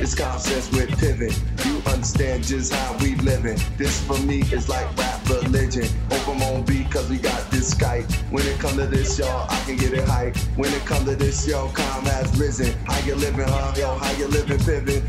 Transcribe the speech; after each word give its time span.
It's 0.00 0.14
common 0.14 0.38
sense 0.38 0.70
with 0.72 0.90
Piven. 1.00 1.32
You 1.66 1.78
understand 1.92 2.44
just 2.44 2.72
how 2.72 2.96
we 2.98 3.14
living. 3.16 3.58
This 3.76 4.00
for 4.04 4.18
me 4.18 4.40
is 4.52 4.68
like 4.68 4.86
rap 4.96 5.28
religion. 5.28 5.86
Open 6.10 6.40
on 6.42 6.62
beat 6.64 6.90
cause 6.90 7.08
we 7.10 7.18
got 7.18 7.50
this 7.50 7.74
Skype. 7.74 8.10
When 8.30 8.46
it 8.46 8.58
come 8.60 8.76
to 8.76 8.86
this, 8.86 9.18
y'all, 9.18 9.46
I 9.50 9.58
can 9.64 9.76
get 9.76 9.92
it 9.94 10.06
hype. 10.08 10.36
When 10.56 10.72
it 10.72 10.84
come 10.84 11.04
to 11.06 11.16
this, 11.16 11.46
yo, 11.46 11.68
calm 11.68 12.04
has 12.04 12.38
risen. 12.38 12.72
How 12.86 12.98
you 13.06 13.14
living, 13.16 13.46
huh? 13.48 13.74
Yo, 13.76 13.94
how 13.96 14.12
you 14.12 14.26
living, 14.28 14.58
Piven? 14.58 15.02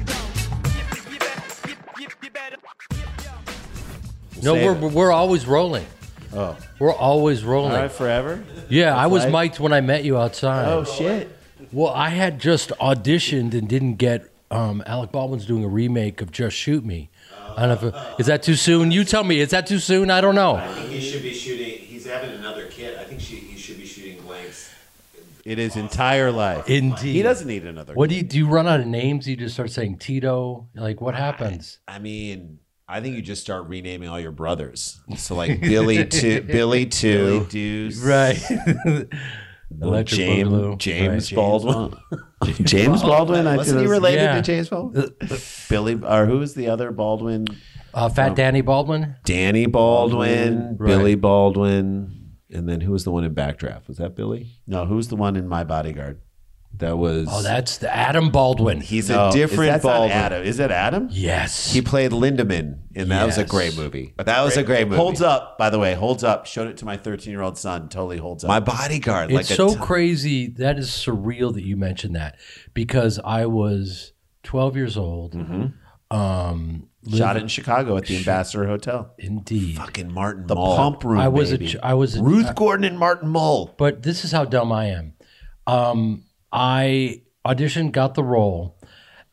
No, 4.41 4.55
we're 4.55 4.73
we're 4.89 5.11
always 5.11 5.45
rolling. 5.45 5.85
Oh, 6.35 6.57
We're 6.79 6.91
always 6.93 7.43
rolling. 7.43 7.71
all 7.73 7.81
right, 7.83 7.91
forever. 7.91 8.43
yeah, 8.67 8.95
I 8.97 9.05
was 9.07 9.23
like- 9.25 9.51
mic'd 9.51 9.59
when 9.59 9.71
I 9.73 9.81
met 9.81 10.03
you 10.03 10.17
outside. 10.17 10.67
Oh 10.67 10.83
shit. 10.83 11.29
Well, 11.73 11.91
I 11.91 12.09
had 12.09 12.39
just 12.39 12.69
auditioned 12.79 13.53
and 13.53 13.67
didn't 13.67 13.95
get. 13.95 14.29
Um, 14.51 14.83
Alec 14.85 15.11
Baldwin's 15.11 15.47
doing 15.47 15.63
a 15.63 15.67
remake 15.67 16.21
of 16.21 16.31
Just 16.31 16.55
Shoot 16.55 16.85
Me. 16.85 17.09
I 17.57 17.65
don't 17.65 17.81
know 17.81 17.87
if, 17.89 18.19
is 18.19 18.27
that 18.27 18.43
too 18.43 18.53
soon? 18.53 18.91
You 18.91 19.03
tell 19.03 19.23
me. 19.23 19.39
Is 19.39 19.49
that 19.49 19.65
too 19.65 19.79
soon? 19.79 20.11
I 20.11 20.21
don't 20.21 20.35
know. 20.35 20.55
I 20.55 20.67
think 20.73 20.89
he 20.89 21.01
should 21.01 21.23
be 21.23 21.33
shooting. 21.33 21.79
He's 21.79 22.05
having 22.05 22.31
another 22.31 22.67
kid. 22.67 22.97
I 22.99 23.03
think 23.03 23.19
she, 23.19 23.37
he 23.37 23.57
should 23.57 23.77
be 23.77 23.85
shooting 23.85 24.21
blanks. 24.21 24.71
In 25.45 25.57
his 25.57 25.75
entire 25.75 26.31
life. 26.31 26.69
Indeed. 26.69 27.13
He 27.13 27.21
doesn't 27.23 27.47
need 27.47 27.65
another. 27.65 27.95
What 27.95 28.09
do 28.09 28.15
you 28.15 28.23
do? 28.23 28.37
You 28.37 28.47
run 28.47 28.67
out 28.67 28.79
of 28.79 28.87
names? 28.87 29.27
You 29.27 29.35
just 29.35 29.55
start 29.55 29.71
saying 29.71 29.97
Tito. 29.97 30.69
Like 30.75 31.01
what 31.01 31.15
happens? 31.15 31.79
I 31.87 31.99
mean, 31.99 32.59
I 32.87 33.01
think 33.01 33.15
you 33.15 33.21
just 33.21 33.41
start 33.41 33.67
renaming 33.67 34.07
all 34.07 34.19
your 34.19 34.31
brothers. 34.31 35.01
So 35.17 35.35
like 35.35 35.59
Billy 35.59 36.05
two, 36.05 36.41
Billy 36.41 36.85
two, 37.01 37.45
Deuce. 37.49 37.97
Right. 37.97 38.39
Electric 39.81 40.17
James 40.19 40.49
Boogaloo. 40.49 40.77
James 40.77 41.31
Right. 41.31 41.35
Baldwin. 41.35 41.93
James 42.63 43.01
Baldwin. 43.01 43.47
I 43.47 43.57
Wasn't 43.57 43.79
he 43.79 43.85
feel- 43.85 43.91
related 43.91 44.21
Yeah. 44.23 44.35
to 44.35 44.41
James 44.41 44.69
Baldwin? 44.69 45.09
Billy, 45.69 45.99
or 46.05 46.25
who's 46.25 46.53
the 46.53 46.67
other 46.69 46.91
Baldwin? 46.91 47.45
Uh, 47.93 48.09
Fat 48.09 48.35
Danny 48.35 48.61
Baldwin. 48.61 49.15
Danny 49.23 49.65
Baldwin, 49.65 50.77
Right. 50.79 50.87
Billy 50.87 51.15
Baldwin, 51.15 52.35
and 52.51 52.67
then 52.67 52.81
who 52.81 52.91
was 52.91 53.03
the 53.03 53.11
one 53.11 53.23
in 53.23 53.33
Backdraft? 53.35 53.87
Was 53.87 53.97
that 53.97 54.15
Billy? 54.15 54.47
No, 54.67 54.85
who's 54.85 55.07
the 55.09 55.15
one 55.15 55.35
in 55.35 55.47
My 55.47 55.63
Bodyguard? 55.63 56.19
That 56.79 56.97
was. 56.97 57.27
Oh, 57.31 57.41
that's 57.43 57.77
the 57.77 57.95
Adam 57.95 58.29
Baldwin. 58.29 58.81
he's 58.81 59.07
No, 59.09 59.29
a 59.29 59.31
different 59.31 59.61
is, 59.63 59.67
that's 59.75 59.83
not 59.85 59.91
Baldwin. 59.99 60.11
Adam. 60.11 60.43
Is 60.43 60.59
it 60.59 60.71
Adam? 60.71 61.07
yes. 61.11 61.71
He 61.71 61.81
played 61.81 62.11
Linderman, 62.11 62.79
and 62.95 63.11
that 63.11 63.25
was 63.25 63.37
a 63.37 63.41
Yes. 63.41 63.49
great 63.49 63.77
movie. 63.77 64.13
But 64.17 64.25
that 64.25 64.41
was 64.43 64.57
a 64.57 64.63
great 64.63 64.85
movie. 64.87 64.97
Holds 64.97 65.21
up, 65.21 65.57
by 65.57 65.69
the 65.69 65.77
way. 65.79 65.93
Holds 65.93 66.23
up. 66.23 66.45
Showed 66.47 66.67
it 66.67 66.77
to 66.77 66.85
my 66.85 66.97
13 66.97 67.31
year 67.31 67.41
old 67.41 67.57
son. 67.57 67.89
Totally 67.89 68.17
holds 68.17 68.43
up. 68.43 68.47
My 68.47 68.59
bodyguard. 68.59 69.31
it's 69.31 69.35
like 69.49 69.49
a 69.51 69.55
so 69.55 69.75
t- 69.75 69.79
crazy. 69.81 70.47
That 70.47 70.77
is 70.79 70.89
surreal 70.89 71.53
that 71.53 71.63
you 71.63 71.77
mentioned 71.77 72.15
that 72.15 72.37
because 72.73 73.19
I 73.23 73.45
was 73.45 74.13
12 74.43 74.75
years 74.75 74.97
old. 74.97 75.35
Um, 76.11 76.89
Shot 77.11 77.37
it 77.37 77.41
in 77.41 77.47
Chicago 77.49 77.97
at 77.97 78.05
the 78.05 78.17
Ambassador 78.17 78.65
Hotel. 78.65 79.13
indeed. 79.17 79.75
fucking 79.77 80.11
Martin 80.13 80.47
The 80.47 80.55
Mull. 80.55 80.75
pump 80.77 81.03
room. 81.03 81.19
I 81.19 81.27
was 81.27 81.51
a. 81.51 81.57
baby. 81.57 81.71
ch- 81.71 81.77
I 81.83 81.93
was 81.95 82.15
a, 82.15 82.23
Ruth 82.23 82.55
Gordon 82.55 82.83
and 82.85 82.97
Martin 82.97 83.29
Mull. 83.29 83.73
but 83.77 84.03
this 84.03 84.23
is 84.23 84.31
how 84.31 84.45
dumb 84.45 84.71
I 84.71 84.85
am. 84.87 85.13
Um, 85.67 86.23
I 86.53 87.23
auditioned, 87.45 87.91
got 87.91 88.13
the 88.13 88.23
role, 88.23 88.77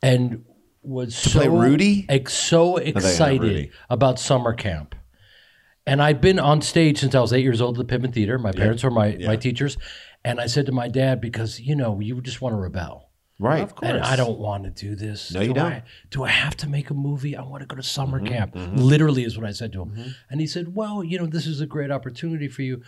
and 0.03 0.45
was 0.83 1.15
so 1.15 1.47
Rudy? 1.49 2.07
ex- 2.09 2.33
so 2.33 2.79
Rudy. 2.79 2.91
excited 2.91 3.71
about 3.91 4.19
summer 4.19 4.55
camp. 4.55 4.95
And 5.87 6.03
I'd 6.03 6.21
been 6.21 6.39
on 6.39 6.63
stage 6.63 6.99
since 7.01 7.15
I 7.15 7.21
was 7.21 7.33
eight 7.33 7.43
years 7.43 7.61
old 7.61 7.79
at 7.79 7.87
the 7.87 7.99
Piven 7.99 8.13
Theater. 8.13 8.39
My 8.39 8.53
parents 8.53 8.83
were 8.83 8.91
my, 8.91 9.17
my 9.27 9.37
teachers. 9.37 9.77
And 10.25 10.41
I 10.41 10.47
said 10.47 10.67
to 10.67 10.73
my 10.73 10.89
dad, 10.89 11.21
because, 11.21 11.59
you 11.61 11.75
know, 11.75 12.01
you 12.01 12.21
just 12.21 12.41
want 12.41 12.53
to 12.55 12.59
rebel. 12.59 13.11
right. 13.39 13.63
Of 13.63 13.75
course. 13.75 13.91
And 13.91 14.01
I 14.03 14.15
don't 14.17 14.39
want 14.39 14.65
to 14.65 14.71
do 14.71 14.95
this. 14.95 15.33
No, 15.33 15.41
you 15.41 15.49
do 15.49 15.55
don't. 15.55 15.73
I, 15.73 15.83
do 16.11 16.23
I 16.25 16.29
have 16.29 16.57
to 16.59 16.69
make 16.69 16.91
a 16.91 16.95
movie? 16.95 17.35
I 17.37 17.43
want 17.43 17.63
to 17.63 17.67
go 17.67 17.77
to 17.77 17.83
summer 17.83 18.19
Mm-hmm, 18.21 18.29
camp. 18.29 18.53
Literally 18.75 19.25
is 19.25 19.37
what 19.37 19.47
I 19.47 19.53
said 19.53 19.73
to 19.73 19.83
him. 19.85 20.15
And 20.31 20.41
he 20.41 20.47
said, 20.47 20.75
well, 20.75 21.03
you 21.03 21.19
know, 21.19 21.27
this 21.27 21.47
is 21.47 21.61
a 21.61 21.67
great 21.67 21.91
opportunity 21.91 22.49
for 22.49 22.63
you. 22.63 22.83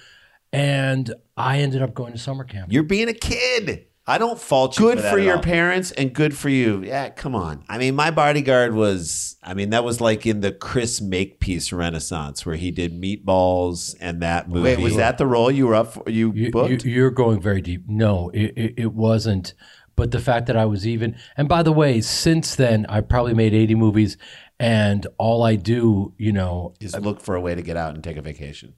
And 0.52 1.12
I 1.36 1.58
ended 1.58 1.82
up 1.82 1.94
going 1.94 2.12
to 2.12 2.18
summer 2.18 2.44
camp. 2.44 2.70
You're 2.72 2.82
being 2.82 3.08
a 3.08 3.14
kid. 3.14 3.86
I 4.04 4.18
don't 4.18 4.38
fault 4.38 4.78
you. 4.78 4.86
Good 4.86 4.98
for, 4.98 5.02
for, 5.02 5.16
that 5.16 5.18
at 5.18 5.24
your 5.24 5.36
all. 5.36 5.42
parents 5.42 5.92
and 5.92 6.12
good 6.12 6.36
for 6.36 6.48
you. 6.48 6.82
Yeah, 6.82 7.10
come 7.10 7.36
on. 7.36 7.64
I 7.68 7.78
mean, 7.78 7.94
my 7.94 8.10
bodyguard 8.10 8.74
was. 8.74 9.36
I 9.42 9.54
mean, 9.54 9.70
that 9.70 9.84
was 9.84 10.00
like 10.00 10.26
in 10.26 10.40
the 10.40 10.50
Chris 10.50 11.00
Makepeace 11.00 11.72
Renaissance, 11.72 12.44
where 12.44 12.56
he 12.56 12.70
did 12.72 13.00
Meatballs 13.00 13.94
and 14.00 14.20
that 14.22 14.48
movie. 14.48 14.62
Wait, 14.62 14.80
was 14.80 14.96
that 14.96 15.18
the 15.18 15.26
role 15.26 15.50
you 15.50 15.68
were 15.68 15.76
up 15.76 15.92
for? 15.92 16.08
You, 16.08 16.32
You, 16.32 16.50
booked? 16.50 16.84
you, 16.84 17.04
are 17.04 17.10
going 17.10 17.40
very 17.40 17.60
deep. 17.60 17.84
No, 17.86 18.30
it, 18.30 18.52
it, 18.56 18.74
it 18.76 18.92
wasn't. 18.92 19.54
But 19.94 20.10
the 20.10 20.20
fact 20.20 20.46
that 20.46 20.56
I 20.56 20.64
was 20.64 20.86
even, 20.86 21.16
and 21.36 21.48
by 21.48 21.62
the 21.62 21.72
way, 21.72 22.00
since 22.00 22.54
then, 22.54 22.86
I 22.88 23.02
probably 23.02 23.34
made 23.34 23.52
80 23.52 23.74
movies, 23.74 24.16
and 24.58 25.06
all 25.18 25.42
I 25.42 25.56
do, 25.56 26.14
you 26.16 26.32
know, 26.32 26.74
is 26.80 26.94
uh, 26.94 26.98
look 26.98 27.20
for 27.20 27.34
a 27.36 27.40
way 27.40 27.54
to 27.54 27.62
get 27.62 27.76
out 27.76 27.94
and 27.94 28.02
take 28.02 28.16
a 28.16 28.22
vacation. 28.22 28.74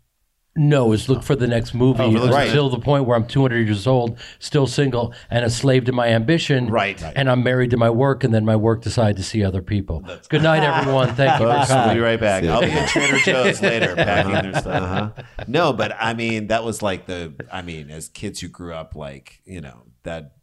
No, 0.57 0.93
is 0.93 1.09
look 1.09 1.23
for 1.25 1.35
the 1.35 1.47
next 1.49 1.75
movie 1.75 2.03
Oh, 2.03 2.09
look- 2.11 2.31
right. 2.31 2.47
until 2.47 2.69
the 2.71 2.79
point 2.79 3.07
where 3.07 3.17
I'm 3.17 3.27
200 3.27 3.67
years 3.67 3.87
old, 3.89 4.19
still 4.39 4.67
single, 4.69 5.13
and 5.29 5.45
a 5.45 5.51
slave 5.51 5.85
to 5.87 5.93
my 5.93 6.09
ambition. 6.09 6.69
Right. 6.69 7.01
Right. 7.03 7.13
And 7.17 7.29
I'm 7.29 7.43
married 7.43 7.71
to 7.71 7.77
my 7.77 7.91
work, 7.91 8.23
and 8.23 8.33
then 8.33 8.45
my 8.45 8.55
work 8.55 8.83
decided 8.83 9.17
to 9.17 9.25
see 9.25 9.43
other 9.43 9.63
people. 9.63 10.05
Good 10.29 10.43
night, 10.43 10.63
everyone. 10.63 11.15
Thank 11.15 11.41
you 11.41 11.47
for 11.47 11.53
Folks, 11.55 11.69
we'll 11.71 11.79
coming. 11.79 11.97
be 11.97 12.01
right 12.01 12.21
back. 12.21 12.45
I'll 12.45 12.61
be 12.61 12.67
at 12.71 12.89
Trader 12.89 13.19
Joe's 13.19 13.61
later 13.63 13.97
packing 13.97 14.33
their 14.53 14.61
stuff. 14.61 14.67
Uh-huh. 14.67 15.45
no, 15.49 15.73
but 15.73 15.93
I 15.99 16.15
mean, 16.15 16.47
that 16.49 16.63
was 16.63 16.83
like 16.83 17.07
the. 17.07 17.35
I 17.53 17.63
mean, 17.63 17.91
as 17.91 18.09
kids 18.09 18.41
who 18.41 18.49
grew 18.49 18.75
up, 18.75 18.95
like 18.95 19.41
you 19.45 19.61
know, 19.61 19.83
that 20.05 20.35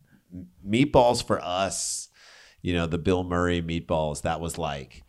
meatballs 0.68 1.26
for 1.26 1.40
us, 1.42 2.10
you 2.62 2.74
know, 2.74 2.86
the 2.88 2.98
Bill 2.98 3.24
Murray 3.24 3.62
meatballs. 3.62 4.24
That 4.24 4.40
was 4.42 4.58
like. 4.58 5.04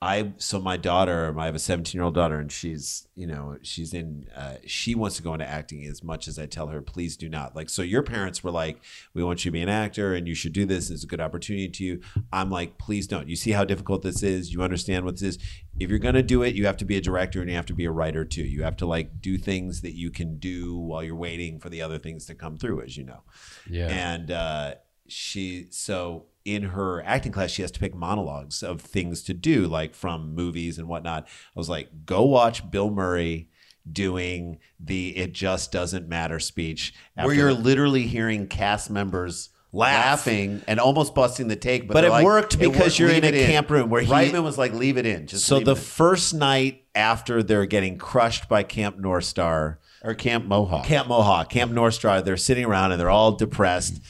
I 0.00 0.32
so 0.36 0.60
my 0.60 0.76
daughter, 0.76 1.34
I 1.36 1.46
have 1.46 1.56
a 1.56 1.58
17 1.58 1.98
year 1.98 2.04
old 2.04 2.14
daughter, 2.14 2.38
and 2.38 2.52
she's 2.52 3.08
you 3.16 3.26
know 3.26 3.58
she's 3.62 3.92
in 3.92 4.26
uh, 4.36 4.54
she 4.64 4.94
wants 4.94 5.16
to 5.16 5.22
go 5.24 5.32
into 5.32 5.48
acting 5.48 5.84
as 5.86 6.04
much 6.04 6.28
as 6.28 6.38
I 6.38 6.46
tell 6.46 6.68
her, 6.68 6.80
please 6.80 7.16
do 7.16 7.28
not. 7.28 7.56
Like 7.56 7.68
so, 7.68 7.82
your 7.82 8.04
parents 8.04 8.44
were 8.44 8.52
like, 8.52 8.80
we 9.12 9.24
want 9.24 9.44
you 9.44 9.50
to 9.50 9.52
be 9.52 9.60
an 9.60 9.68
actor, 9.68 10.14
and 10.14 10.28
you 10.28 10.36
should 10.36 10.52
do 10.52 10.64
this. 10.64 10.88
It's 10.90 11.02
a 11.02 11.06
good 11.08 11.20
opportunity 11.20 11.68
to 11.68 11.84
you. 11.84 12.00
I'm 12.32 12.48
like, 12.48 12.78
please 12.78 13.08
don't. 13.08 13.28
You 13.28 13.34
see 13.34 13.50
how 13.50 13.64
difficult 13.64 14.02
this 14.02 14.22
is. 14.22 14.52
You 14.52 14.62
understand 14.62 15.04
what 15.04 15.14
this 15.14 15.36
is. 15.36 15.38
If 15.80 15.90
you're 15.90 15.98
gonna 15.98 16.22
do 16.22 16.44
it, 16.44 16.54
you 16.54 16.66
have 16.66 16.76
to 16.76 16.84
be 16.84 16.96
a 16.96 17.00
director 17.00 17.40
and 17.40 17.50
you 17.50 17.56
have 17.56 17.66
to 17.66 17.74
be 17.74 17.84
a 17.84 17.90
writer 17.90 18.24
too. 18.24 18.44
You 18.44 18.62
have 18.62 18.76
to 18.76 18.86
like 18.86 19.20
do 19.20 19.36
things 19.36 19.80
that 19.80 19.96
you 19.96 20.12
can 20.12 20.38
do 20.38 20.76
while 20.76 21.02
you're 21.02 21.16
waiting 21.16 21.58
for 21.58 21.70
the 21.70 21.82
other 21.82 21.98
things 21.98 22.24
to 22.26 22.36
come 22.36 22.56
through, 22.56 22.82
as 22.82 22.96
you 22.96 23.02
know. 23.02 23.24
Yeah. 23.68 23.88
And 23.88 24.30
uh, 24.30 24.74
she, 25.08 25.66
so 25.70 26.26
in 26.44 26.62
her 26.62 27.02
acting 27.04 27.32
class, 27.32 27.50
she 27.50 27.62
has 27.62 27.70
to 27.72 27.80
pick 27.80 27.94
monologues 27.94 28.62
of 28.62 28.80
things 28.80 29.22
to 29.24 29.34
do, 29.34 29.66
like 29.66 29.94
from 29.94 30.34
movies 30.34 30.78
and 30.78 30.88
whatnot. 30.88 31.24
I 31.24 31.58
was 31.58 31.68
like, 31.68 32.06
go 32.06 32.24
watch 32.24 32.70
Bill 32.70 32.90
Murray 32.90 33.48
doing 33.90 34.58
the 34.78 35.16
"It 35.16 35.32
Just 35.32 35.72
Doesn't 35.72 36.08
Matter" 36.08 36.38
speech, 36.38 36.94
Where 37.14 37.34
you're 37.34 37.52
literally 37.52 38.06
hearing 38.06 38.46
cast 38.46 38.90
members 38.90 39.50
laughing 39.72 40.62
and 40.66 40.80
almost 40.80 41.14
busting 41.14 41.48
the 41.48 41.56
take. 41.56 41.86
But, 41.86 41.94
But 41.94 42.04
it 42.04 42.10
like, 42.10 42.24
worked 42.24 42.58
because 42.58 42.98
you're 42.98 43.10
in 43.10 43.24
a 43.24 43.28
it 43.28 43.46
camp 43.46 43.70
room 43.70 43.90
where 43.90 44.02
he- 44.02 44.10
Reitman 44.10 44.42
was 44.42 44.56
like, 44.56 44.72
leave 44.72 44.96
it 44.96 45.06
in. 45.06 45.26
Just 45.26 45.44
So 45.44 45.60
the 45.60 45.76
first 45.76 46.34
night 46.34 46.84
after 46.94 47.42
they're 47.42 47.66
getting 47.66 47.98
crushed 47.98 48.48
by 48.48 48.62
Camp 48.62 48.98
North 48.98 49.24
Star, 49.24 49.80
or 50.02 50.14
Camp 50.14 50.46
Mohawk. 50.46 50.84
Camp 50.86 51.08
Mohawk, 51.08 51.50
Camp 51.50 51.72
North 51.72 51.94
Star, 51.94 52.22
they're 52.22 52.36
sitting 52.36 52.64
around 52.64 52.92
and 52.92 53.00
they're 53.00 53.10
all 53.10 53.32
depressed 53.32 54.00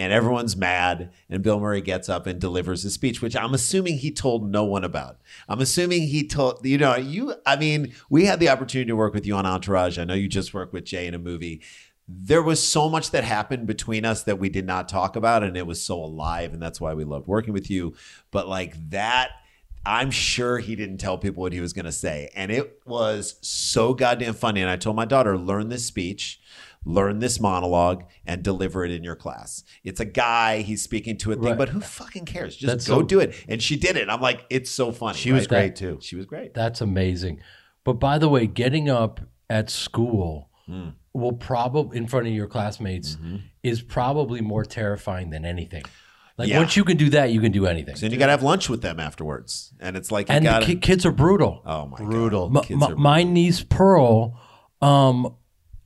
and 0.00 0.14
everyone's 0.14 0.56
mad. 0.56 1.12
And 1.28 1.42
Bill 1.42 1.60
Murray 1.60 1.82
gets 1.82 2.08
up 2.08 2.26
and 2.26 2.40
delivers 2.40 2.86
a 2.86 2.90
speech, 2.90 3.20
which 3.20 3.36
I'm 3.36 3.52
assuming 3.52 3.98
he 3.98 4.10
told 4.10 4.50
no 4.50 4.64
one 4.64 4.82
about. 4.82 5.18
I'm 5.46 5.60
assuming 5.60 6.08
he 6.08 6.26
told, 6.26 6.64
you 6.64 6.78
know, 6.78 6.96
you, 6.96 7.34
I 7.44 7.56
mean, 7.56 7.92
we 8.08 8.24
had 8.24 8.40
the 8.40 8.48
opportunity 8.48 8.88
to 8.88 8.96
work 8.96 9.12
with 9.12 9.26
you 9.26 9.34
on 9.34 9.44
Entourage. 9.44 9.98
I 9.98 10.04
know 10.04 10.14
you 10.14 10.26
just 10.26 10.54
worked 10.54 10.72
with 10.72 10.86
Jay 10.86 11.06
in 11.06 11.12
a 11.12 11.18
movie. 11.18 11.60
There 12.08 12.42
was 12.42 12.66
so 12.66 12.88
much 12.88 13.10
that 13.10 13.24
happened 13.24 13.66
between 13.66 14.06
us 14.06 14.22
that 14.22 14.38
we 14.38 14.48
did 14.48 14.66
not 14.66 14.88
talk 14.88 15.16
about, 15.16 15.42
and 15.42 15.54
it 15.54 15.66
was 15.66 15.82
so 15.82 16.02
alive, 16.02 16.54
and 16.54 16.62
that's 16.62 16.80
why 16.80 16.94
we 16.94 17.04
loved 17.04 17.28
working 17.28 17.52
with 17.52 17.70
you. 17.70 17.94
But 18.30 18.48
like 18.48 18.90
that, 18.90 19.32
I'm 19.84 20.10
sure 20.10 20.58
he 20.58 20.76
didn't 20.76 20.98
tell 20.98 21.18
people 21.18 21.42
what 21.42 21.52
he 21.52 21.60
was 21.60 21.74
going 21.74 21.84
to 21.84 21.92
say. 21.92 22.30
And 22.34 22.50
it 22.50 22.80
was 22.86 23.36
so 23.42 23.94
goddamn 23.94 24.34
funny. 24.34 24.60
And 24.60 24.70
I 24.70 24.76
told 24.76 24.96
my 24.96 25.04
daughter, 25.04 25.38
learn 25.38 25.68
this 25.68 25.86
speech, 25.86 26.40
learn 26.84 27.18
this 27.18 27.38
monologue, 27.40 28.04
and 28.24 28.42
deliver 28.42 28.84
it 28.84 28.90
in 28.90 29.04
your 29.04 29.16
class. 29.16 29.62
It's 29.84 30.00
a 30.00 30.04
guy, 30.06 30.62
he's 30.62 30.82
speaking 30.82 31.18
to 31.18 31.32
a 31.32 31.34
thing, 31.34 31.44
Right. 31.44 31.58
but 31.58 31.68
who 31.70 31.80
fucking 31.80 32.24
cares? 32.24 32.56
Just 32.56 32.66
That's 32.66 32.88
go 32.88 33.00
so- 33.00 33.02
do 33.02 33.20
it. 33.20 33.34
And 33.48 33.62
she 33.62 33.76
did 33.76 33.96
it. 33.96 34.08
I'm 34.08 34.20
like, 34.22 34.46
it's 34.50 34.70
so 34.70 34.90
funny. 34.90 35.18
She 35.18 35.30
was 35.32 35.42
right? 35.42 35.48
great 35.48 35.76
too. 35.76 35.98
She 36.00 36.16
was 36.16 36.24
great. 36.26 36.54
That's 36.54 36.80
amazing. 36.80 37.40
But 37.84 37.94
by 37.94 38.18
the 38.18 38.28
way, 38.28 38.46
getting 38.46 38.88
up 38.88 39.20
at 39.50 39.68
school 39.70 40.48
Hmm. 40.66 40.90
will 41.12 41.32
probably 41.32 41.98
in 41.98 42.06
front 42.06 42.26
of 42.28 42.32
your 42.32 42.46
classmates 42.46 43.18
is 43.62 43.82
probably 43.82 44.40
more 44.40 44.64
terrifying 44.64 45.30
than 45.30 45.44
anything. 45.44 45.82
Like 46.38 46.48
Yeah. 46.48 46.58
once 46.60 46.76
you 46.76 46.84
can 46.84 46.96
do 46.96 47.10
that, 47.10 47.32
you 47.32 47.40
can 47.42 47.52
do 47.52 47.66
anything. 47.66 47.96
Then 48.00 48.12
you 48.12 48.16
got 48.16 48.26
to 48.26 48.32
have 48.32 48.42
lunch 48.42 48.70
with 48.70 48.80
them 48.80 48.98
afterwards. 49.00 49.74
And 49.80 49.96
it's 49.96 50.10
like, 50.10 50.28
you 50.30 50.36
and 50.36 50.44
got 50.44 50.60
the 50.60 50.66
ki- 50.66 50.76
kids 50.76 51.04
are 51.04 51.10
brutal. 51.12 51.60
Oh 51.66 51.86
my 51.86 51.98
Brutal. 51.98 52.48
God. 52.48 52.58
M- 52.58 52.64
Kids 52.64 52.82
m- 52.82 52.92
are- 52.92 52.96
my 52.96 53.22
niece 53.24 53.62
Pearl, 53.68 54.38
um, 54.80 55.34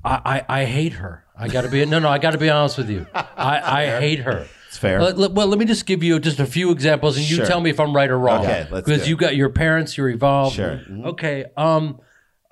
I, 0.05 0.43
I 0.49 0.61
I 0.61 0.65
hate 0.65 0.95
her. 0.95 1.25
I 1.37 1.49
got 1.49 1.63
to 1.63 1.69
be 1.69 1.85
no 1.87 1.99
no. 1.99 2.09
I 2.09 2.19
got 2.19 2.33
to 2.33 2.39
be 2.39 2.51
honest 2.51 2.79
with 2.79 2.91
you. 2.91 3.07
I, 3.15 3.61
I 3.97 4.01
hate 4.01 4.21
her. 4.21 4.47
It's 4.69 4.77
fair. 4.79 5.01
Let- 5.03 5.19
let- 5.19 5.33
well, 5.33 5.47
let 5.47 5.59
me 5.59 5.65
just 5.65 5.87
give 5.87 6.03
you 6.03 6.19
just 6.21 6.41
a 6.41 6.47
few 6.47 6.71
examples, 6.71 7.17
and 7.17 7.29
you 7.29 7.37
Sure. 7.37 7.47
tell 7.47 7.61
me 7.61 7.71
if 7.71 7.79
I'm 7.81 7.95
right 7.95 8.11
or 8.11 8.19
wrong. 8.19 8.45
Okay, 8.45 8.67
let's 8.71 8.85
because 8.87 9.01
do 9.01 9.05
it. 9.07 9.09
you 9.09 9.17
got 9.17 9.37
your 9.37 9.49
parents, 9.51 9.97
you're 9.97 10.09
evolved. 10.09 10.57
Sure. 10.57 10.81
Mhm. 10.91 11.07
Okay. 11.07 11.45
Um, 11.57 12.01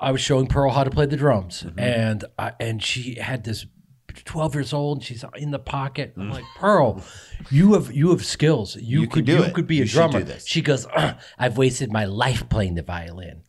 I 0.00 0.10
was 0.12 0.20
showing 0.20 0.46
Pearl 0.48 0.70
how 0.72 0.82
to 0.84 0.90
play 0.90 1.06
the 1.06 1.16
drums, 1.16 1.62
Mm-hmm. 1.62 1.78
and 1.78 2.24
I, 2.38 2.52
and 2.60 2.82
she 2.82 3.16
had 3.16 3.44
this. 3.44 3.66
12 4.26 4.54
years 4.54 4.72
old 4.74 4.98
and 4.98 5.04
she's 5.06 5.24
in 5.38 5.52
the 5.52 5.58
pocket. 5.58 6.12
I'm 6.18 6.28
like, 6.30 6.44
Pearl, 6.56 7.02
you 7.50 7.72
have 7.72 7.90
you 7.94 8.10
have 8.10 8.22
skills. 8.22 8.76
You, 8.76 9.00
You 9.00 9.06
could 9.06 9.24
do 9.24 9.32
you 9.36 9.42
it. 9.44 9.54
could 9.54 9.66
be 9.66 9.76
You 9.76 9.84
a 9.84 9.86
drummer. 9.86 10.18
do 10.18 10.24
this. 10.26 10.46
She 10.46 10.60
goes, 10.60 10.86
"Ugh, 10.94 11.16
I've 11.38 11.56
wasted 11.56 11.90
my 11.90 12.04
life 12.04 12.46
playing 12.50 12.74
the 12.74 12.82
violin. 12.82 13.40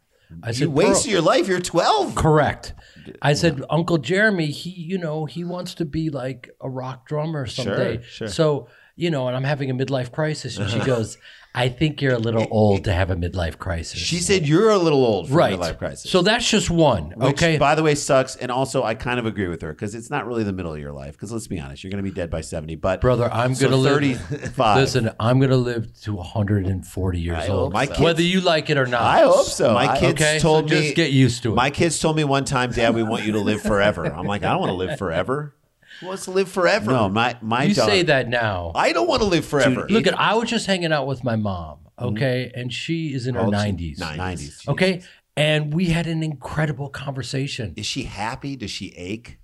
I 0.42 0.50
You 0.50 0.54
said, 0.54 0.68
wasted 0.70 1.06
"Pearl, 1.06 1.12
your 1.12 1.22
life. 1.22 1.48
You're 1.48 1.60
12. 1.60 2.16
Correct. 2.16 2.74
I 3.22 3.34
said, 3.34 3.64
Uncle 3.70 3.98
Jeremy, 3.98 4.48
he, 4.48 4.70
you 4.70 4.98
know, 4.98 5.26
he 5.26 5.44
wants 5.44 5.74
to 5.76 5.86
be 5.86 6.10
like 6.10 6.50
a 6.62 6.70
rock 6.70 7.08
drummer 7.08 7.46
someday. 7.46 8.02
sure. 8.02 8.28
So, 8.28 8.68
you 8.96 9.10
know, 9.10 9.28
and 9.28 9.36
I'm 9.36 9.44
having 9.44 9.70
a 9.70 9.74
midlife 9.74 10.12
crisis. 10.12 10.58
And 10.58 10.70
she 10.70 10.80
goes, 10.86 11.18
I 11.56 11.70
think 11.70 12.02
you're 12.02 12.16
a 12.16 12.20
little 12.20 12.48
old 12.50 12.86
to 12.86 12.94
have 12.94 13.12
a 13.12 13.16
midlife 13.16 13.60
crisis. 13.60 14.00
She 14.00 14.18
said 14.18 14.48
you're 14.48 14.72
a 14.72 14.78
little 14.78 15.06
old 15.06 15.30
for 15.30 15.36
right. 15.36 15.58
midlife 15.58 15.78
crisis. 15.78 16.10
So 16.10 16.24
that's 16.24 16.50
just 16.50 16.72
one. 16.72 17.14
Which, 17.16 17.34
okay. 17.34 17.58
by 17.60 17.76
the 17.76 17.84
way, 17.84 17.94
sucks. 17.94 18.36
And 18.36 18.52
also, 18.52 18.84
I 18.84 18.96
kind 18.96 19.20
of 19.20 19.28
agree 19.28 19.48
with 19.48 19.62
her 19.62 19.72
because 19.72 19.94
it's 19.94 20.10
not 20.10 20.26
really 20.26 20.44
the 20.44 20.52
middle 20.52 20.74
of 20.74 20.80
your 20.80 20.92
life. 20.92 21.12
Because 21.12 21.32
let's 21.32 21.46
be 21.46 21.60
honest, 21.60 21.84
you're 21.84 21.92
going 21.92 22.04
to 22.04 22.10
be 22.10 22.14
dead 22.14 22.32
by 22.32 22.42
70. 22.42 22.76
But 22.78 23.02
Brother, 23.02 23.32
I'm 23.32 23.54
so 23.54 23.66
gonna 23.66 23.78
live. 23.78 24.20
35. 24.20 24.78
Listen, 24.78 25.12
I'm 25.20 25.40
gonna 25.40 25.56
live 25.56 25.94
to 26.02 26.14
140 26.14 27.20
years 27.20 27.38
I 27.38 27.48
old, 27.50 27.74
My 27.74 27.86
so. 27.86 27.92
kids- 27.92 28.02
whether 28.02 28.24
you 28.24 28.42
like 28.42 28.72
it 28.72 28.78
or 28.78 28.88
not. 28.88 29.02
I 29.02 29.22
hope 29.22 29.46
so. 29.46 29.74
My 29.76 29.98
kids 30.00 30.22
okay, 30.22 30.40
so 30.40 30.44
told 30.44 30.72
me. 30.72 30.82
just 30.82 30.96
get 30.96 31.12
used 31.12 31.44
to 31.44 31.52
it. 31.52 31.56
My 31.56 31.70
kids 31.70 32.00
told 32.00 32.16
me 32.16 32.24
one 32.24 32.46
time, 32.46 32.72
Dad, 32.72 32.96
we 32.96 33.04
want 33.04 33.26
you 33.26 33.34
to 33.34 33.40
live 33.40 33.62
forever. 33.62 34.06
I'm 34.06 34.26
like, 34.26 34.44
I 34.44 34.52
don't 34.52 34.60
want 34.60 34.72
to 34.72 34.76
live 34.76 34.98
forever. 34.98 35.56
Who 36.04 36.10
wants 36.10 36.26
to 36.26 36.32
live 36.32 36.50
forever? 36.52 36.92
No, 36.92 37.10
my 37.10 37.38
my 37.42 37.64
you 37.64 37.74
dog- 37.74 37.88
say 37.88 38.04
that 38.04 38.28
now. 38.30 38.72
I 38.76 38.92
don't 38.94 39.08
want 39.08 39.22
to 39.22 39.28
live 39.28 39.46
forever. 39.46 39.88
Look 39.90 40.06
at, 40.08 40.20
I 40.20 40.36
was 40.36 40.50
just 40.50 40.68
hanging 40.68 40.92
out 40.94 41.08
with 41.08 41.24
my 41.24 41.36
mom, 41.36 41.80
mm-hmm. 42.00 42.06
okay, 42.16 42.52
and 42.54 42.72
she 42.72 43.14
is 43.14 43.26
in 43.28 43.36
her 43.36 43.42
How 43.42 43.46
old 43.48 43.56
90s. 43.56 44.00
90s. 44.00 44.68
Okay. 44.68 45.02
And 45.36 45.74
we 45.74 45.86
had 45.86 46.06
an 46.06 46.22
incredible 46.22 46.90
conversation. 46.90 47.74
Is 47.76 47.88
she 47.88 48.04
happy? 48.04 48.56
Does 48.56 48.70
she 48.70 48.90
ache? 48.90 49.40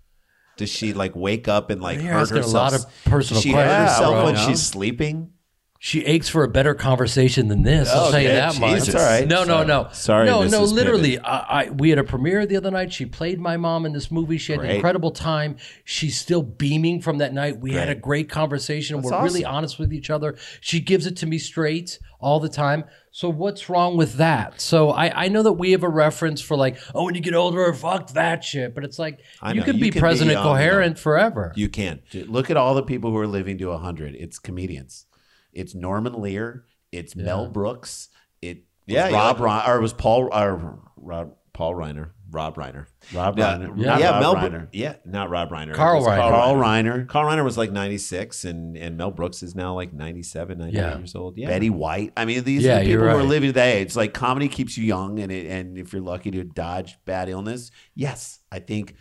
Does 0.58 0.70
she 0.70 0.94
like 0.94 1.16
wake 1.16 1.48
up 1.48 1.70
and 1.72 1.82
like 1.82 2.00
You're 2.02 2.12
hurt 2.14 2.22
asking 2.32 2.44
a 2.44 2.48
lot 2.48 2.74
of 2.74 2.86
personal 3.06 3.38
Does 3.42 3.44
she 3.44 3.52
hurt 3.54 3.66
questions, 3.66 3.90
herself 3.92 4.14
bro. 4.14 4.26
when 4.26 4.34
No. 4.36 4.48
she's 4.48 4.62
sleeping? 4.62 5.32
She 5.82 6.04
aches 6.06 6.28
for 6.28 6.44
a 6.44 6.50
better 6.50 6.76
conversation 6.76 7.48
than 7.48 7.64
this. 7.64 7.90
I'll 7.90 8.08
oh, 8.08 8.12
tell 8.12 8.20
you 8.20 8.28
Okay, 8.28 8.36
that 8.36 8.60
much. 8.60 8.72
Jesus. 8.72 8.94
That's 8.94 9.02
all 9.02 9.10
right. 9.10 9.26
No, 9.26 9.46
no, 9.46 9.64
no. 9.64 9.88
Sorry, 9.94 10.26
No, 10.26 10.44
no. 10.44 10.64
Mrs. 10.64 10.74
Literally, 10.74 11.20
I, 11.20 11.62
I, 11.62 11.70
we 11.70 11.90
had 11.90 11.98
a 11.98 12.04
premiere 12.04 12.46
the 12.46 12.58
other 12.58 12.70
night. 12.70 12.92
She 12.92 13.06
played 13.06 13.40
my 13.40 13.56
mom 13.56 13.86
in 13.86 13.94
this 13.94 14.12
movie. 14.12 14.38
She 14.38 14.52
had 14.52 14.60
an 14.60 14.68
Great. 14.68 14.76
incredible 14.76 15.12
time. 15.12 15.56
She's 15.86 16.20
still 16.20 16.44
beaming 16.44 17.02
from 17.02 17.20
that 17.20 17.34
night. 17.34 17.62
We 17.62 17.72
had 17.72 17.88
a 17.88 17.96
Great. 17.96 18.02
great 18.02 18.30
conversation. 18.30 18.98
That's 18.98 19.10
We're 19.10 19.24
really 19.24 19.46
honest 19.46 19.80
with 19.80 19.94
each 19.94 20.10
other. 20.10 20.36
She 20.60 20.82
gives 20.82 21.06
it 21.06 21.16
to 21.18 21.26
me 21.26 21.38
straight 21.38 21.98
all 22.20 22.42
the 22.42 22.50
time. 22.50 22.84
So 23.12 23.30
what's 23.30 23.70
wrong 23.70 23.96
with 23.96 24.16
that? 24.16 24.60
So 24.60 24.90
I, 24.90 25.26
I 25.26 25.28
know 25.30 25.44
that 25.44 25.54
we 25.54 25.72
have 25.72 25.84
a 25.84 25.90
reference 25.90 26.42
for 26.42 26.58
like, 26.58 26.78
oh, 26.94 27.06
when 27.06 27.16
you 27.16 27.22
get 27.22 27.34
older, 27.34 27.72
fuck 27.74 28.10
that 28.10 28.44
shit. 28.44 28.76
But 28.76 28.84
it's 28.84 29.00
like 29.00 29.22
I 29.42 29.54
you 29.54 29.62
know. 29.62 29.66
can 29.66 29.76
You 29.78 29.82
be 29.82 29.90
can 29.92 29.94
be 29.96 30.00
present 30.02 30.30
and 30.30 30.36
young, 30.36 30.44
coherent 30.44 31.00
forever. 31.00 31.54
You 31.56 31.70
can't 31.70 32.02
Look 32.14 32.50
at 32.50 32.58
all 32.58 32.76
the 32.76 32.84
people 32.84 33.12
who 33.12 33.18
are 33.18 33.28
living 33.28 33.58
to 33.60 33.68
100. 33.70 34.16
It's 34.16 34.40
comedians. 34.40 35.06
It's 35.54 35.74
Norman 35.76 36.14
Lear. 36.22 36.66
It's 36.92 37.16
Mel 37.16 37.48
Brooks. 37.48 38.10
It 38.42 38.58
was 38.88 38.96
Yeah, 38.96 39.08
you 39.10 39.16
Rob 39.16 39.40
like- 39.40 39.66
Reiner, 39.66 39.70
or 39.70 39.78
it 39.78 39.82
was 39.82 39.94
Paul 39.94 40.30
or 40.34 40.80
Rob, 40.98 41.36
Paul 41.54 41.76
Reiner. 41.76 42.12
Rob 42.32 42.56
Reiner. 42.58 42.86
Rob 43.12 43.40
Yeah, 43.40 43.58
Reiner. 43.58 43.74
yeah, 43.76 43.86
Not 43.86 44.02
Rob 44.02 44.22
Mel. 44.22 44.36
Reiner. 44.36 44.52
Reiner. 44.52 44.68
Yeah, 44.72 44.96
not 45.04 45.30
Rob 45.32 45.50
Reiner. 45.50 45.74
Carl 45.74 46.04
Reiner. 46.04 46.18
Carl 46.30 46.56
Reiner. 46.56 47.08
Carl 47.08 47.26
Reiner 47.28 47.44
was 47.44 47.58
like 47.58 47.72
96, 47.72 48.46
and 48.46 48.78
and 48.78 48.98
Mel 48.98 49.10
Brooks 49.10 49.42
is 49.42 49.56
now 49.56 49.74
like 49.74 49.92
97, 49.94 50.60
98 50.60 50.78
Yeah. 50.80 50.98
years 51.00 51.16
old. 51.16 51.38
Yeah. 51.40 51.48
Betty 51.48 51.72
White. 51.72 52.14
I 52.16 52.26
mean, 52.26 52.44
these 52.44 52.64
Yeah, 52.64 52.78
are 52.78 52.84
the 52.84 52.90
you're 52.90 53.00
people 53.00 53.10
who 53.10 53.16
are 53.16 53.20
right. 53.22 53.28
living 53.30 53.50
today. 53.50 53.82
It's 53.82 53.96
like 53.96 54.14
comedy 54.14 54.48
keeps 54.48 54.78
you 54.78 54.84
young, 54.86 55.20
and 55.20 55.32
it, 55.32 55.48
and 55.48 55.76
if 55.78 55.92
you're 55.92 56.04
lucky 56.04 56.30
to 56.32 56.44
dodge 56.44 57.00
bad 57.06 57.30
illness, 57.30 57.72
yes, 57.96 58.40
I 58.52 58.60
think 58.60 58.96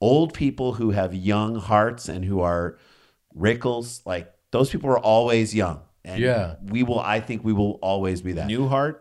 old 0.00 0.32
people 0.32 0.72
who 0.74 0.92
have 0.92 1.14
young 1.14 1.56
hearts 1.56 2.08
and 2.08 2.24
who 2.24 2.40
are 2.40 2.78
Rickles, 3.36 4.00
like 4.06 4.32
those 4.52 4.70
people 4.70 4.90
are 4.90 4.98
always 4.98 5.54
young. 5.54 5.80
And 6.04 6.20
Yeah. 6.20 6.54
we 6.62 6.82
will. 6.82 7.00
I 7.00 7.20
think 7.20 7.44
we 7.44 7.52
will 7.52 7.78
always 7.82 8.22
be 8.22 8.32
that. 8.32 8.48
Newhart. 8.48 8.96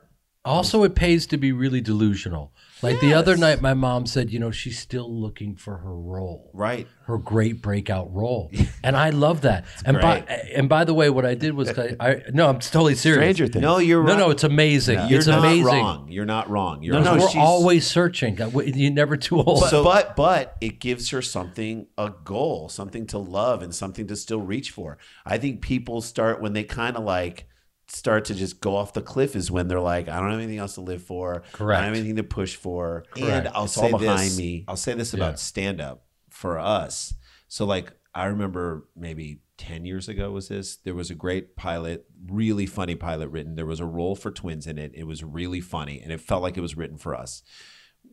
Also, 0.46 0.84
it 0.84 0.96
pays 0.96 1.26
to 1.28 1.38
be 1.38 1.52
really 1.52 1.82
delusional. 1.82 2.54
Like 2.82 3.00
the 3.02 3.14
other 3.14 3.36
night, 3.36 3.62
my 3.62 3.74
mom 3.74 4.06
said, 4.06 4.32
you 4.32 4.40
know, 4.40 4.52
she's 4.52 4.80
still 4.80 5.12
looking 5.14 5.56
for 5.56 5.78
her 5.78 5.94
role, 5.94 6.50
Right. 6.54 6.88
her 7.08 7.18
great 7.18 7.62
breakout 7.62 8.14
role, 8.14 8.50
and 8.84 8.96
I 8.96 9.10
love 9.10 9.42
that. 9.42 9.66
and 9.86 10.00
by 10.00 10.20
and 10.56 10.70
by 10.70 10.86
the 10.86 10.94
way, 10.94 11.10
what 11.10 11.26
I 11.26 11.34
did 11.36 11.54
was 11.56 11.78
I, 11.78 11.96
I 12.00 12.22
no, 12.32 12.48
I'm 12.48 12.60
totally 12.60 12.96
serious. 12.96 13.18
Stranger 13.20 13.48
Things. 13.48 13.62
No, 13.62 13.80
you're 13.80 14.04
No, 14.04 14.10
right. 14.14 14.18
no, 14.20 14.30
it's 14.30 14.44
amazing. 14.46 15.10
You're 15.10 15.20
it's 15.20 15.28
not 15.28 15.40
amazing. 15.40 15.66
wrong. 15.66 16.08
You're 16.10 16.26
not 16.26 16.50
wrong. 16.50 16.82
You're 16.82 16.94
No, 17.02 17.02
right. 17.12 17.20
we're 17.20 17.30
she's- 17.30 17.36
always 17.46 17.86
searching. 17.86 18.38
You're 18.38 18.92
never 18.92 19.18
too 19.18 19.42
old. 19.42 19.62
But, 19.72 19.84
but 19.84 20.16
but 20.16 20.56
it 20.62 20.80
gives 20.80 21.10
her 21.10 21.22
something 21.22 21.88
a 21.98 22.14
goal, 22.24 22.70
something 22.70 23.06
to 23.08 23.18
love, 23.18 23.62
and 23.62 23.76
something 23.76 24.08
to 24.08 24.16
still 24.16 24.40
reach 24.42 24.72
for. 24.72 24.98
I 25.26 25.38
think 25.38 25.62
people 25.62 26.02
start 26.02 26.42
when 26.42 26.54
they 26.54 26.64
kind 26.64 26.96
of 26.96 27.04
like 27.04 27.46
start 27.90 28.26
to 28.26 28.36
just 28.36 28.62
go 28.62 28.76
off 28.76 28.94
the 28.94 29.02
cliff 29.02 29.36
is 29.36 29.50
when 29.52 29.68
they're 29.68 29.80
like, 29.80 30.08
I 30.08 30.20
don't 30.20 30.30
have 30.30 30.40
anything 30.40 30.60
else 30.60 30.76
to 30.76 30.82
live 30.82 31.04
for. 31.04 31.44
Correct. 31.54 31.80
I 31.80 31.86
don't 31.86 31.96
have 31.96 31.98
anything 31.98 32.18
to 32.18 32.24
push 32.24 32.56
for. 32.56 33.06
Correct. 33.12 33.48
And 33.48 33.48
I'll 33.50 33.66
It's 33.66 33.74
say 33.74 33.92
all 33.92 33.98
this, 33.98 34.08
behind 34.08 34.38
me. 34.38 34.66
I'll 34.68 34.76
say 34.76 34.94
this 34.94 35.14
about 35.14 35.40
stand 35.40 35.82
up 35.82 36.06
for 36.30 36.60
us. 36.60 37.14
So 37.48 37.66
like 37.66 37.92
I 38.14 38.26
remember 38.26 38.88
maybe 38.96 39.42
10 39.58 39.86
years 39.86 40.08
ago 40.08 40.32
was 40.32 40.48
this 40.48 40.78
there 40.78 40.96
was 40.96 41.12
a 41.12 41.16
great 41.16 41.58
pilot 41.58 42.06
really 42.28 42.66
funny 42.66 42.96
pilot 42.96 43.28
written 43.28 43.56
there 43.56 43.66
was 43.66 43.82
a 43.82 43.86
role 43.86 44.16
for 44.16 44.32
twins 44.32 44.66
in 44.66 44.78
it 44.78 44.94
it 44.96 45.04
was 45.04 45.22
really 45.22 45.60
funny 45.60 46.00
and 46.00 46.14
it 46.14 46.22
felt 46.22 46.42
like 46.42 46.56
it 46.56 46.62
was 46.62 46.78
written 46.78 46.98
for 46.98 47.14
us 47.14 47.44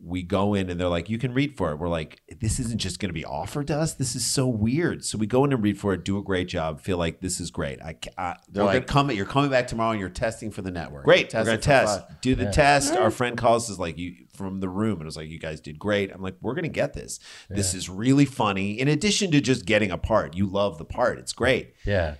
we 0.03 0.23
go 0.23 0.53
in 0.53 0.69
and 0.69 0.79
they're 0.79 0.87
like, 0.87 1.09
you 1.09 1.17
can 1.17 1.33
read 1.33 1.57
for 1.57 1.71
it. 1.71 1.77
We're 1.77 1.89
like, 1.89 2.21
this 2.39 2.59
isn't 2.59 2.79
just 2.79 2.99
going 2.99 3.09
to 3.09 3.13
be 3.13 3.25
offered 3.25 3.67
to 3.67 3.77
us. 3.77 3.93
This 3.93 4.15
is 4.15 4.25
so 4.25 4.47
weird. 4.47 5.03
So 5.03 5.17
we 5.17 5.25
go 5.27 5.43
in 5.43 5.51
and 5.51 5.61
read 5.61 5.79
for 5.79 5.93
it, 5.93 6.05
do 6.05 6.17
a 6.17 6.23
great 6.23 6.47
job, 6.47 6.79
feel 6.81 6.97
like 6.97 7.19
this 7.19 7.39
is 7.39 7.51
great. 7.51 7.81
I, 7.81 7.97
I 8.17 8.35
they're 8.49 8.63
like, 8.63 8.87
come. 8.87 9.11
You're 9.11 9.25
coming 9.25 9.49
back 9.49 9.67
tomorrow, 9.67 9.91
and 9.91 9.99
you're 9.99 10.09
testing 10.09 10.51
for 10.51 10.61
the 10.61 10.71
network. 10.71 11.03
great, 11.03 11.29
Test 11.29 11.45
we're 11.45 11.53
gonna 11.53 11.61
test, 11.61 12.07
five. 12.07 12.21
do 12.21 12.35
the 12.35 12.51
test. 12.51 12.95
Our 12.95 13.11
friend 13.11 13.37
calls 13.37 13.69
us 13.71 13.79
like 13.79 13.97
you 13.97 14.15
from 14.35 14.59
the 14.59 14.69
room 14.69 14.93
and 14.99 15.03
I 15.03 15.05
was 15.05 15.17
like, 15.17 15.29
you 15.29 15.39
guys 15.39 15.59
did 15.59 15.79
great. 15.79 16.11
I'm 16.11 16.21
like, 16.21 16.35
we're 16.41 16.53
gonna 16.53 16.67
get 16.67 16.93
this. 16.93 17.19
This 17.49 17.73
is 17.73 17.89
really 17.89 18.25
funny. 18.25 18.79
In 18.79 18.87
addition 18.87 19.31
to 19.31 19.41
just 19.41 19.65
getting 19.65 19.89
a 19.91 19.97
part, 19.97 20.35
you 20.35 20.45
love 20.45 20.77
the 20.77 20.85
part. 20.85 21.17
It's 21.17 21.33
great. 21.33 21.73
yeah, 21.85 22.15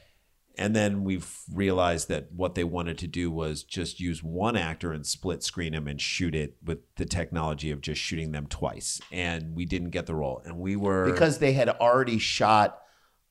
And 0.57 0.75
then 0.75 1.03
we've 1.03 1.31
realized 1.53 2.07
that 2.09 2.31
what 2.31 2.55
they 2.55 2.63
wanted 2.63 2.97
to 2.99 3.07
do 3.07 3.29
was 3.29 3.63
just 3.63 3.99
use 3.99 4.23
one 4.23 4.57
actor 4.57 4.91
and 4.91 5.05
split 5.05 5.43
screen 5.43 5.73
him 5.73 5.87
and 5.87 6.01
shoot 6.01 6.33
it 6.33 6.57
with 6.63 6.79
the 6.95 7.05
technology 7.05 7.71
of 7.71 7.81
just 7.81 8.01
shooting 8.01 8.31
them 8.31 8.47
twice. 8.47 8.99
And 9.11 9.55
we 9.55 9.65
didn't 9.65 9.91
get 9.91 10.05
the 10.07 10.15
role. 10.15 10.41
And 10.45 10.57
we 10.57 10.75
were 10.75 11.11
because 11.11 11.39
they 11.39 11.53
had 11.53 11.69
already 11.69 12.17
shot 12.17 12.79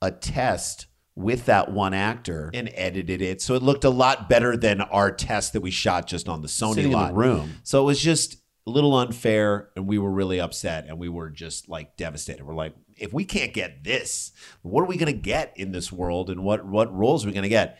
a 0.00 0.10
test 0.10 0.86
with 1.16 1.46
that 1.46 1.72
one 1.72 1.94
actor 1.94 2.50
and 2.54 2.70
edited 2.74 3.22
it. 3.22 3.40
So 3.40 3.54
it 3.54 3.62
looked 3.62 3.84
a 3.84 3.90
lot 3.90 4.28
better 4.28 4.56
than 4.56 4.82
our 4.82 5.10
test 5.10 5.54
that 5.54 5.62
we 5.62 5.70
shot 5.70 6.06
just 6.06 6.28
on 6.28 6.42
the 6.42 6.48
Sony 6.48 6.84
in 6.84 6.90
the 6.90 7.12
room. 7.12 7.54
So 7.64 7.82
it 7.82 7.86
was 7.86 8.00
just 8.00 8.36
a 8.66 8.70
little 8.70 8.94
unfair 8.94 9.70
and 9.76 9.86
we 9.86 9.98
were 9.98 10.10
really 10.10 10.40
upset 10.40 10.86
and 10.88 10.98
we 10.98 11.08
were 11.08 11.30
just 11.30 11.68
like 11.68 11.96
devastated. 11.96 12.44
We're 12.44 12.54
like, 12.54 12.74
if 12.96 13.12
we 13.12 13.24
can't 13.24 13.52
get 13.52 13.84
this, 13.84 14.32
what 14.62 14.82
are 14.82 14.86
we 14.86 14.96
going 14.96 15.12
to 15.12 15.18
get 15.18 15.52
in 15.56 15.72
this 15.72 15.92
world 15.92 16.30
and 16.30 16.42
what 16.42 16.66
what 16.66 16.94
roles 16.94 17.24
are 17.24 17.28
we 17.28 17.34
going 17.34 17.42
to 17.42 17.48
get? 17.48 17.78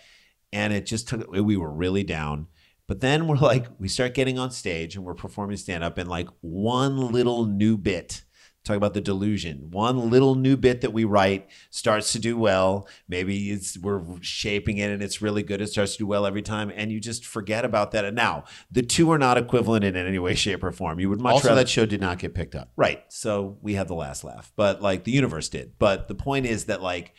And 0.52 0.72
it 0.72 0.86
just 0.86 1.08
took 1.08 1.30
we 1.30 1.56
were 1.56 1.70
really 1.70 2.04
down. 2.04 2.48
But 2.86 3.00
then 3.00 3.26
we're 3.26 3.36
like 3.36 3.66
we 3.78 3.88
start 3.88 4.14
getting 4.14 4.38
on 4.38 4.50
stage 4.50 4.94
and 4.96 5.04
we're 5.04 5.14
performing 5.14 5.56
stand 5.56 5.82
up 5.82 5.98
and 5.98 6.08
like 6.08 6.28
one 6.40 7.12
little 7.12 7.46
new 7.46 7.76
bit 7.76 8.22
talk 8.66 8.76
about 8.76 8.94
the 8.94 9.00
delusion. 9.00 9.70
One 9.70 10.10
little 10.10 10.34
new 10.34 10.56
bit 10.56 10.80
that 10.80 10.92
we 10.92 11.04
write 11.04 11.48
starts 11.70 12.12
to 12.12 12.18
do 12.18 12.36
well. 12.36 12.88
Maybe 13.08 13.50
it's 13.50 13.78
we're 13.78 14.02
shaping 14.20 14.78
it 14.78 14.90
and 14.90 15.02
it's 15.02 15.22
really 15.22 15.42
good. 15.42 15.60
It 15.60 15.68
starts 15.68 15.92
to 15.92 15.98
do 15.98 16.06
well 16.06 16.26
every 16.26 16.42
time, 16.42 16.72
and 16.74 16.90
you 16.90 17.00
just 17.00 17.24
forget 17.24 17.64
about 17.64 17.92
that. 17.92 18.04
And 18.04 18.16
now 18.16 18.44
the 18.70 18.82
two 18.82 19.10
are 19.12 19.18
not 19.18 19.38
equivalent 19.38 19.84
in 19.84 19.96
any 19.96 20.18
way, 20.18 20.34
shape, 20.34 20.64
or 20.64 20.72
form. 20.72 20.98
You 21.00 21.08
would 21.08 21.20
much 21.20 21.34
Also, 21.34 21.48
rather 21.48 21.62
that 21.62 21.68
show 21.68 21.86
did 21.86 22.00
not 22.00 22.18
get 22.18 22.34
picked 22.34 22.54
up. 22.54 22.72
Right. 22.76 23.04
So 23.08 23.58
we 23.62 23.74
had 23.74 23.88
the 23.88 23.94
last 23.94 24.24
laugh, 24.24 24.52
but 24.56 24.82
like 24.82 25.04
the 25.04 25.12
universe 25.12 25.48
did. 25.48 25.72
But 25.78 26.08
the 26.08 26.14
point 26.14 26.46
is 26.46 26.64
that 26.64 26.82
like 26.82 27.14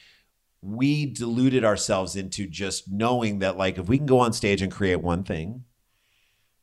we 0.61 1.05
deluded 1.05 1.63
ourselves 1.63 2.15
into 2.15 2.47
just 2.47 2.91
knowing 2.91 3.39
that 3.39 3.57
like 3.57 3.77
if 3.77 3.87
we 3.87 3.97
can 3.97 4.07
go 4.07 4.19
on 4.19 4.33
stage 4.33 4.61
and 4.61 4.71
create 4.71 5.01
one 5.01 5.23
thing 5.23 5.63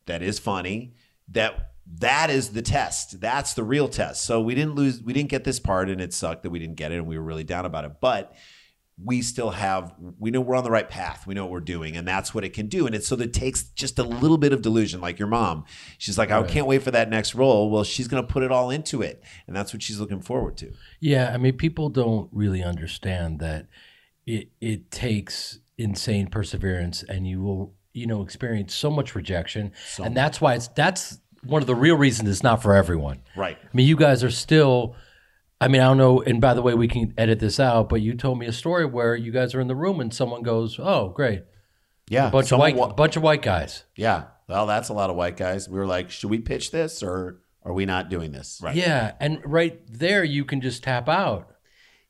that 0.07 0.23
is 0.23 0.39
funny, 0.39 0.95
that 1.29 1.74
that 1.87 2.31
is 2.31 2.51
the 2.51 2.63
test. 2.63 3.21
That's 3.21 3.55
the 3.55 3.65
real 3.65 3.89
test. 3.89 4.23
So 4.23 4.41
we 4.41 4.55
didn't 4.55 4.75
lose 4.75 5.03
we 5.03 5.13
didn't 5.13 5.31
get 5.31 5.45
this 5.45 5.61
part 5.61 5.89
and 5.89 6.01
it 6.01 6.13
sucked 6.13 6.43
that 6.43 6.51
we 6.51 6.59
didn't 6.59 6.77
get 6.77 6.93
it 6.93 6.97
and 6.97 7.07
we 7.07 7.19
were 7.19 7.25
really 7.25 7.45
down 7.45 7.65
about 7.65 7.85
it. 7.85 7.93
But 8.01 8.35
we 9.03 9.23
still 9.23 9.51
have 9.51 9.93
we 10.21 10.31
know 10.31 10.41
we're 10.41 10.55
on 10.55 10.63
the 10.63 10.71
right 10.71 10.89
path 10.89 11.27
we 11.27 11.35
know 11.35 11.43
what 11.43 11.51
we're 11.51 11.59
doing 11.59 11.97
and 11.97 12.07
that's 12.07 12.33
what 12.33 12.45
it 12.45 12.53
can 12.53 12.69
do 12.69 12.87
and 12.87 12.95
it's 12.95 13.09
so 13.09 13.17
that 13.17 13.25
it 13.25 13.33
takes 13.33 13.65
just 13.71 13.99
a 13.99 14.05
little 14.05 14.39
bit 14.39 14.53
of 14.53 14.63
delusion 14.63 15.01
like 15.01 15.19
your 15.19 15.27
mom 15.27 15.65
she's 15.99 16.17
like 16.17 16.31
i 16.31 16.41
can't 16.45 16.69
wait 16.69 16.81
for 16.81 16.93
that 16.93 17.11
next 17.11 17.35
role 17.35 17.73
well 17.73 17.83
she's 17.83 18.07
going 18.07 18.25
to 18.25 18.33
put 18.33 18.45
it 18.45 18.53
all 18.53 18.71
into 18.71 19.03
it 19.03 19.21
and 19.49 19.57
that's 19.57 19.73
what 19.73 19.83
she's 19.83 19.99
looking 19.99 20.21
forward 20.21 20.57
to 20.57 20.73
yeah. 21.05 21.31
I 21.35 21.37
mean, 21.37 21.59
people 21.59 21.91
don't 21.91 22.31
really 22.33 22.63
understand 22.63 23.39
that 23.41 23.67
it 24.27 24.49
it 24.63 24.91
takes 24.91 25.59
insane 25.77 26.29
perseverance, 26.29 27.03
and 27.03 27.27
you 27.27 27.43
will 27.43 27.75
you 27.93 28.07
know 28.07 28.23
experience 28.23 28.75
so 28.75 28.91
much 28.91 29.15
rejection, 29.15 29.73
and 30.03 30.17
that's 30.17 30.41
why 30.41 30.55
it's 30.55 30.69
that's 30.69 31.19
one 31.47 31.63
of 31.63 31.67
the 31.67 31.75
real 31.75 31.97
reasons 31.97 32.29
it's 32.29 32.43
not 32.43 32.63
for 32.63 32.75
everyone. 32.75 33.23
Right. 33.37 33.57
I 33.63 33.69
mean, 33.77 33.87
you 33.87 33.97
guys 33.97 34.23
are 34.25 34.31
still. 34.31 34.97
I 35.61 35.69
mean, 35.69 35.81
I 35.81 35.85
don't 35.85 35.99
know. 35.99 36.21
And 36.21 36.41
by 36.41 36.53
the 36.55 36.63
way, 36.63 36.75
we 36.75 36.89
can 36.89 37.15
edit 37.17 37.39
this 37.39 37.59
out. 37.61 37.89
But 37.89 38.01
you 38.03 38.15
told 38.15 38.39
me 38.39 38.47
a 38.47 38.53
story 38.53 38.85
where 38.85 39.15
you 39.17 39.33
guys 39.33 39.55
are 39.55 39.61
in 39.61 39.69
the 39.69 39.75
room 39.77 40.01
and 40.01 40.13
someone 40.13 40.43
goes, 40.43 40.79
"Oh, 40.79 41.09
great, 41.11 41.45
Yeah. 42.09 42.29
a 42.29 42.31
bunch 42.31 42.53
of 42.53 42.59
white, 42.59 42.77
wa- 42.77 42.93
bunch 42.93 43.17
of 43.17 43.23
white 43.23 43.43
guys." 43.43 43.85
yeah. 43.97 44.25
Well, 44.47 44.67
that's 44.67 44.91
a 44.91 44.93
lot 44.93 45.09
of 45.09 45.17
white 45.17 45.39
guys. 45.39 45.71
We 45.71 45.79
were 45.79 45.87
like, 45.87 46.11
should 46.11 46.29
we 46.29 46.39
pitch 46.39 46.71
this 46.71 47.03
or 47.03 47.41
are 47.63 47.73
we 47.73 47.87
not 47.87 48.11
doing 48.11 48.33
this? 48.33 48.61
Right. 48.63 48.77
Yeah, 48.77 49.13
and 49.19 49.41
right 49.47 49.81
there, 49.91 50.23
you 50.23 50.45
can 50.45 50.61
just 50.61 50.83
tap 50.83 51.09
out. 51.09 51.49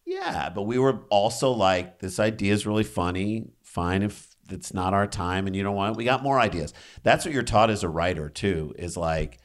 Yeah, 0.05 0.51
but 0.51 0.63
we 0.63 0.77
were 0.79 1.03
also 1.11 1.53
like, 1.53 2.01
this 2.01 2.19
idea 2.19 2.53
is 2.53 2.67
really 2.67 2.83
funny. 2.83 3.51
Fine 3.63 4.03
if 4.03 4.34
it's 4.51 4.75
not 4.75 4.95
our 4.95 5.07
time 5.07 5.47
and 5.47 5.55
you 5.55 5.63
don't 5.63 5.75
want. 5.75 5.97
We 5.97 6.05
got 6.05 6.23
more 6.23 6.39
ideas. 6.39 6.73
That's 7.03 7.25
what 7.25 7.35
you're 7.35 7.43
taught 7.43 7.71
as 7.71 7.83
a 7.83 7.89
writer 7.89 8.29
too. 8.29 8.75
Is 8.79 8.97
like, 8.97 9.39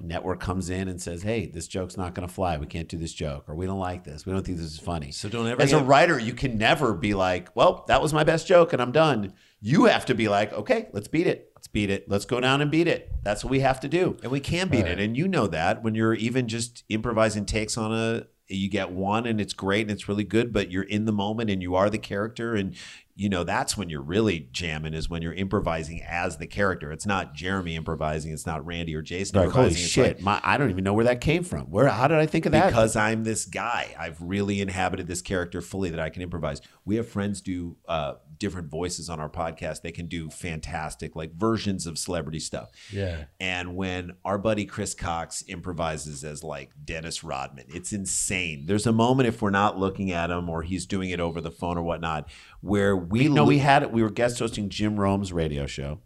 network 0.00 0.40
comes 0.40 0.70
in 0.70 0.88
and 0.88 1.00
says, 1.00 1.22
"Hey, 1.22 1.46
this 1.46 1.68
joke's 1.68 1.96
not 1.96 2.14
going 2.14 2.26
to 2.26 2.32
fly. 2.32 2.56
We 2.56 2.66
can't 2.66 2.88
do 2.88 2.96
this 2.96 3.12
joke, 3.12 3.48
or 3.48 3.54
we 3.54 3.66
don't 3.66 3.78
like 3.78 4.04
this. 4.04 4.24
We 4.24 4.32
don't 4.32 4.44
think 4.44 4.58
this 4.58 4.72
is 4.72 4.78
funny." 4.78 5.10
So 5.12 5.28
don't 5.28 5.46
ever 5.46 5.60
As 5.60 5.72
a 5.72 5.82
writer, 5.82 6.18
you 6.18 6.34
can 6.34 6.56
never 6.58 6.94
be 6.94 7.14
like, 7.14 7.54
"Well, 7.54 7.84
that 7.88 8.00
was 8.00 8.12
my 8.12 8.24
best 8.24 8.46
joke, 8.46 8.72
and 8.72 8.80
I'm 8.80 8.92
done." 8.92 9.34
You 9.60 9.84
have 9.84 10.06
to 10.06 10.14
be 10.14 10.28
like, 10.28 10.52
"Okay, 10.52 10.88
let's 10.92 11.08
beat 11.08 11.26
it. 11.26 11.52
Let's 11.54 11.68
beat 11.68 11.90
it. 11.90 12.08
Let's 12.08 12.24
go 12.24 12.40
down 12.40 12.60
and 12.60 12.70
beat 12.70 12.88
it." 12.88 13.12
That's 13.22 13.44
what 13.44 13.50
we 13.50 13.60
have 13.60 13.80
to 13.80 13.88
do. 13.88 14.16
and 14.22 14.32
we 14.32 14.40
can 14.40 14.68
beat 14.68 14.86
it. 14.86 14.98
And 14.98 15.16
you 15.16 15.28
know 15.28 15.46
that 15.48 15.82
when 15.82 15.94
you're 15.94 16.14
even 16.14 16.48
just 16.48 16.84
improvising 16.88 17.44
takes 17.44 17.76
on 17.76 17.92
a, 17.92 18.26
you 18.48 18.68
get 18.68 18.90
one 18.90 19.26
and 19.26 19.40
it's 19.40 19.52
great 19.52 19.82
and 19.82 19.90
it's 19.90 20.08
really 20.08 20.24
good, 20.24 20.52
but 20.52 20.70
you're 20.70 20.82
in 20.82 21.04
the 21.04 21.12
moment 21.12 21.50
and 21.50 21.62
you 21.62 21.74
are 21.74 21.88
the 21.88 21.98
character. 21.98 22.54
And, 22.54 22.74
you 23.22 23.28
know, 23.28 23.44
that's 23.44 23.76
when 23.76 23.88
you're 23.88 24.02
really 24.02 24.48
jamming 24.50 24.94
is 24.94 25.08
when 25.08 25.22
you're 25.22 25.32
improvising 25.32 26.02
as 26.02 26.38
the 26.38 26.46
character. 26.48 26.90
It's 26.90 27.06
not 27.06 27.34
Jeremy 27.34 27.76
improvising. 27.76 28.32
It's 28.32 28.46
not 28.46 28.66
Randy 28.66 28.96
or 28.96 29.00
Jason 29.00 29.38
Like, 29.38 29.46
improvising. 29.46 29.74
holy 29.74 29.82
It's 29.84 29.92
shit! 29.92 30.16
like, 30.16 30.22
my, 30.22 30.40
I 30.42 30.58
don't 30.58 30.70
even 30.70 30.82
know 30.82 30.92
where 30.92 31.04
that 31.04 31.20
came 31.20 31.44
from. 31.44 31.66
Where? 31.70 31.86
How 31.86 32.08
did 32.08 32.18
I 32.18 32.26
think 32.26 32.46
of 32.46 32.52
that? 32.52 32.70
because 32.70 32.96
I'm 32.96 33.22
this 33.22 33.44
guy. 33.44 33.94
I've 33.96 34.20
really 34.20 34.60
inhabited 34.60 35.06
this 35.06 35.22
character 35.22 35.60
fully 35.60 35.90
that 35.90 36.00
I 36.00 36.10
can 36.10 36.20
improvise. 36.20 36.60
We 36.84 36.96
have 36.96 37.08
friends 37.08 37.40
do 37.40 37.76
uh, 37.86 38.14
different 38.42 38.68
voices 38.68 39.08
on 39.08 39.20
our 39.20 39.28
podcast. 39.28 39.82
They 39.82 39.92
can 39.92 40.06
do 40.06 40.28
fantastic 40.28 41.14
like 41.14 41.32
versions 41.32 41.86
of 41.86 41.96
celebrity 41.96 42.40
stuff. 42.40 42.70
Yeah. 42.90 43.26
And 43.38 43.76
when 43.76 44.16
our 44.24 44.36
buddy 44.36 44.66
Chris 44.66 44.94
Cox 44.94 45.44
improvises 45.46 46.24
as 46.24 46.42
like 46.42 46.72
Dennis 46.84 47.22
Rodman, 47.22 47.66
it's 47.68 47.92
insane. 47.92 48.66
There's 48.66 48.84
a 48.84 48.92
moment 48.92 49.28
if 49.28 49.40
we're 49.40 49.50
not 49.50 49.78
looking 49.78 50.10
at 50.10 50.28
him 50.28 50.50
or 50.50 50.62
he's 50.62 50.86
doing 50.86 51.10
it 51.10 51.20
over 51.20 51.40
the 51.40 51.52
phone 51.52 51.78
or 51.78 51.84
whatnot, 51.84 52.28
where 52.60 52.96
we 52.96 53.28
no, 53.28 53.42
lo- 53.42 53.48
we 53.48 53.58
had 53.58 53.84
it. 53.84 53.92
We 53.92 54.02
were 54.02 54.10
guest 54.10 54.40
hosting 54.40 54.68
Jim 54.68 54.98
Rome's 54.98 55.32
radio 55.32 55.66
show. 55.66 56.00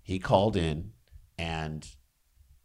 He 0.00 0.18
called 0.18 0.56
in 0.56 0.92
and 1.36 1.86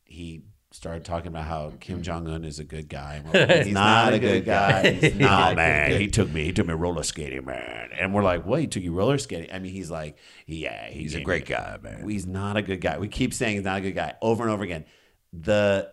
he 0.06 0.46
started 0.74 1.06
talking 1.06 1.28
about 1.28 1.46
how 1.46 1.68
mm-hmm. 1.68 1.78
Kim 1.78 2.02
Jong 2.02 2.28
Un 2.28 2.44
is 2.44 2.58
a 2.60 2.64
good 2.64 2.90
guy. 2.90 3.22
Like, 3.24 3.66
he's, 3.66 3.74
not, 3.74 4.14
a 4.14 4.20
good 4.20 4.44
guy. 4.44 4.92
He's 4.92 5.16
not, 5.16 5.56
man. 5.56 6.02
He 6.02 6.08
took 6.08 6.32
me. 6.32 6.44
He 6.44 6.52
took 6.52 6.66
me 6.66 6.74
roller 6.74 7.04
skating, 7.04 7.46
man. 7.46 7.90
And 7.98 8.14
we're 8.14 8.24
like, 8.24 8.46
what? 8.46 8.60
He 8.60 8.68
took 8.68 8.82
you 8.82 8.92
roller 8.92 9.20
skating? 9.20 9.50
I 9.54 9.60
mean, 9.60 9.72
he's 9.72 9.92
like, 9.92 10.18
yeah, 10.48 10.90
He's 10.90 11.14
a 11.14 11.22
great 11.22 11.46
guy, 11.46 11.78
man. 11.82 12.10
He's 12.10 12.26
not 12.26 12.58
a 12.58 12.64
good 12.64 12.82
guy. 12.82 12.98
We 12.98 13.08
keep 13.08 13.34
saying 13.34 13.56
he's 13.56 13.64
not 13.64 13.78
a 13.78 13.82
good 13.82 13.96
guy 13.96 14.16
over 14.22 14.44
and 14.44 14.52
over 14.52 14.64
again. 14.64 14.86
The 15.32 15.90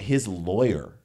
his 0.00 0.26
lawyer, 0.26 0.98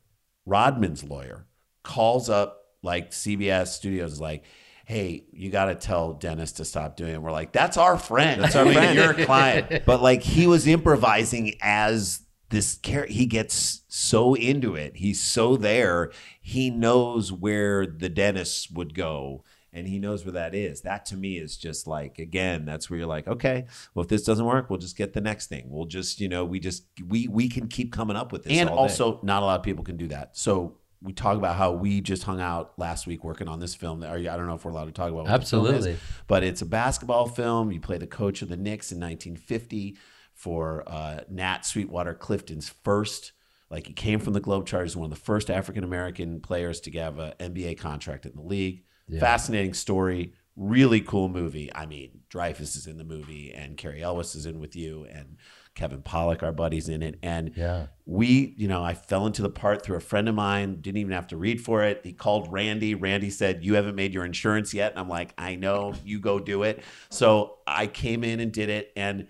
Rodman's 0.46 1.04
lawyer, 1.04 1.46
calls 1.84 2.30
up 2.30 2.62
like 2.84 3.12
CBS 3.12 3.68
Studios, 3.68 4.20
like, 4.20 4.44
"Hey, 4.86 5.26
you 5.32 5.50
got 5.50 5.66
to 5.66 5.76
tell 5.76 6.14
Dennis 6.14 6.54
to 6.54 6.66
stop 6.66 6.98
doing 6.98 7.14
it." 7.14 7.22
We're 7.22 7.32
like, 7.32 7.54
"That's 7.54 7.78
our 7.78 7.98
friend. 7.98 8.42
That's 8.42 8.56
our 8.56 8.66
friend. 8.74 8.98
You're 8.98 9.12
a 9.12 9.26
client." 9.26 9.84
but 9.86 10.02
like 10.02 10.22
he 10.22 10.48
was 10.48 10.68
improvising 10.68 11.56
as 11.62 12.22
this 12.50 12.78
character 12.78 13.14
he 13.14 13.26
gets 13.26 13.84
so 13.88 14.34
into 14.34 14.76
it 14.76 14.96
he's 14.98 15.22
so 15.22 15.56
there 15.56 16.12
he 16.42 16.70
knows 16.70 17.32
where 17.32 17.86
the 17.86 18.10
dentist 18.10 18.74
would 18.74 18.94
go 18.94 19.44
and 19.72 19.88
he 19.88 20.00
knows 20.00 20.26
where 20.26 20.32
that 20.32 20.56
is 20.56 20.82
that 20.82 21.06
to 21.06 21.16
me 21.16 21.38
is 21.38 21.58
just 21.58 21.86
like 21.88 22.18
again 22.18 22.66
that's 22.66 22.90
where 22.90 22.98
you're 22.98 23.08
like 23.08 23.28
okay 23.28 23.66
well 23.94 24.04
if 24.04 24.10
this 24.10 24.24
doesn't 24.24 24.46
work 24.46 24.70
we'll 24.70 24.80
just 24.80 24.98
get 24.98 25.14
the 25.14 25.22
next 25.22 25.48
thing 25.48 25.66
we'll 25.70 25.86
just 25.86 26.20
you 26.20 26.28
know 26.28 26.44
we 26.44 26.60
just 26.60 26.86
we 27.08 27.28
we 27.28 27.48
can 27.48 27.68
keep 27.68 27.92
coming 27.92 28.18
up 28.18 28.32
with 28.32 28.44
this 28.44 28.58
and 28.58 28.70
all 28.70 28.76
day. 28.76 28.82
also, 28.82 29.20
not 29.24 29.44
a 29.44 29.46
lot 29.46 29.60
of 29.60 29.64
people 29.64 29.84
can 29.84 29.98
do 29.98 30.08
that. 30.08 30.36
So 30.38 30.78
we 31.02 31.14
talk 31.14 31.38
about 31.38 31.56
how 31.56 31.72
we 31.72 32.02
just 32.02 32.24
hung 32.24 32.42
out 32.42 32.78
last 32.78 33.08
week 33.08 33.24
working 33.24 33.48
on 33.48 33.60
this 33.60 33.74
film. 33.74 34.04
Are 34.04 34.18
you, 34.18 34.30
I 34.30 34.36
don't 34.36 34.48
know 34.48 34.56
if 34.56 34.66
we're 34.66 34.72
allowed 34.72 34.86
to 34.86 34.92
talk 34.92 35.12
about 35.12 35.26
film 35.26 35.68
is, 35.68 35.76
Absolutely. 35.76 35.98
but 36.28 36.44
it's 36.44 36.62
a 36.62 36.66
basketball 36.66 37.28
film. 37.28 37.72
You 37.72 37.80
play 37.80 37.98
the 37.98 38.08
coach 38.08 38.42
of 38.42 38.50
the 38.50 38.58
Knicks 38.58 38.92
in 38.92 39.00
1950 39.00 39.98
for 40.40 40.84
uh, 40.88 41.20
Nat 41.30 41.66
Sweetwater 41.66 42.14
Clifton's 42.14 42.70
first. 42.70 43.34
Like 43.70 43.88
he 43.88 43.94
came 43.94 44.20
from 44.20 44.34
the 44.34 44.42
Globetrotters, 44.42 44.96
one 44.96 45.12
of 45.12 45.18
the 45.18 45.24
first 45.24 45.50
African 45.52 45.84
American 45.84 46.40
players 46.40 46.80
to 46.82 46.92
have 46.92 47.20
an 47.20 47.34
NBA 47.40 47.78
contract 47.78 48.26
in 48.26 48.32
the 48.36 48.42
league. 48.42 48.84
Fascinating 49.20 49.74
story, 49.74 50.34
really 50.56 51.02
cool 51.02 51.30
movie. 51.30 51.70
I 51.76 51.86
mean, 51.86 52.22
Dreyfuss 52.32 52.76
is 52.78 52.88
in 52.88 52.98
the 52.98 53.04
movie, 53.04 53.52
and 53.54 53.76
Cary 53.76 54.02
Elwes 54.02 54.34
is 54.36 54.46
in 54.46 54.60
with 54.60 54.76
you, 54.76 55.06
and 55.12 55.38
Kevin 55.76 56.02
Pollak, 56.04 56.42
our 56.44 56.52
buddy's 56.52 56.90
in 56.90 57.02
it, 57.02 57.18
and 57.24 57.52
Yeah. 57.56 57.88
we, 58.06 58.54
you 58.58 58.68
know, 58.68 58.84
I 58.84 58.94
fell 58.94 59.26
into 59.26 59.42
the 59.42 59.50
part 59.50 59.82
through 59.84 59.98
a 59.98 60.02
friend 60.02 60.28
of 60.30 60.36
mine, 60.36 60.80
didn't 60.82 60.98
even 60.98 61.14
have 61.14 61.28
to 61.28 61.38
read 61.38 61.60
for 61.62 61.84
it. 61.84 62.02
He 62.04 62.14
called 62.14 62.52
Randy. 62.52 62.96
Randy 62.96 63.30
said, 63.30 63.64
You 63.64 63.76
haven't 63.76 63.96
made 63.96 64.14
your 64.14 64.26
insurance 64.26 64.74
yet. 64.74 64.92
And 64.92 65.00
I'm 65.00 65.10
like, 65.10 65.34
I 65.38 65.56
know, 65.56 65.94
you 66.06 66.20
go 66.20 66.40
do 66.40 66.64
it. 66.64 66.84
So 67.10 67.58
I 67.66 67.88
came 67.88 68.24
in 68.24 68.40
and 68.40 68.52
did 68.52 68.70
it. 68.70 68.92
And 68.96 69.28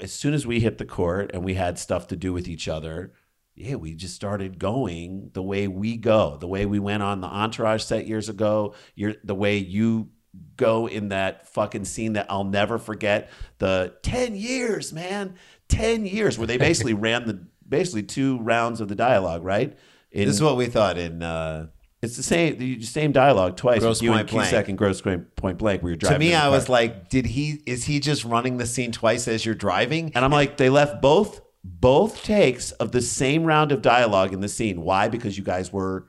as 0.00 0.12
soon 0.12 0.34
as 0.34 0.46
we 0.46 0.60
hit 0.60 0.78
the 0.78 0.84
court 0.84 1.30
and 1.34 1.44
we 1.44 1.54
had 1.54 1.78
stuff 1.78 2.06
to 2.08 2.16
do 2.16 2.32
with 2.32 2.48
each 2.48 2.68
other, 2.68 3.12
yeah, 3.54 3.74
we 3.74 3.94
just 3.94 4.14
started 4.14 4.58
going 4.58 5.30
the 5.32 5.42
way 5.42 5.66
we 5.66 5.96
go, 5.96 6.36
the 6.38 6.46
way 6.46 6.64
we 6.66 6.78
went 6.78 7.02
on 7.02 7.20
the 7.20 7.26
Entourage 7.26 7.82
set 7.82 8.06
years 8.06 8.28
ago. 8.28 8.74
You're 8.94 9.14
the 9.24 9.34
way 9.34 9.58
you 9.58 10.10
go 10.56 10.86
in 10.86 11.08
that 11.08 11.48
fucking 11.48 11.84
scene 11.84 12.12
that 12.12 12.26
I'll 12.30 12.44
never 12.44 12.78
forget. 12.78 13.30
The 13.58 13.94
ten 14.02 14.36
years, 14.36 14.92
man, 14.92 15.34
ten 15.68 16.06
years, 16.06 16.38
where 16.38 16.46
they 16.46 16.58
basically 16.58 16.94
ran 16.94 17.26
the 17.26 17.46
basically 17.68 18.04
two 18.04 18.38
rounds 18.38 18.80
of 18.80 18.88
the 18.88 18.94
dialogue, 18.94 19.42
right? 19.42 19.76
In, 20.10 20.26
this 20.26 20.36
is 20.36 20.42
what 20.42 20.56
we 20.56 20.66
thought 20.66 20.96
in 20.96 21.22
uh 21.22 21.66
it's 22.00 22.16
the 22.16 22.22
same 22.22 22.58
the 22.58 22.82
same 22.82 23.12
dialogue 23.12 23.56
twice. 23.56 23.80
Grosse 23.80 23.98
with 23.98 24.02
you 24.04 24.12
and 24.12 24.28
Pointe 24.28 24.50
Blank. 24.50 24.68
And 24.68 24.78
Grosse 24.78 25.00
Pointe 25.00 25.34
Point 25.36 25.58
Blank. 25.58 25.82
Where 25.82 25.90
you're 25.90 25.96
driving. 25.96 26.14
to 26.14 26.18
me 26.20 26.26
in 26.26 26.32
the 26.32 26.38
i 26.38 26.42
car. 26.42 26.50
was 26.50 26.68
like 26.68 27.08
did 27.08 27.26
he 27.26 27.60
is 27.66 27.84
he 27.84 27.98
just 27.98 28.24
running 28.24 28.58
the 28.58 28.66
scene 28.66 28.92
twice 28.92 29.26
as 29.26 29.44
you're 29.44 29.54
driving 29.54 30.12
And 30.14 30.24
I'm 30.24 30.30
like, 30.30 30.56
they 30.56 30.70
left 30.70 31.02
both 31.02 31.40
both 31.64 32.22
takes 32.22 32.70
of 32.72 32.92
the 32.92 33.02
same 33.02 33.44
round 33.44 33.72
of 33.72 33.82
dialogue 33.82 34.32
in 34.32 34.40
the 34.40 34.48
scene. 34.48 34.80
Why? 34.80 35.08
Because 35.08 35.36
you 35.36 35.44
guys 35.44 35.72
were 35.72 36.06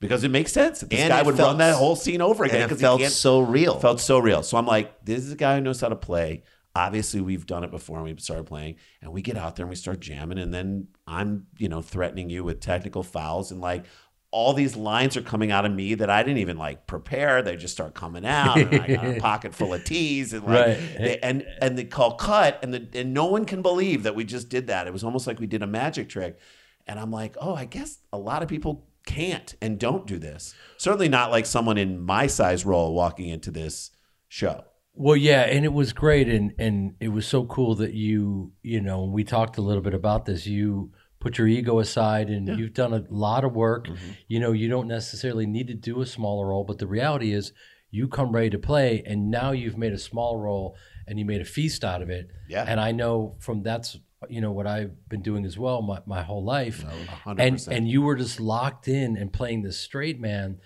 because 0.00 0.24
it 0.24 0.30
makes 0.30 0.52
sense. 0.52 0.80
This 0.80 0.98
And 0.98 1.10
guy 1.10 1.22
would 1.22 1.36
felt 1.36 1.50
run 1.50 1.58
that 1.58 1.76
whole 1.76 1.96
scene 1.96 2.20
over 2.20 2.44
again 2.44 2.62
and 2.62 2.72
it 2.72 2.76
felt 2.76 3.02
so 3.02 3.40
real 3.40 3.78
felt 3.78 4.00
so 4.00 4.18
real. 4.18 4.42
So 4.42 4.56
I'm 4.56 4.66
like, 4.66 5.04
this 5.04 5.24
is 5.24 5.32
a 5.32 5.36
guy 5.36 5.54
who 5.54 5.60
knows 5.60 5.80
how 5.80 5.88
to 5.88 5.96
play. 5.96 6.42
Obviously, 6.74 7.20
we've 7.20 7.46
done 7.46 7.64
it 7.64 7.72
before 7.72 7.96
and 7.96 8.04
we 8.04 8.16
started 8.20 8.46
playing, 8.46 8.76
and 9.02 9.12
we 9.12 9.20
get 9.20 9.36
out 9.36 9.56
there 9.56 9.64
and 9.64 9.70
we 9.70 9.74
start 9.74 9.98
jamming, 9.98 10.38
and 10.38 10.54
then 10.54 10.88
I'm, 11.08 11.48
you 11.56 11.68
know, 11.68 11.82
threatening 11.82 12.30
you 12.30 12.44
with 12.44 12.60
technical 12.60 13.02
fouls, 13.02 13.50
and 13.50 13.60
like 13.60 13.84
all 14.30 14.52
these 14.52 14.76
lines 14.76 15.16
are 15.16 15.22
coming 15.22 15.50
out 15.50 15.64
of 15.64 15.72
me 15.72 15.94
that 15.94 16.10
I 16.10 16.22
didn't 16.22 16.38
even 16.38 16.58
like 16.58 16.86
prepare. 16.86 17.40
They 17.42 17.56
just 17.56 17.72
start 17.72 17.94
coming 17.94 18.26
out, 18.26 18.58
and 18.58 18.74
I 18.82 18.86
got 18.94 19.06
a 19.06 19.20
pocket 19.20 19.54
full 19.54 19.72
of 19.72 19.84
teas, 19.84 20.32
and 20.34 20.44
like, 20.44 20.66
Right. 20.66 20.78
they, 20.98 21.18
and 21.20 21.46
and 21.62 21.78
they 21.78 21.84
call 21.84 22.14
cut, 22.16 22.58
and 22.62 22.74
the 22.74 22.86
and 22.94 23.14
no 23.14 23.24
one 23.26 23.44
can 23.46 23.62
believe 23.62 24.02
that 24.02 24.14
we 24.14 24.24
just 24.24 24.48
did 24.50 24.66
that. 24.66 24.86
It 24.86 24.92
was 24.92 25.02
almost 25.04 25.26
like 25.26 25.40
we 25.40 25.46
did 25.46 25.62
a 25.62 25.66
magic 25.66 26.08
trick, 26.10 26.38
and 26.86 26.98
I'm 27.00 27.10
like, 27.10 27.36
oh, 27.40 27.54
I 27.54 27.64
guess 27.64 27.98
a 28.12 28.18
lot 28.18 28.42
of 28.42 28.48
people 28.48 28.86
can't 29.06 29.54
and 29.62 29.78
don't 29.78 30.06
do 30.06 30.18
this. 30.18 30.54
Certainly 30.76 31.08
not 31.08 31.30
like 31.30 31.46
someone 31.46 31.78
in 31.78 31.98
my 31.98 32.26
size 32.26 32.66
role 32.66 32.92
walking 32.94 33.30
into 33.30 33.50
this 33.50 33.92
show. 34.28 34.64
Well, 34.92 35.16
yeah, 35.16 35.42
and 35.42 35.64
it 35.64 35.72
was 35.72 35.94
great, 35.94 36.28
and 36.28 36.52
and 36.58 36.96
it 37.00 37.08
was 37.08 37.26
so 37.26 37.46
cool 37.46 37.76
that 37.76 37.94
you, 37.94 38.52
you 38.62 38.82
know, 38.82 39.04
we 39.04 39.24
talked 39.24 39.56
a 39.56 39.62
little 39.62 39.82
bit 39.82 39.94
about 39.94 40.26
this. 40.26 40.46
You 40.46 40.92
put 41.20 41.38
your 41.38 41.46
ego 41.46 41.78
aside, 41.78 42.28
and 42.28 42.58
you've 42.58 42.74
done 42.74 42.92
a 42.92 43.04
lot 43.10 43.44
of 43.44 43.54
work. 43.54 43.86
Mm-hmm. 43.86 44.10
You 44.28 44.40
know, 44.40 44.52
you 44.52 44.68
don't 44.68 44.88
necessarily 44.88 45.46
need 45.46 45.68
to 45.68 45.74
do 45.74 46.00
a 46.00 46.06
smaller 46.06 46.48
role, 46.48 46.64
but 46.64 46.78
the 46.78 46.86
reality 46.86 47.32
is, 47.32 47.52
you 47.90 48.06
come 48.06 48.32
ready 48.32 48.50
to 48.50 48.58
play, 48.58 49.02
and 49.06 49.30
now 49.30 49.52
you've 49.52 49.78
made 49.78 49.92
a 49.92 49.98
small 49.98 50.36
role, 50.36 50.76
and 51.06 51.18
you 51.18 51.24
made 51.24 51.40
a 51.40 51.46
feast 51.46 51.84
out 51.84 52.02
of 52.02 52.10
it. 52.10 52.30
Yeah. 52.48 52.64
and 52.66 52.78
I 52.80 52.92
know 52.92 53.36
from 53.40 53.62
that's 53.62 53.98
you 54.28 54.40
know 54.40 54.50
what 54.50 54.66
I've 54.66 55.08
been 55.08 55.22
doing 55.22 55.44
as 55.44 55.56
well 55.56 55.80
my, 55.80 56.00
my 56.04 56.22
whole 56.22 56.44
life. 56.44 56.82
hundred 57.24 57.42
and 57.42 57.68
and 57.70 57.88
you 57.88 58.02
were 58.02 58.16
just 58.16 58.40
locked 58.40 58.88
in 58.88 59.16
and 59.16 59.32
playing 59.32 59.62
this 59.62 59.78
straight 59.78 60.20
man 60.20 60.58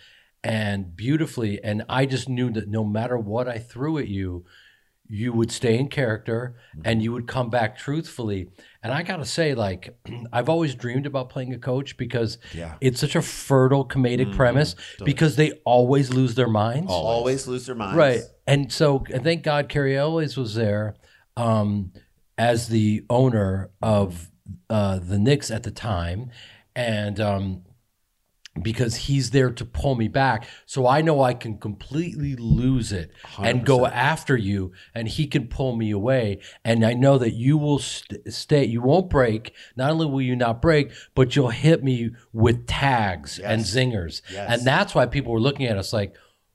and 0.44 0.96
beautifully 0.96 1.62
and 1.62 1.84
i 1.88 2.04
just 2.04 2.28
knew 2.28 2.50
that 2.50 2.68
no 2.68 2.84
matter 2.84 3.16
what 3.16 3.46
i 3.48 3.58
threw 3.58 3.98
at 3.98 4.08
you 4.08 4.44
you 5.08 5.32
would 5.32 5.50
stay 5.52 5.78
in 5.78 5.88
character 5.88 6.56
and 6.84 7.02
you 7.02 7.12
would 7.12 7.26
come 7.26 7.50
back 7.50 7.76
truthfully. 7.76 8.48
And 8.82 8.92
I 8.92 9.02
gotta 9.02 9.24
say, 9.26 9.54
like, 9.54 9.94
I've 10.32 10.48
always 10.48 10.74
dreamed 10.74 11.06
about 11.06 11.28
playing 11.28 11.52
a 11.52 11.58
coach 11.58 11.96
because 11.96 12.38
Yeah. 12.54 12.76
it's 12.80 13.00
such 13.00 13.14
a 13.14 13.22
fertile 13.22 13.86
comedic 13.86 14.34
premise 14.34 14.74
because 15.04 15.36
they 15.36 15.52
always 15.64 16.10
lose 16.10 16.34
their 16.34 16.48
minds. 16.48 16.90
Always 16.90 17.46
lose 17.46 17.66
their 17.66 17.74
minds. 17.74 17.96
Right. 17.96 18.22
And 18.46 18.72
so 18.72 19.04
and 19.12 19.22
thank 19.22 19.42
God 19.42 19.68
Cary 19.68 19.98
always 19.98 20.36
was 20.36 20.54
there 20.54 20.94
um, 21.36 21.92
as 22.38 22.68
the 22.68 23.04
owner 23.10 23.70
of 23.82 24.30
uh, 24.70 24.98
the 24.98 25.18
Knicks 25.18 25.50
at 25.50 25.62
the 25.62 25.70
time. 25.70 26.30
And 26.74 27.20
um, 27.20 27.62
because 28.60 28.94
he's 28.96 29.30
there 29.30 29.50
to 29.50 29.64
pull 29.64 29.94
me 29.94 30.08
back. 30.08 30.46
So 30.66 30.86
I 30.86 31.00
know 31.00 31.22
I 31.22 31.32
can 31.32 31.56
completely 31.56 32.36
lose 32.36 32.92
it 32.92 33.10
and 33.38 33.64
go 33.64 33.86
after 33.86 34.36
you, 34.36 34.72
and 34.94 35.08
he 35.08 35.26
can 35.26 35.48
pull 35.48 35.74
me 35.74 35.90
away. 35.90 36.40
And 36.64 36.84
I 36.84 36.92
know 36.92 37.16
that 37.16 37.32
you 37.32 37.56
will 37.56 37.78
st- 37.78 38.32
stay, 38.32 38.64
you 38.66 38.82
won't 38.82 39.08
break. 39.08 39.54
Not 39.74 39.90
only 39.90 40.06
will 40.06 40.20
you 40.20 40.36
not 40.36 40.60
break, 40.60 40.92
but 41.14 41.34
you'll 41.34 41.48
hit 41.48 41.82
me 41.82 42.10
with 42.32 42.66
tags 42.66 43.38
and 43.38 43.62
zingers. 43.62 44.20
And 44.52 44.66
that's 44.66 44.94
why 44.94 45.06
people 45.06 45.32
were 45.32 45.40
looking 45.40 45.66
at 45.66 45.78
us 45.78 45.92
like, 45.94 46.14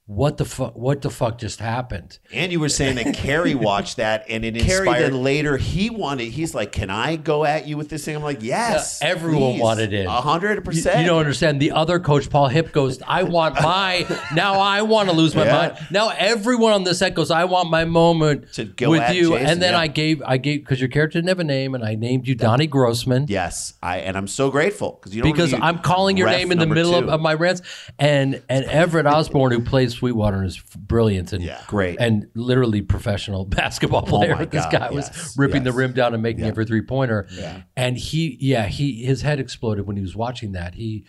what 0.09 0.37
the 0.37 0.45
fuck? 0.45 0.73
What 0.77 1.01
the 1.01 1.09
fuck 1.09 1.37
just 1.37 1.59
happened? 1.59 2.17
And 2.31 2.49
you 2.49 2.61
were 2.61 2.69
saying 2.69 2.95
that 2.95 3.13
Cary 3.13 3.53
watched 3.69 3.97
that 3.97 4.23
and 4.29 4.45
it 4.45 4.55
Cary 4.55 4.87
inspired. 4.87 5.03
then 5.11 5.21
later 5.21 5.57
he 5.57 5.89
wanted. 5.89 6.29
He's 6.29 6.55
like, 6.55 6.71
"Can 6.71 6.89
I 6.89 7.17
go 7.17 7.43
at 7.43 7.67
you 7.67 7.75
with 7.75 7.89
this 7.89 8.05
thing?" 8.05 8.15
I'm 8.15 8.23
like, 8.23 8.41
"Yes." 8.41 8.99
Yeah, 9.01 9.09
everyone 9.09 9.53
please." 9.55 9.61
wanted 9.61 9.91
it. 9.91 10.05
A 10.05 10.09
hundred 10.11 10.55
You, 10.55 10.61
percent. 10.61 11.01
you 11.01 11.07
don't 11.07 11.19
understand. 11.19 11.59
The 11.59 11.71
other 11.71 11.99
coach, 11.99 12.29
Paul 12.29 12.49
Hipp, 12.49 12.71
goes, 12.71 13.01
I 13.05 13.23
want 13.23 13.55
my, 13.61 14.07
now 14.33 14.53
I 14.61 14.81
want 14.83 15.09
to 15.09 15.15
lose 15.15 15.35
my 15.35 15.43
Yeah. 15.43 15.57
mind. 15.57 15.77
Now 15.91 16.09
everyone 16.17 16.71
on 16.71 16.85
the 16.85 16.95
set 16.95 17.13
goes, 17.13 17.29
I 17.29 17.43
want 17.43 17.69
my 17.69 17.83
moment 17.83 18.53
To 18.53 18.63
go 18.63 18.91
with 18.91 19.01
at 19.01 19.13
you. 19.13 19.31
Jason, 19.31 19.45
and 19.47 19.61
then 19.61 19.73
yeah. 19.73 19.79
I 19.79 19.87
gave, 19.87 20.23
I 20.25 20.37
gave, 20.37 20.61
because 20.61 20.79
your 20.79 20.87
character 20.89 21.17
didn't 21.19 21.27
have 21.27 21.39
a 21.39 21.43
name, 21.43 21.75
and 21.75 21.83
I 21.83 21.95
named 21.95 22.29
you 22.29 22.35
Donnie 22.35 22.67
Grossman. 22.67 23.25
Yes, 23.27 23.73
I 23.83 23.97
and 23.97 24.15
I'm 24.15 24.27
so 24.27 24.49
grateful 24.51 24.97
because 25.01 25.13
you 25.13 25.21
don't 25.21 25.33
Because 25.33 25.51
really 25.51 25.63
I'm 25.63 25.79
calling 25.79 26.15
your 26.15 26.27
ref 26.27 26.37
name 26.37 26.51
in 26.53 26.59
the 26.59 26.65
number 26.65 26.75
middle 26.75 26.95
of, 26.95 27.05
two. 27.05 27.11
of 27.11 27.19
my 27.19 27.33
rants, 27.33 27.61
and 27.99 28.41
and 28.47 28.63
Everett 28.65 29.05
Osborne, 29.05 29.51
who 29.51 29.59
plays 29.61 29.96
Sweetwater, 29.97 30.43
is 30.43 30.59
brilliant 30.75 31.33
and 31.33 31.43
Yeah. 31.43 31.61
Great. 31.67 31.97
and 31.99 32.27
literally 32.35 32.81
professional 32.81 33.45
basketball 33.59 34.03
player. 34.03 34.35
my 34.35 34.45
this 34.45 34.63
God, 34.65 34.71
guy 34.71 34.91
was 34.91 35.09
yes, 35.13 35.35
ripping 35.37 35.63
the 35.63 35.71
rim 35.73 35.93
down 35.93 36.13
and 36.13 36.23
making 36.23 36.43
every 36.45 36.65
three 36.65 36.81
pointer. 36.81 37.27
And 37.75 37.97
he, 37.97 38.37
yeah, 38.39 38.65
he 38.67 39.03
his 39.03 39.21
head 39.21 39.39
exploded 39.39 39.85
when 39.87 39.95
he 39.97 40.01
was 40.01 40.15
watching 40.15 40.53
that. 40.53 40.75
He, 40.75 41.05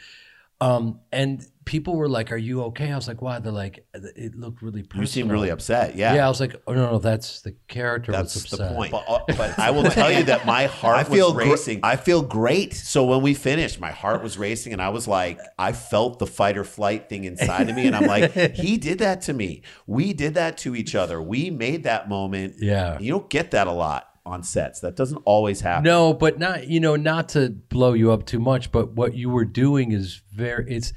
um, 0.61 1.01
and 1.13 1.45
people 1.69 1.97
were 1.97 2.09
like, 2.09 2.33
"Are 2.33 2.37
you 2.39 2.63
okay?" 2.65 2.91
I 2.91 2.97
was 2.97 3.07
like, 3.07 3.21
"Why?" 3.21 3.39
They're 3.41 3.53
like, 3.53 3.87
"It 3.93 4.35
looked 4.35 4.63
really 4.63 4.83
personal." 4.83 5.03
You 5.03 5.07
seemed 5.07 5.31
really 5.31 5.51
upset. 5.51 5.97
Yeah, 5.97 6.15
Yeah, 6.15 6.25
I 6.25 6.29
was 6.29 6.41
like, 6.41 6.57
"Oh 6.67 6.73
no, 6.73 6.93
no, 6.93 6.99
that's 6.99 7.43
the 7.43 7.53
character." 7.69 8.11
that's 8.11 8.35
was 8.35 8.45
the 8.47 8.69
point. 8.69 8.91
But, 8.91 9.05
uh, 9.07 9.21
but 9.37 9.59
I 9.67 9.71
will 9.71 9.85
tell 9.85 10.11
you 10.11 10.23
that 10.25 10.47
my 10.47 10.65
heart 10.65 10.97
I 10.97 11.05
feel 11.05 11.35
was 11.35 11.45
gr- 11.45 11.51
racing. 11.51 11.81
I 11.83 11.97
feel 11.97 12.23
great. 12.23 12.73
So 12.73 13.05
when 13.05 13.21
we 13.21 13.35
finished, 13.35 13.79
my 13.79 13.91
heart 13.91 14.23
was 14.23 14.39
racing, 14.39 14.73
and 14.73 14.81
I 14.81 14.89
was 14.89 15.07
like, 15.07 15.39
I 15.59 15.73
felt 15.73 16.19
the 16.19 16.27
fight 16.27 16.57
or 16.57 16.65
flight 16.65 17.11
thing 17.11 17.25
inside 17.25 17.69
of 17.69 17.77
me, 17.77 17.87
and 17.87 17.95
I'm 17.95 18.07
like, 18.07 18.33
he 18.55 18.79
did 18.79 19.01
that 19.01 19.21
to 19.23 19.35
me. 19.35 19.63
We 19.87 20.15
did 20.15 20.35
that 20.35 20.57
to 20.59 20.75
each 20.75 20.95
other. 20.95 21.21
We 21.21 21.51
made 21.51 21.85
that 21.85 22.09
moment. 22.09 22.55
Yeah. 22.59 22.99
you 22.99 23.13
don't 23.13 23.29
get 23.29 23.51
that 23.51 23.67
a 23.67 23.73
lot 23.73 24.09
on 24.25 24.43
sets. 24.43 24.81
That 24.81 24.95
doesn't 24.95 25.19
always 25.25 25.61
happen. 25.61 25.85
No, 25.85 26.13
but 26.15 26.39
not 26.39 26.69
you 26.69 26.81
know 26.81 26.97
not 26.97 27.31
to 27.31 27.51
blow 27.51 27.93
you 27.95 28.13
up 28.13 28.27
too 28.27 28.39
much, 28.39 28.71
but 28.71 28.93
what 28.93 29.15
you 29.15 29.31
were 29.31 29.45
doing 29.45 29.93
is 29.93 30.23
very 30.33 30.65
it's 30.69 30.93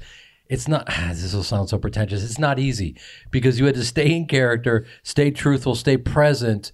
it's 0.52 0.68
not 0.68 0.86
this 1.10 1.32
will 1.34 1.42
sound 1.54 1.68
so 1.68 1.78
pretentious. 1.78 2.22
It's 2.22 2.38
not 2.38 2.58
easy 2.58 2.90
because 3.30 3.58
you 3.58 3.64
had 3.66 3.74
to 3.76 3.84
stay 3.84 4.08
in 4.18 4.26
character, 4.26 4.74
stay 5.02 5.30
truthful, 5.30 5.74
stay 5.74 5.96
present, 5.96 6.72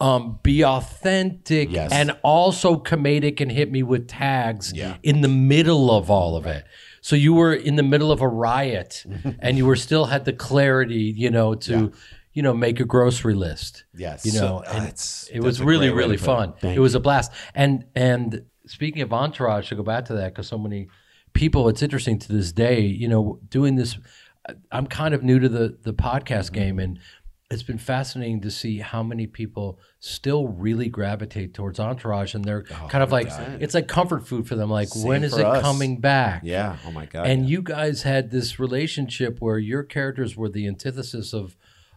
um, 0.00 0.38
be 0.42 0.64
authentic, 0.64 1.70
Yes. 1.70 1.92
and 1.92 2.16
also 2.22 2.76
comedic 2.76 3.40
and 3.40 3.50
hit 3.52 3.70
me 3.70 3.82
with 3.82 4.08
tags 4.08 4.72
in 5.02 5.20
the 5.20 5.28
middle 5.28 5.90
of 5.90 6.10
all 6.10 6.36
of 6.36 6.46
it. 6.46 6.64
So 7.02 7.16
you 7.16 7.32
were 7.34 7.54
in 7.54 7.76
the 7.76 7.82
middle 7.82 8.10
of 8.12 8.20
a 8.20 8.28
riot, 8.28 9.04
and 9.40 9.56
you 9.58 9.66
were 9.66 9.76
still 9.76 10.06
had 10.06 10.24
the 10.24 10.32
clarity, 10.32 11.12
you 11.16 11.30
know, 11.30 11.54
to 11.66 11.92
you 12.32 12.42
know 12.42 12.54
make 12.54 12.78
a 12.80 12.84
grocery 12.84 13.34
list. 13.34 13.84
Yes. 13.94 14.24
you 14.24 14.32
So, 14.32 14.46
know, 14.46 14.56
uh, 14.66 14.84
it's- 14.88 15.28
it 15.32 15.40
was 15.42 15.60
really 15.60 15.88
great 15.88 15.96
way 15.96 16.02
to 16.02 16.08
really 16.08 16.16
put 16.18 16.22
it. 16.22 16.60
fun. 16.62 16.74
It 16.76 16.80
was 16.80 16.94
a 16.94 17.00
blast. 17.00 17.32
And 17.54 17.84
and 17.94 18.44
speaking 18.66 19.02
of 19.02 19.12
entourage, 19.12 19.68
to 19.70 19.74
go 19.74 19.82
back 19.82 20.04
to 20.06 20.14
that 20.14 20.28
because 20.32 20.46
so 20.48 20.56
many 20.58 20.88
people, 21.32 21.68
it's 21.68 21.82
interesting 21.82 22.18
to 22.18 22.32
this 22.32 22.52
day. 22.52 22.80
You 22.80 23.08
know, 23.08 23.40
doing 23.48 23.76
this, 23.76 23.98
I'm 24.70 24.86
kind 24.86 25.14
of 25.14 25.22
new 25.22 25.38
to 25.38 25.48
the 25.48 25.78
the 25.82 25.92
podcast 25.92 26.46
mm-hmm. 26.46 26.54
game, 26.54 26.78
and 26.78 26.98
it's 27.50 27.64
been 27.64 27.78
fascinating 27.78 28.40
to 28.42 28.50
see 28.50 28.78
how 28.78 29.02
many 29.02 29.26
people 29.26 29.80
still 29.98 30.46
really 30.46 30.88
gravitate 30.88 31.52
towards 31.52 31.80
entourage, 31.80 32.34
and 32.34 32.44
they're 32.44 32.64
oh, 32.70 32.86
kind 32.88 33.02
of 33.02 33.10
like 33.10 33.26
it's 33.60 33.74
like 33.74 33.88
comfort 33.88 34.26
food 34.26 34.46
for 34.46 34.54
them. 34.54 34.70
Like, 34.70 34.88
when 34.94 35.24
is 35.24 35.36
it 35.36 35.44
us. 35.44 35.60
coming 35.60 35.98
back? 35.98 36.42
Yeah. 36.44 36.76
Oh 36.86 36.92
my 36.92 37.06
god. 37.06 37.26
And 37.26 37.48
you 37.48 37.60
guys 37.60 38.02
had 38.02 38.30
this 38.30 38.60
relationship 38.60 39.38
where 39.40 39.58
your 39.58 39.82
characters 39.82 40.36
were 40.36 40.48
the 40.48 40.66
antithesis 40.68 41.32
of 41.32 41.56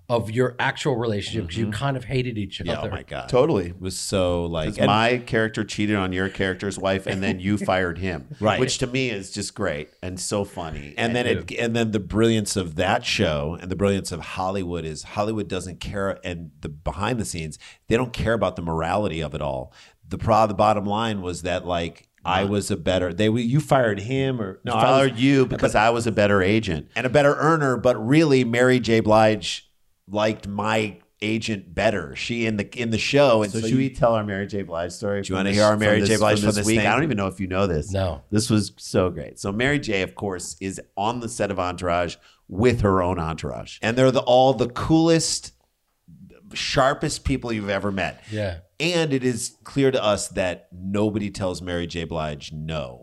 of 0.10 0.30
your 0.30 0.56
actual 0.60 0.96
relationship 0.98 1.44
because 1.44 1.58
you 1.58 1.66
mm-hmm. 1.66 1.74
kind 1.74 1.96
of 1.96 2.04
hated 2.04 2.38
each 2.38 2.60
yeah, 2.60 2.74
oh 2.74 2.80
other. 2.80 2.90
oh 2.90 2.92
my 2.92 3.04
god. 3.04 3.30
totally. 3.30 3.68
It 3.68 3.82
was 3.82 3.98
so 3.98 4.46
like 4.46 4.78
and- 4.78 4.88
my 4.88 5.20
character 5.20 5.64
cheated 5.64 5.96
on 5.96 6.12
your 6.12 6.30
character's 6.30 6.78
wife, 6.78 7.08
and 7.08 7.24
then 7.24 7.40
you 7.40 7.58
fired 7.58 7.98
him, 7.98 8.28
Right. 8.40 8.60
Which 8.60 8.78
to 8.80 8.88
me 8.88 9.10
is 9.10 9.32
just 9.32 9.56
great 9.56 9.90
and 10.02 10.20
so 10.20 10.44
funny. 10.44 10.94
and 10.98 11.16
then 11.16 11.26
it 11.26 11.52
and 11.54 11.76
then 11.76 11.92
the 11.92 12.00
brilliance 12.00 12.56
of 12.56 12.76
that 12.76 13.06
show 13.06 13.58
and 13.62 13.72
the 13.72 13.76
brilliance 13.76 14.12
of 14.12 14.20
Hollywood 14.20 14.86
is 14.86 15.04
Hollywood 15.04 15.48
doesn't 15.48 15.80
care 15.80 16.20
and 16.24 16.52
the 16.62 16.70
behind 16.70 17.20
the 17.20 17.26
scenes 17.26 17.58
they 17.88 17.96
don't 17.96 18.14
care 18.14 18.34
about 18.34 18.56
the 18.56 18.62
morality 18.62 19.22
of 19.22 19.34
it 19.34 19.42
all. 19.42 19.74
The 20.08 20.18
pro 20.18 20.48
the 20.48 20.54
bottom 20.54 20.86
line 20.86 21.22
was 21.22 21.44
that 21.44 21.66
like 21.66 22.10
I 22.26 22.44
was 22.46 22.72
a 22.72 22.78
better 22.78 23.14
they 23.14 23.30
you 23.30 23.60
fired 23.60 24.02
him 24.02 24.42
or 24.42 24.60
no, 24.64 24.74
you 24.74 24.78
I 24.78 24.82
fired 24.82 25.10
fired 25.12 25.20
you 25.20 25.46
because 25.46 25.76
I 25.76 25.90
was 25.90 26.08
a 26.08 26.12
better 26.12 26.42
agent. 26.42 26.90
and 26.96 27.06
a 27.06 27.10
better 27.10 27.36
earner, 27.36 27.78
but 27.78 27.96
really 28.06 28.44
Mary 28.44 28.80
J. 28.80 29.00
Blige 29.00 29.70
liked 30.08 30.48
my 30.48 31.00
agent 31.22 31.74
better. 31.74 32.16
She 32.16 32.46
in 32.46 32.58
the 32.58 32.70
in 32.80 32.90
the 32.90 32.98
show 32.98 33.44
and 33.44 33.52
So, 33.52 33.60
so, 33.60 33.68
should 33.68 33.72
you, 33.72 33.78
we 33.78 33.90
tell 33.90 34.14
our 34.14 34.26
Mary 34.26 34.46
J. 34.46 34.64
Blige 34.64 34.92
story? 34.92 35.22
Do 35.22 35.30
you 35.30 35.36
wanna 35.38 35.52
hear 35.54 35.64
our 35.64 35.78
Mary 35.78 36.02
J. 36.02 36.18
Blige 36.18 36.42
from 36.42 36.52
this 36.52 36.66
week? 36.66 36.80
thing? 36.80 36.88
I 36.88 36.94
don't 36.94 37.04
even 37.04 37.18
know 37.18 37.28
if 37.28 37.40
you 37.40 37.48
know 37.48 37.66
this. 37.68 37.92
No. 37.92 38.22
This 38.30 38.50
was 38.50 38.74
so 38.78 39.10
great. 39.10 39.40
So 39.40 39.52
Mary 39.52 39.80
J. 39.80 40.02
of 40.02 40.16
course, 40.16 40.58
is 40.60 40.82
on 40.98 41.22
the 41.22 41.30
set 41.30 41.50
of 41.50 41.60
Entourage 41.60 42.18
with 42.50 42.82
her 42.82 43.02
own 43.02 43.20
entourage. 43.20 43.80
and 43.82 43.98
they're 43.98 44.12
the, 44.12 44.20
all 44.22 44.54
the 44.54 44.68
coolest, 44.70 45.54
sharpest 46.54 47.24
people 47.24 47.52
you've 47.52 47.70
ever 47.70 47.92
met. 47.92 48.22
Yeah. 48.30 48.58
And 48.80 49.14
it 49.14 49.24
is 49.24 49.56
clear 49.64 49.92
to 49.92 50.04
us 50.04 50.28
that 50.30 50.68
nobody 50.72 51.32
tells 51.32 51.62
Mary 51.62 51.88
J. 51.88 52.04
Blige 52.04 52.52
no. 52.52 53.03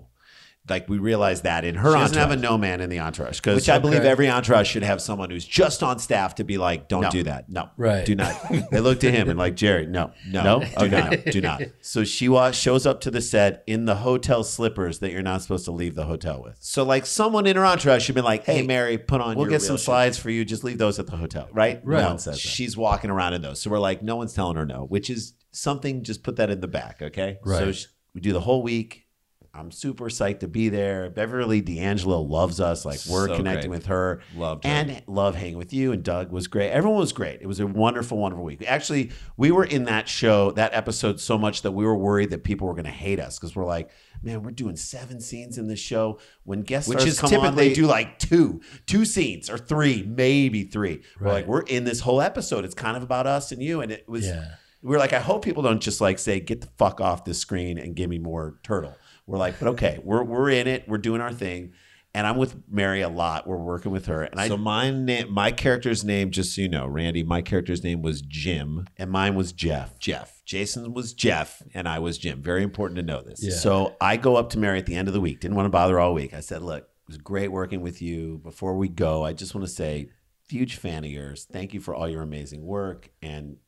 Like 0.70 0.88
we 0.88 0.98
realize 0.98 1.42
that 1.42 1.64
in 1.64 1.74
her 1.74 1.90
She 1.90 1.98
doesn't 1.98 2.16
entourage. 2.16 2.30
have 2.30 2.38
a 2.38 2.40
no 2.40 2.56
man 2.56 2.80
in 2.80 2.88
the 2.88 3.00
entourage 3.00 3.36
because 3.40 3.56
which 3.56 3.68
I 3.68 3.78
believe 3.78 4.02
every 4.04 4.30
entourage 4.30 4.68
should 4.68 4.82
have 4.84 5.02
someone 5.02 5.28
who's 5.30 5.44
just 5.44 5.82
on 5.82 5.98
staff 5.98 6.36
to 6.36 6.44
be 6.44 6.56
like, 6.56 6.88
don't 6.88 7.02
No. 7.02 7.10
do 7.10 7.22
that. 7.24 7.48
No, 7.50 7.68
Right. 7.76 8.06
Do 8.06 8.14
not. 8.14 8.34
They 8.70 8.80
look 8.80 9.00
to 9.00 9.10
him 9.10 9.28
and 9.28 9.38
like 9.38 9.56
Jerry. 9.56 9.86
No, 9.86 10.12
No. 10.28 10.42
no, 10.44 10.56
Okay, 10.78 10.88
do 10.88 10.90
not. 10.90 11.24
do 11.32 11.40
not. 11.40 11.62
So 11.82 12.04
she 12.04 12.28
wa- 12.28 12.52
shows 12.52 12.86
up 12.86 13.00
to 13.02 13.10
the 13.10 13.20
set 13.20 13.62
in 13.66 13.84
the 13.84 13.96
hotel 13.96 14.44
slippers 14.44 15.00
that 15.00 15.10
you're 15.12 15.22
not 15.22 15.42
supposed 15.42 15.64
to 15.66 15.72
leave 15.72 15.94
the 15.96 16.04
hotel 16.06 16.40
with. 16.42 16.56
So 16.60 16.84
like 16.84 17.04
someone 17.04 17.46
in 17.46 17.56
her 17.56 17.66
entourage 17.66 18.04
should 18.04 18.14
be 18.14 18.20
like, 18.20 18.44
hey, 18.44 18.58
Hey, 18.60 18.62
Mary, 18.66 18.98
put 18.98 19.20
on 19.20 19.36
We'll 19.36 19.46
your 19.46 19.50
get 19.50 19.60
real 19.62 19.66
some 19.68 19.76
shoes. 19.76 19.84
slides 19.84 20.18
for 20.18 20.30
you. 20.30 20.44
Just 20.44 20.62
leave 20.64 20.78
those 20.78 20.98
at 20.98 21.06
the 21.06 21.16
hotel, 21.16 21.48
right? 21.52 21.80
Right. 21.84 22.02
No 22.02 22.08
one 22.08 22.18
says 22.18 22.34
that. 22.34 22.40
She's 22.40 22.76
walking 22.76 23.10
around 23.10 23.34
in 23.34 23.42
those. 23.42 23.60
So 23.60 23.70
we're 23.70 23.78
like, 23.78 24.02
no 24.02 24.16
one's 24.16 24.32
telling 24.34 24.56
her 24.56 24.66
no, 24.66 24.84
which 24.88 25.08
is 25.10 25.32
something, 25.50 26.02
just 26.04 26.22
put 26.22 26.36
that 26.36 26.50
in 26.50 26.60
the 26.60 26.68
back, 26.68 27.00
okay? 27.02 27.38
Right. 27.44 27.58
So 27.58 27.72
sh- 27.72 27.86
we 28.14 28.20
do 28.20 28.32
the 28.32 28.40
whole 28.40 28.62
week. 28.62 29.06
I'm 29.52 29.72
super 29.72 30.04
psyched 30.04 30.40
to 30.40 30.48
be 30.48 30.68
there. 30.68 31.10
Beverly 31.10 31.60
D'Angelo 31.60 32.20
loves 32.20 32.60
us. 32.60 32.84
Like 32.84 33.00
we're 33.10 33.26
So 33.26 33.36
connecting 33.36 33.70
great. 33.70 33.78
with 33.78 33.86
her. 33.86 34.20
Loved 34.36 34.64
her. 34.64 34.70
and 34.70 35.02
love 35.08 35.34
hanging 35.34 35.58
with 35.58 35.72
you. 35.72 35.90
And 35.90 36.04
Doug 36.04 36.30
was 36.30 36.46
great. 36.46 36.70
Everyone 36.70 37.00
was 37.00 37.12
great. 37.12 37.42
It 37.42 37.46
was 37.46 37.58
a 37.58 37.66
wonderful, 37.66 38.16
wonderful 38.18 38.44
week. 38.44 38.62
Actually, 38.66 39.10
we 39.36 39.50
were 39.50 39.64
in 39.64 39.84
that 39.84 40.08
show, 40.08 40.52
that 40.52 40.72
episode, 40.72 41.18
so 41.18 41.36
much 41.36 41.62
that 41.62 41.72
we 41.72 41.84
were 41.84 41.96
worried 41.96 42.30
that 42.30 42.44
people 42.44 42.68
were 42.68 42.74
going 42.74 42.84
to 42.84 42.90
hate 42.92 43.18
us 43.18 43.38
because 43.40 43.56
we're 43.56 43.64
like, 43.66 43.90
man, 44.22 44.42
we're 44.44 44.52
doing 44.52 44.76
seven 44.76 45.20
scenes 45.20 45.58
in 45.58 45.66
this 45.66 45.80
show. 45.80 46.20
When 46.44 46.60
guest 46.62 46.88
Which 46.88 47.00
stars 47.00 47.14
is 47.14 47.20
come 47.20 47.40
on, 47.40 47.56
they 47.56 47.72
do 47.72 47.86
like 47.86 48.20
two, 48.20 48.60
two 48.86 49.04
scenes 49.04 49.50
or 49.50 49.58
three, 49.58 50.04
maybe 50.04 50.62
three. 50.62 51.02
We're 51.18 51.32
like, 51.32 51.46
we're 51.48 51.62
in 51.62 51.82
this 51.82 51.98
whole 52.00 52.20
episode. 52.22 52.64
It's 52.64 52.74
kind 52.74 52.96
of 52.96 53.02
about 53.02 53.26
us 53.26 53.50
and 53.50 53.60
you. 53.60 53.80
And 53.80 53.90
it 53.90 54.08
was. 54.08 54.26
Yeah. 54.26 54.46
We 54.82 54.96
are 54.96 54.98
like, 54.98 55.12
I 55.12 55.18
hope 55.20 55.44
people 55.44 55.62
don't 55.62 55.82
just 55.82 56.00
like 56.00 56.18
say, 56.18 56.40
get 56.40 56.62
the 56.62 56.66
fuck 56.78 57.02
off 57.02 57.26
this 57.26 57.38
screen 57.38 57.76
and 57.76 57.94
give 57.94 58.08
me 58.08 58.18
more 58.18 58.54
turtle. 58.62 58.96
We're 59.30 59.38
like, 59.38 59.58
but 59.60 59.68
okay, 59.68 60.00
we're 60.02 60.24
we're 60.24 60.50
in 60.50 60.66
it, 60.66 60.88
we're 60.88 60.98
doing 60.98 61.20
our 61.20 61.32
thing. 61.32 61.72
And 62.12 62.26
I'm 62.26 62.36
with 62.36 62.56
Mary 62.68 63.02
a 63.02 63.08
lot. 63.08 63.46
We're 63.46 63.56
working 63.56 63.92
with 63.92 64.06
her. 64.06 64.24
And 64.24 64.40
I 64.40 64.48
So 64.48 64.56
my 64.56 64.90
name, 64.90 65.32
my 65.32 65.52
character's 65.52 66.02
name, 66.02 66.32
just 66.32 66.52
so 66.56 66.62
you 66.62 66.68
know, 66.68 66.88
Randy, 66.88 67.22
my 67.22 67.40
character's 67.40 67.84
name 67.84 68.02
was 68.02 68.20
Jim. 68.20 68.88
and 68.98 69.12
mine 69.12 69.36
was 69.36 69.52
Jeff. 69.52 69.96
Jeff. 70.00 70.42
Jason 70.44 70.92
was 70.92 71.14
Jeff, 71.14 71.62
and 71.72 71.88
I 71.88 72.00
was 72.00 72.18
Jim. 72.18 72.42
Very 72.42 72.64
important 72.64 72.96
to 72.96 73.04
know 73.04 73.22
this. 73.22 73.40
Yeah. 73.44 73.52
So 73.54 73.94
I 74.00 74.16
go 74.16 74.34
up 74.34 74.50
to 74.50 74.58
Mary 74.58 74.78
at 74.80 74.86
the 74.86 74.96
end 74.96 75.06
of 75.06 75.14
the 75.14 75.20
week. 75.20 75.38
Didn't 75.38 75.56
want 75.56 75.66
to 75.66 75.70
bother 75.70 76.00
all 76.00 76.12
week. 76.12 76.34
I 76.34 76.40
said, 76.40 76.62
look, 76.62 76.82
it 76.82 76.88
was 77.06 77.16
great 77.18 77.52
working 77.52 77.80
with 77.80 78.02
you. 78.02 78.38
Before 78.42 78.76
we 78.76 78.88
go, 78.88 79.24
I 79.24 79.32
just 79.32 79.54
want 79.54 79.64
to 79.68 79.72
say, 79.72 80.10
huge 80.48 80.74
fan 80.74 81.04
of 81.04 81.10
yours. 81.12 81.46
Thank 81.52 81.72
you 81.74 81.80
for 81.80 81.94
all 81.94 82.08
your 82.08 82.22
amazing 82.22 82.64
work. 82.64 83.10
And 83.22 83.58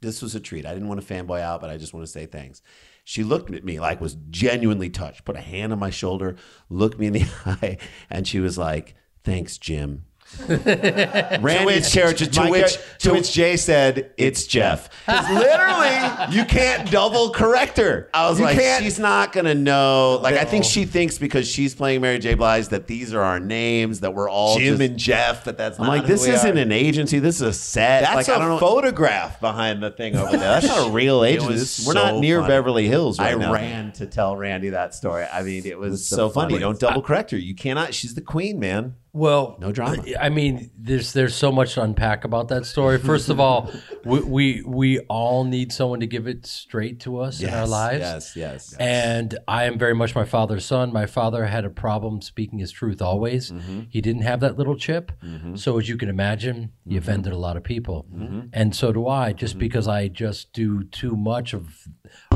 this 0.00 0.22
was 0.22 0.36
a 0.36 0.40
treat. 0.40 0.64
I 0.64 0.72
didn't 0.72 0.86
want 0.88 1.00
to 1.04 1.14
fanboy 1.14 1.40
out, 1.40 1.60
but 1.60 1.70
I 1.70 1.76
just 1.76 1.92
want 1.92 2.06
to 2.06 2.12
say 2.12 2.26
thanks. 2.26 2.62
She 3.08 3.24
looked 3.24 3.50
at 3.54 3.64
me 3.64 3.80
like 3.80 4.02
was 4.02 4.18
genuinely 4.28 4.90
touched, 4.90 5.24
put 5.24 5.34
a 5.34 5.40
hand 5.40 5.72
on 5.72 5.78
my 5.78 5.88
shoulder, 5.88 6.36
looked 6.68 6.98
me 6.98 7.06
in 7.06 7.14
the 7.14 7.26
eye, 7.46 7.78
and 8.10 8.28
she 8.28 8.38
was 8.38 8.58
like, 8.58 8.96
"Thanks, 9.24 9.56
Jim." 9.56 10.04
Randy's 10.48 11.92
character, 11.92 12.26
to 12.26 12.40
my 12.42 12.50
which 12.50 12.78
to 12.98 13.12
which 13.12 13.32
Jay 13.32 13.56
said, 13.56 14.12
"It's 14.16 14.46
Jeff." 14.46 14.88
literally, 15.08 16.34
you 16.36 16.44
can't 16.44 16.90
double 16.90 17.30
correct 17.30 17.76
her. 17.78 18.08
I 18.12 18.28
was 18.28 18.38
You 18.38 18.44
like, 18.44 18.58
can't- 18.58 18.82
she's 18.84 18.98
not 18.98 19.32
gonna 19.32 19.54
know. 19.54 20.18
Like, 20.22 20.36
I 20.36 20.44
think 20.44 20.64
she 20.64 20.84
thinks 20.84 21.18
because 21.18 21.48
she's 21.48 21.74
playing 21.74 22.00
Mary 22.02 22.18
J. 22.18 22.34
Blige 22.34 22.68
that 22.68 22.86
these 22.86 23.14
are 23.14 23.22
our 23.22 23.40
names, 23.40 24.00
that 24.00 24.14
we're 24.14 24.28
all 24.30 24.58
Jim 24.58 24.78
just- 24.78 24.90
and 24.90 24.98
Jeff, 24.98 25.44
but 25.44 25.56
that's 25.56 25.78
I'm 25.80 25.88
like, 25.88 26.06
this 26.06 26.26
isn't 26.26 26.58
are. 26.58 26.60
an 26.60 26.72
agency. 26.72 27.18
This 27.18 27.36
is 27.36 27.42
a 27.42 27.52
set. 27.52 28.02
That's 28.02 28.14
like, 28.14 28.28
a 28.28 28.34
I 28.34 28.38
don't 28.38 28.48
know. 28.50 28.58
photograph 28.58 29.40
behind 29.40 29.82
the 29.82 29.90
thing 29.90 30.16
over 30.16 30.30
there. 30.32 30.38
That's 30.60 30.66
not 30.66 30.88
a 30.88 30.90
real 30.90 31.24
agency. 31.24 31.52
was 31.52 31.84
We're 31.86 31.94
not 31.94 32.16
near 32.16 32.40
funny. 32.40 32.48
Beverly 32.48 32.88
Hills 32.88 33.18
right 33.18 33.34
I 33.34 33.38
now. 33.38 33.52
ran 33.52 33.92
to 33.92 34.06
tell 34.06 34.36
Randy 34.36 34.70
that 34.70 34.94
story. 34.94 35.24
I 35.32 35.42
mean, 35.42 35.64
it 35.66 35.78
was, 35.78 35.88
It 35.88 35.90
was 35.92 36.10
the 36.10 36.16
so 36.16 36.28
funny. 36.30 36.54
funniest. 36.54 36.60
Don't 36.62 36.80
double 36.80 37.02
correct 37.02 37.30
her. 37.30 37.38
You 37.38 37.54
cannot. 37.54 37.94
She's 37.94 38.14
the 38.14 38.20
queen, 38.20 38.58
man. 38.58 38.94
Well, 39.18 39.56
No 39.58 39.72
drama. 39.72 40.02
I 40.20 40.28
mean, 40.28 40.70
there's 40.78 41.12
there's 41.12 41.34
so 41.34 41.50
much 41.50 41.74
to 41.74 41.82
unpack 41.82 42.24
about 42.24 42.48
that 42.48 42.64
story. 42.66 42.98
First 43.12 43.28
of 43.28 43.40
all, 43.40 43.70
we 44.04 44.20
we, 44.20 44.62
we 44.64 44.98
all 45.08 45.44
need 45.44 45.72
someone 45.72 46.00
to 46.00 46.06
give 46.06 46.26
it 46.28 46.46
straight 46.46 47.00
to 47.00 47.18
us 47.20 47.40
in 47.40 47.50
our 47.52 47.66
lives. 47.66 48.00
Yes, 48.00 48.36
yes. 48.36 48.74
And 48.78 49.36
I 49.48 49.64
am 49.64 49.76
very 49.78 49.94
much 49.94 50.14
my 50.14 50.24
father's 50.24 50.64
son. 50.64 50.92
My 50.92 51.06
father 51.06 51.46
had 51.46 51.64
a 51.64 51.70
problem 51.70 52.22
speaking 52.22 52.60
his 52.60 52.70
truth 52.70 53.02
always. 53.02 53.50
Mm-hmm. 53.50 53.80
He 53.90 54.00
didn't 54.00 54.22
have 54.22 54.40
that 54.40 54.56
little 54.56 54.76
chip. 54.76 55.10
So, 55.56 55.78
as 55.78 55.88
you 55.88 55.96
can 55.96 56.08
imagine, 56.08 56.72
he 56.84 56.90
Mm-hmm. 56.90 56.98
offended 56.98 57.32
a 57.32 57.38
lot 57.38 57.56
of 57.56 57.64
people. 57.64 58.06
And 58.52 58.74
so 58.74 58.92
do 58.92 59.06
I, 59.08 59.32
just 59.32 59.58
because 59.58 59.86
I 59.88 60.08
just 60.08 60.52
do 60.52 60.84
too 60.84 61.16
much 61.16 61.52
of, 61.54 61.64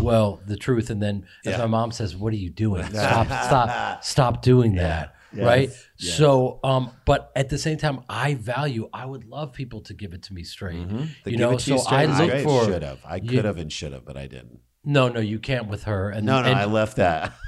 well, 0.01 0.41
the 0.47 0.57
truth. 0.57 0.91
And 0.91 1.01
then, 1.03 1.27
as 1.47 1.59
my 1.59 1.67
mom 1.67 1.93
says, 1.93 2.17
What 2.17 2.33
are 2.33 2.37
you 2.37 2.51
doing? 2.51 2.85
Stop, 2.93 3.27
stop, 3.29 4.05
stop 4.05 4.43
doing 4.43 4.75
that. 4.77 5.15
Right. 5.35 5.71
So, 5.97 6.61
um, 6.65 6.91
but 7.07 7.33
at 7.37 7.49
the 7.49 7.59
same 7.59 7.79
time, 7.79 8.01
I 8.09 8.35
value, 8.35 8.89
I 8.93 9.07
would 9.07 9.25
love 9.25 9.53
people 9.53 9.81
to 9.83 9.95
give 9.95 10.13
it 10.13 10.23
to 10.25 10.35
me 10.35 10.43
straight. 10.45 10.89
To 10.89 11.31
You 11.31 11.37
know, 11.39 11.57
so 11.59 11.75
you 11.77 11.81
I 11.89 12.05
look 12.07 12.31
great. 12.31 12.45
for, 12.45 12.65
should 12.65 12.83
have. 12.83 13.01
I 13.05 13.21
could 13.21 13.45
have 13.45 13.57
and 13.59 13.73
should 13.73 13.93
have, 13.93 14.05
but 14.05 14.17
I 14.17 14.27
didn't. 14.27 14.61
no, 14.85 15.09
no, 15.09 15.21
you 15.21 15.39
can't 15.39 15.69
with 15.69 15.85
her. 15.85 16.11
And 16.11 16.27
No, 16.27 16.43
no, 16.43 16.49
and- 16.49 16.59
I 16.59 16.65
left 16.67 16.97
that. 16.97 17.33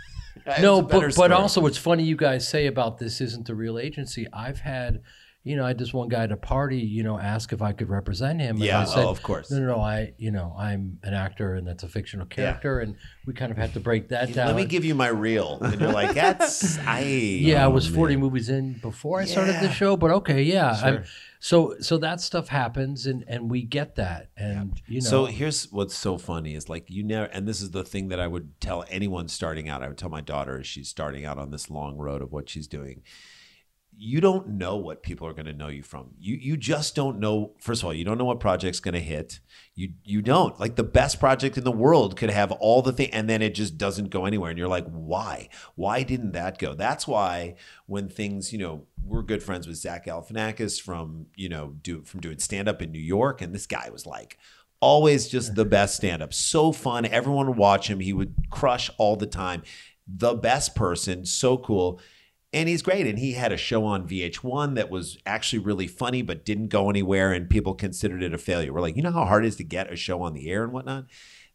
No, 0.60 0.78
was 0.78 0.84
a 0.84 0.88
better 0.88 1.06
but, 1.08 1.16
but 1.16 1.32
also 1.32 1.60
what's 1.62 1.78
funny 1.78 2.02
you 2.02 2.16
guys 2.16 2.46
say 2.46 2.66
about 2.66 2.98
this 2.98 3.20
isn't 3.22 3.48
a 3.48 3.54
real 3.54 3.78
agency. 3.78 4.26
I've 4.32 4.58
had, 4.60 5.00
you 5.44 5.56
know, 5.56 5.64
I 5.64 5.68
had 5.68 5.78
this 5.78 5.92
one 5.92 6.08
guy 6.08 6.24
at 6.24 6.32
a 6.32 6.38
party, 6.38 6.78
you 6.78 7.02
know, 7.02 7.18
ask 7.18 7.52
if 7.52 7.60
I 7.60 7.72
could 7.72 7.90
represent 7.90 8.40
him. 8.40 8.56
and 8.56 8.64
Yeah, 8.64 8.80
I 8.80 8.84
said, 8.84 9.04
oh, 9.04 9.10
of 9.10 9.22
course. 9.22 9.50
No, 9.50 9.58
no, 9.58 9.66
no. 9.66 9.80
I, 9.80 10.14
you 10.16 10.30
know, 10.30 10.56
I'm 10.58 10.98
an 11.02 11.12
actor 11.12 11.54
and 11.54 11.68
that's 11.68 11.82
a 11.82 11.88
fictional 11.88 12.24
character, 12.24 12.78
yeah. 12.78 12.88
and 12.88 12.96
we 13.26 13.34
kind 13.34 13.52
of 13.52 13.58
had 13.58 13.74
to 13.74 13.80
break 13.80 14.08
that 14.08 14.32
down. 14.32 14.46
Let 14.46 14.56
me 14.56 14.64
give 14.64 14.86
you 14.86 14.94
my 14.94 15.08
reel, 15.08 15.58
and 15.60 15.78
you're 15.78 15.92
like, 15.92 16.14
"That's 16.14 16.78
I." 16.78 17.00
yeah, 17.40 17.62
I 17.62 17.68
was 17.68 17.86
40 17.86 18.16
movies 18.16 18.48
in 18.48 18.72
before 18.80 19.20
I 19.20 19.26
started 19.26 19.60
the 19.60 19.70
show, 19.70 19.98
but 19.98 20.10
okay, 20.10 20.42
yeah. 20.42 20.80
I'm, 20.82 21.04
so 21.40 21.76
so 21.78 21.98
that 21.98 22.22
stuff 22.22 22.48
happens, 22.48 23.04
and 23.04 23.22
and 23.28 23.50
we 23.50 23.60
get 23.60 23.96
that, 23.96 24.30
and 24.38 24.80
you 24.86 25.02
know, 25.02 25.06
So 25.06 25.24
here's 25.26 25.70
what's 25.70 25.94
so 25.94 26.16
funny 26.16 26.54
is 26.54 26.70
like 26.70 26.88
you 26.88 27.02
never, 27.02 27.26
and 27.26 27.46
this 27.46 27.60
is 27.60 27.70
the 27.70 27.84
thing 27.84 28.08
that 28.08 28.18
I 28.18 28.26
would 28.26 28.58
tell 28.62 28.86
anyone 28.88 29.28
starting 29.28 29.68
out. 29.68 29.82
I 29.82 29.88
would 29.88 29.98
tell 29.98 30.08
my 30.08 30.22
daughter 30.22 30.60
as 30.60 30.66
she's 30.66 30.88
starting 30.88 31.26
out 31.26 31.36
on 31.36 31.50
this 31.50 31.68
long 31.68 31.98
road 31.98 32.22
of 32.22 32.32
what 32.32 32.48
she's 32.48 32.66
doing. 32.66 33.02
You 33.96 34.20
don't 34.20 34.48
know 34.48 34.76
what 34.76 35.02
people 35.02 35.26
are 35.26 35.32
going 35.32 35.46
to 35.46 35.52
know 35.52 35.68
you 35.68 35.82
from. 35.82 36.10
You 36.18 36.36
you 36.36 36.56
just 36.56 36.94
don't 36.94 37.18
know. 37.20 37.52
First 37.58 37.82
of 37.82 37.86
all, 37.86 37.94
you 37.94 38.04
don't 38.04 38.18
know 38.18 38.24
what 38.24 38.40
project's 38.40 38.80
going 38.80 38.94
to 38.94 39.00
hit. 39.00 39.40
You 39.74 39.92
you 40.02 40.20
don't 40.20 40.58
like 40.58 40.76
the 40.76 40.82
best 40.82 41.20
project 41.20 41.56
in 41.56 41.64
the 41.64 41.72
world 41.72 42.16
could 42.16 42.30
have 42.30 42.52
all 42.52 42.82
the 42.82 42.92
thing, 42.92 43.10
and 43.12 43.28
then 43.28 43.42
it 43.42 43.54
just 43.54 43.78
doesn't 43.78 44.10
go 44.10 44.24
anywhere. 44.24 44.50
And 44.50 44.58
you're 44.58 44.68
like, 44.68 44.86
why? 44.88 45.48
Why 45.74 46.02
didn't 46.02 46.32
that 46.32 46.58
go? 46.58 46.74
That's 46.74 47.06
why 47.06 47.54
when 47.86 48.08
things, 48.08 48.52
you 48.52 48.58
know, 48.58 48.86
we're 49.02 49.22
good 49.22 49.42
friends 49.42 49.66
with 49.66 49.76
Zach 49.76 50.06
Galifianakis 50.06 50.80
from 50.80 51.26
you 51.36 51.48
know 51.48 51.74
do 51.82 52.02
from 52.02 52.20
doing 52.20 52.38
stand 52.38 52.68
up 52.68 52.82
in 52.82 52.90
New 52.92 52.98
York, 52.98 53.40
and 53.40 53.54
this 53.54 53.66
guy 53.66 53.90
was 53.90 54.06
like 54.06 54.38
always 54.84 55.28
just 55.28 55.54
the 55.54 55.64
best 55.64 55.96
stand 55.96 56.22
up. 56.22 56.34
So 56.34 56.70
fun. 56.70 57.06
Everyone 57.06 57.46
would 57.46 57.56
watch 57.56 57.88
him. 57.88 58.00
He 58.00 58.12
would 58.12 58.34
crush 58.50 58.90
all 58.98 59.16
the 59.16 59.26
time. 59.26 59.62
The 60.06 60.34
best 60.34 60.74
person. 60.74 61.24
So 61.24 61.56
cool. 61.56 62.00
And 62.54 62.68
he's 62.68 62.82
great. 62.82 63.08
And 63.08 63.18
he 63.18 63.32
had 63.32 63.50
a 63.50 63.56
show 63.56 63.84
on 63.84 64.06
VH1 64.06 64.76
that 64.76 64.88
was 64.88 65.18
actually 65.26 65.58
really 65.58 65.88
funny, 65.88 66.22
but 66.22 66.44
didn't 66.44 66.68
go 66.68 66.88
anywhere. 66.88 67.32
And 67.32 67.50
people 67.50 67.74
considered 67.74 68.22
it 68.22 68.32
a 68.32 68.38
failure. 68.38 68.72
We're 68.72 68.80
like, 68.80 68.96
you 68.96 69.02
know 69.02 69.10
how 69.10 69.24
hard 69.24 69.44
it 69.44 69.48
is 69.48 69.56
to 69.56 69.64
get 69.64 69.92
a 69.92 69.96
show 69.96 70.22
on 70.22 70.34
the 70.34 70.48
air 70.48 70.62
and 70.62 70.72
whatnot? 70.72 71.06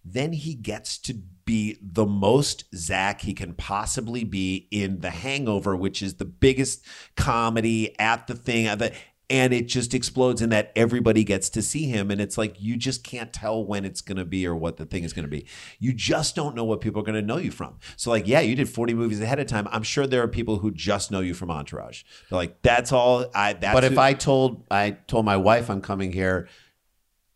Then 0.04 0.34
he 0.34 0.56
gets 0.56 0.98
to 1.00 1.14
be 1.46 1.78
the 1.82 2.06
most 2.06 2.66
Zach 2.76 3.22
he 3.22 3.34
can 3.34 3.54
possibly 3.54 4.26
be 4.26 4.68
in 4.72 5.00
The 5.00 5.10
Hangover, 5.10 5.76
which 5.76 6.02
is 6.02 6.16
the 6.16 6.26
biggest 6.26 6.86
comedy 7.16 7.98
at 7.98 8.28
the 8.28 8.36
thing. 8.36 8.68
And 9.30 9.54
it 9.54 9.68
just 9.68 9.94
explodes 9.94 10.42
in 10.42 10.50
that 10.50 10.72
everybody 10.76 11.24
gets 11.24 11.50
to 11.52 11.62
see 11.62 11.86
him. 11.86 12.10
And 12.10 12.20
it's 12.20 12.36
like 12.38 12.60
you 12.60 12.76
just 12.76 13.04
can't 13.04 13.32
tell 13.32 13.64
when 13.64 13.86
it's 13.86 14.02
going 14.02 14.18
to 14.18 14.26
be 14.26 14.48
or 14.48 14.56
what 14.56 14.78
the 14.78 14.86
thing 14.86 15.04
is 15.04 15.14
going 15.14 15.26
to 15.26 15.30
be. 15.30 15.46
You 15.78 15.94
just 15.94 16.36
don't 16.36 16.56
know 16.56 16.64
what 16.64 16.82
people 16.82 17.02
are 17.02 17.06
going 17.06 17.14
to 17.20 17.22
know 17.22 17.38
you 17.38 17.52
from. 17.52 17.78
So 17.96 18.10
like 18.10 18.28
yeah 18.28 18.40
you 18.40 18.56
did 18.56 18.68
40 18.70 18.96
movies 18.96 19.22
ahead 19.22 19.40
of 19.40 19.46
time. 19.48 19.68
I'm 19.72 19.84
sure 19.84 20.08
there 20.08 20.24
are 20.24 20.28
people 20.28 20.58
who 20.58 20.72
just 20.72 21.12
know 21.12 21.20
you 21.20 21.34
from 21.36 21.52
entourage. 21.52 22.04
They're 22.30 22.38
like 22.38 22.62
that's 22.64 22.92
all 22.92 23.26
i 23.36 23.54
that's 23.54 23.74
But 23.76 23.84
if 23.84 23.94
who- 23.94 24.00
I 24.00 24.14
told 24.14 24.66
I 24.72 24.92
told 24.92 25.26
my 25.26 25.38
wife 25.38 25.70
I'm 25.70 25.82
coming 25.82 26.12
here, 26.12 26.48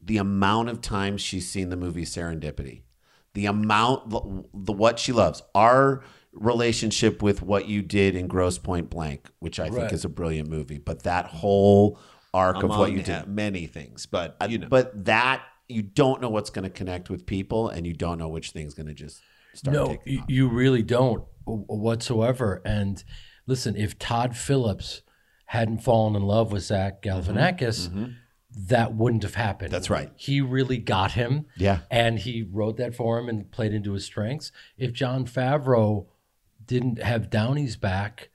the 0.02 0.18
amount 0.18 0.70
of 0.70 0.82
times 0.82 1.22
she's 1.22 1.48
seen 1.50 1.70
the 1.70 1.78
movie 1.78 2.06
Serendipity, 2.06 2.82
the 3.36 3.46
amount 3.46 4.10
the, 4.10 4.44
the 4.54 4.74
what 4.74 5.00
she 5.00 5.12
loves, 5.12 5.42
our 5.54 6.04
relationship 6.34 7.22
with 7.22 7.42
what 7.42 7.68
you 7.68 7.82
did 7.82 8.16
in 8.16 8.28
Grosse 8.28 8.58
Pointe 8.58 8.90
Blank, 8.90 9.30
which 9.40 9.60
I 9.60 9.70
think 9.70 9.94
is 9.94 10.04
a 10.04 10.10
brilliant 10.10 10.50
movie, 10.50 10.78
but 10.78 11.04
that 11.04 11.28
whole 11.28 12.00
arc 12.34 12.58
of 12.58 12.70
what 12.70 12.76
among 12.90 12.98
you 12.98 13.04
did, 13.04 13.28
many 13.28 13.68
things 13.68 14.08
but 14.08 14.36
uh, 14.42 14.48
you 14.50 14.58
know 14.58 14.68
but 14.68 15.06
that 15.06 15.44
you 15.68 15.82
don't 15.82 16.22
know 16.22 16.30
what's 16.30 16.50
going 16.50 16.64
to 16.64 16.70
connect 16.70 17.10
with 17.10 17.26
people, 17.26 17.70
and 17.70 17.86
you 17.88 17.94
don't 17.94 18.18
know 18.18 18.28
which 18.28 18.52
thing's 18.52 18.74
going 18.74 18.88
to 18.88 18.94
just 18.94 19.22
start 19.54 19.76
no, 19.76 19.88
taking 19.88 20.14
you, 20.14 20.24
you 20.28 20.48
really 20.48 20.84
don't 20.84 21.24
whatsoever. 21.46 22.62
And 22.66 23.04
listen, 23.48 23.76
if 23.76 23.98
Todd 23.98 24.36
Phillips 24.36 25.02
hadn't 25.48 25.80
fallen 25.80 26.16
in 26.16 26.24
love 26.24 26.52
with 26.52 26.64
Zach 26.64 27.02
mm-hmm. 27.02 27.32
Galifianakis, 27.32 27.88
mm-hmm. 27.90 28.06
that 28.68 28.94
wouldn't 28.94 29.24
have 29.24 29.36
happened. 29.36 29.72
That's 29.72 29.90
right. 29.90 30.12
He 30.16 30.42
really 30.42 30.78
got 30.78 31.14
him. 31.14 31.46
Yeah. 31.58 31.80
And 31.90 32.20
he 32.20 32.44
wrote 32.44 32.78
that 32.78 32.96
for 32.96 33.20
him 33.20 33.30
and 33.30 33.50
played 33.52 33.74
into 33.74 33.94
his 33.94 34.06
strengths. 34.06 34.52
If 34.78 34.94
Jon 34.94 35.26
Favreau 35.26 36.08
didn't 36.66 37.02
have 37.02 37.30
Downey's 37.30 37.76
back, 37.78 38.30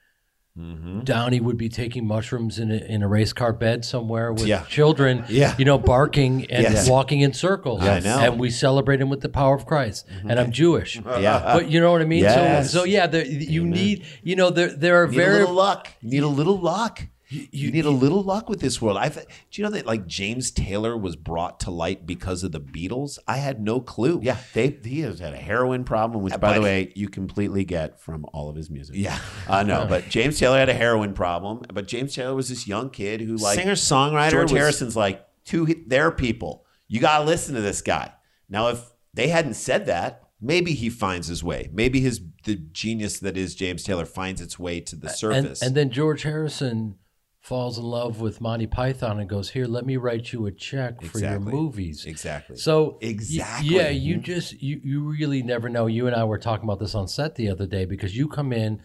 Mm-hmm. 0.58 1.00
Downey 1.02 1.38
would 1.38 1.56
be 1.56 1.68
taking 1.68 2.04
mushrooms 2.04 2.58
in 2.58 2.72
a, 2.72 2.74
in 2.74 3.04
a 3.04 3.08
race 3.08 3.32
car 3.32 3.52
bed 3.52 3.84
somewhere 3.84 4.32
with 4.32 4.44
Yeah. 4.46 4.64
children, 4.64 5.24
Yeah. 5.28 5.54
you 5.56 5.64
know, 5.64 5.78
barking 5.78 6.50
and 6.50 6.64
Yes. 6.64 6.90
walking 6.90 7.20
in 7.20 7.32
circles. 7.32 7.80
Know. 7.80 7.86
And 8.18 8.40
we 8.40 8.50
celebrate 8.50 9.00
him 9.00 9.08
with 9.08 9.20
the 9.20 9.28
power 9.28 9.54
of 9.54 9.66
Christ. 9.66 10.04
And 10.28 10.40
I'm 10.40 10.50
Jewish. 10.50 10.96
yeah 10.96 11.52
But 11.54 11.70
you 11.70 11.80
know 11.80 11.92
what 11.92 12.02
I 12.02 12.06
mean? 12.06 12.24
Yes. 12.24 12.72
So, 12.72 12.80
so 12.80 12.84
yeah, 12.84 13.06
there, 13.06 13.24
you 13.24 13.64
need, 13.64 14.04
you 14.24 14.34
know, 14.34 14.50
there 14.50 14.72
there 14.74 15.00
are 15.00 15.06
need 15.06 15.14
a 15.16 15.24
very 15.24 15.38
little 15.40 15.54
luck. 15.54 15.88
You 16.00 16.10
need 16.10 16.22
a 16.24 16.26
little 16.26 16.58
luck. 16.58 17.06
You, 17.30 17.70
need 17.70 17.84
a 17.84 17.90
little 17.90 18.22
luck 18.22 18.48
with 18.48 18.60
this 18.60 18.80
world. 18.80 18.96
I've, 18.96 19.14
do 19.14 19.22
you 19.52 19.64
know 19.64 19.70
that 19.70 19.84
like 19.84 20.06
James 20.06 20.50
Taylor 20.50 20.96
was 20.96 21.14
brought 21.14 21.60
to 21.60 21.70
light 21.70 22.06
because 22.06 22.42
of 22.42 22.52
the 22.52 22.60
Beatles? 22.60 23.18
I 23.28 23.36
had 23.36 23.60
no 23.60 23.80
clue. 23.80 24.20
Yeah, 24.22 24.38
they 24.54 24.78
he 24.82 25.00
has 25.00 25.18
had 25.18 25.34
a 25.34 25.38
heroin 25.38 25.84
problem, 25.84 26.22
which, 26.22 26.38
by 26.40 26.54
the 26.54 26.62
way, 26.62 26.92
you 26.96 27.08
completely 27.08 27.64
get 27.64 28.00
from 28.00 28.24
all 28.32 28.48
of 28.48 28.56
his 28.56 28.70
music. 28.70 28.96
Yeah. 28.96 29.18
I 29.48 29.62
know. 29.62 29.86
But 29.86 30.08
James 30.08 30.38
Taylor 30.38 30.58
had 30.58 30.70
a 30.70 30.74
heroin 30.74 31.12
problem. 31.12 31.64
But 31.72 31.86
James 31.86 32.14
Taylor 32.14 32.34
was 32.34 32.48
this 32.48 32.66
young 32.66 32.88
kid 32.88 33.20
who, 33.20 33.36
like, 33.36 33.58
Singer 33.58 33.72
songwriter 33.72 34.30
George 34.30 34.52
was- 34.52 34.58
Harrison's 34.58 34.96
like, 34.96 35.24
to 35.46 35.66
their 35.86 36.10
people, 36.10 36.64
you 36.88 37.00
got 37.00 37.18
to 37.18 37.24
listen 37.24 37.54
to 37.54 37.60
this 37.60 37.80
guy. 37.82 38.12
Now, 38.48 38.68
if 38.68 38.82
they 39.14 39.28
hadn't 39.28 39.54
said 39.54 39.86
that, 39.86 40.28
Maybe 40.40 40.72
he 40.72 40.88
finds 40.88 41.26
his 41.26 41.42
way. 41.42 41.68
Maybe 41.72 42.00
his 42.00 42.20
the 42.44 42.54
genius 42.54 43.18
that 43.20 43.36
is 43.36 43.56
James 43.56 43.82
Taylor 43.82 44.04
finds 44.04 44.40
its 44.40 44.56
way 44.58 44.80
to 44.80 44.94
the 44.94 45.08
and, 45.08 45.16
surface. 45.16 45.62
and 45.62 45.74
then 45.74 45.90
George 45.90 46.22
Harrison 46.22 46.94
falls 47.48 47.78
in 47.78 47.84
love 47.84 48.20
with 48.20 48.40
Monty 48.40 48.66
Python 48.66 49.18
and 49.18 49.28
goes, 49.28 49.50
"Here, 49.50 49.66
let 49.66 49.84
me 49.86 49.96
write 49.96 50.32
you 50.32 50.46
a 50.46 50.52
check 50.52 51.02
for 51.02 51.18
your 51.18 51.40
movies." 51.40 52.04
exactly. 52.04 52.56
So 52.56 52.98
Exactly. 53.00 53.74
yeah, 53.76 53.88
you 53.88 54.18
just 54.18 54.62
you 54.62 54.80
you 54.84 55.02
really 55.08 55.42
never 55.42 55.68
know. 55.68 55.86
You 55.86 56.06
and 56.06 56.14
I 56.14 56.24
were 56.24 56.38
talking 56.38 56.64
about 56.64 56.78
this 56.78 56.94
on 56.94 57.08
set 57.08 57.34
the 57.36 57.48
other 57.50 57.66
day 57.66 57.84
because 57.86 58.16
you 58.16 58.28
come 58.28 58.52
in 58.52 58.82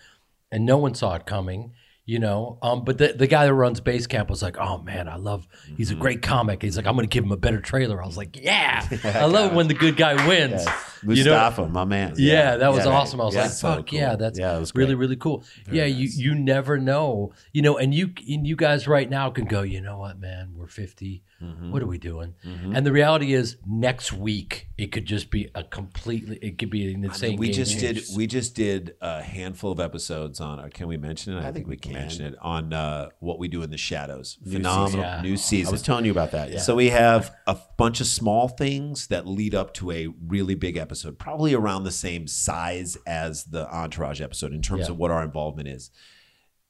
and 0.52 0.66
no 0.66 0.78
one 0.78 0.96
saw 0.96 1.16
it 1.16 1.26
coming. 1.26 1.74
you 2.06 2.20
know. 2.20 2.58
Um, 2.62 2.84
but 2.84 2.98
the 2.98 3.14
the 3.14 3.28
guy 3.28 3.46
that 3.46 3.54
runs 3.54 3.80
base 3.80 4.08
camp 4.08 4.30
was 4.30 4.42
like, 4.44 4.58
"Oh 4.58 4.78
man, 4.80 5.08
I 5.08 5.16
love. 5.16 5.48
He's 5.78 5.90
Mm-hmm. 5.90 5.98
a 6.00 6.02
great 6.02 6.22
comic." 6.22 6.62
He's 6.62 6.76
like, 6.78 6.86
"I'm 6.86 6.96
going 6.96 7.08
to 7.08 7.14
give 7.14 7.24
him 7.24 7.32
a 7.32 7.38
better 7.38 7.62
trailer." 7.62 8.02
I 8.04 8.06
was 8.06 8.18
like, 8.18 8.38
"Yeah, 8.42 8.86
I 9.04 9.26
love 9.26 9.54
when 9.54 9.68
the 9.68 9.74
good 9.74 9.96
guy 9.98 10.16
wins." 10.28 10.66
You 11.04 11.24
know? 11.24 11.32
Mustafa, 11.32 11.68
my 11.68 11.86
man. 11.86 12.14
Yeah, 12.18 12.58
that 12.58 12.72
was 12.72 12.86
Yeah, 12.86 12.92
awesome. 12.92 13.22
I 13.22 13.26
was 13.26 13.36
yeah, 13.36 13.42
like, 13.44 13.52
so 13.52 13.76
"Fuck 13.76 13.88
cool. 13.90 14.00
yeah, 14.00 14.16
that's 14.16 14.40
yeah, 14.40 14.58
it 14.58 14.60
was 14.60 14.74
really 14.76 14.94
great. 14.94 15.00
really 15.00 15.16
cool." 15.16 15.44
yeah, 15.72 15.86
you 15.86 16.08
you 16.12 16.36
never 16.36 16.78
know, 16.78 17.34
you 17.52 17.62
know, 17.62 17.78
and 17.78 17.94
you 17.94 18.14
and 18.28 18.48
you 18.48 18.56
guys 18.56 18.88
right 18.88 19.10
now 19.10 19.30
can 19.30 19.46
go, 19.46 19.62
you 19.62 19.82
know 19.82 20.00
what, 20.00 20.20
man, 20.20 20.54
we're 20.56 20.68
50. 20.68 21.24
Mm-hmm. 21.42 21.72
What 21.72 21.82
are 21.82 21.88
we 21.88 21.98
doing? 21.98 22.36
And 22.44 22.86
the 22.86 22.92
reality 22.92 23.34
is, 23.34 23.58
next 23.68 24.14
week 24.14 24.70
it 24.78 24.92
could 24.92 25.06
just 25.06 25.30
be 25.30 25.50
a 25.54 25.64
completely, 25.64 26.38
it 26.38 26.58
could 26.58 26.70
be 26.70 26.94
an 26.94 27.04
insane. 27.04 27.38
we 27.38 27.48
game 27.48 27.56
just 27.56 27.80
changer. 27.80 28.02
did 28.02 28.16
we 28.16 28.28
just 28.28 28.56
did 28.56 28.96
a 29.02 29.22
handful 29.22 29.72
of 29.72 29.80
episodes 29.80 30.40
on 30.40 30.60
uh, 30.60 30.70
can 30.74 30.88
we 30.88 30.98
mention 30.98 31.38
it 31.38 31.44
i, 31.44 31.52
think 31.52 31.68
we 31.68 31.78
can 31.78 31.94
mention 31.94 32.26
it 32.26 32.36
on 32.42 32.74
uh, 32.74 33.10
what 33.20 33.40
we 33.40 33.48
do 33.48 33.62
in 33.62 33.70
the 33.70 33.78
shadows 33.78 34.38
phenomenal 34.50 35.04
season. 35.04 35.22
new 35.22 35.38
season. 35.38 35.68
I 35.68 35.72
was 35.72 35.82
telling 35.82 36.06
you 36.06 36.12
about 36.12 36.32
that. 36.32 36.52
Yeah. 36.52 36.60
so 36.60 36.76
we 36.76 36.90
have 36.90 37.36
a 37.46 37.58
bunch 37.78 38.02
of 38.02 38.08
small 38.08 38.48
things 38.48 39.08
that 39.08 39.28
lead 39.28 39.54
up 39.54 39.74
to 39.76 39.92
a 39.92 40.08
really 40.28 40.56
big 40.56 40.78
episode 40.78 40.93
probably 41.18 41.54
around 41.54 41.84
the 41.84 41.92
same 41.92 42.28
size 42.28 42.98
as 43.06 43.46
the 43.46 43.68
entourage 43.74 44.22
episode 44.22 44.54
in 44.54 44.62
terms 44.62 44.88
Yeah. 44.88 44.92
of 44.92 44.98
what 44.98 45.12
our 45.12 45.24
involvement 45.24 45.68
is 45.68 45.92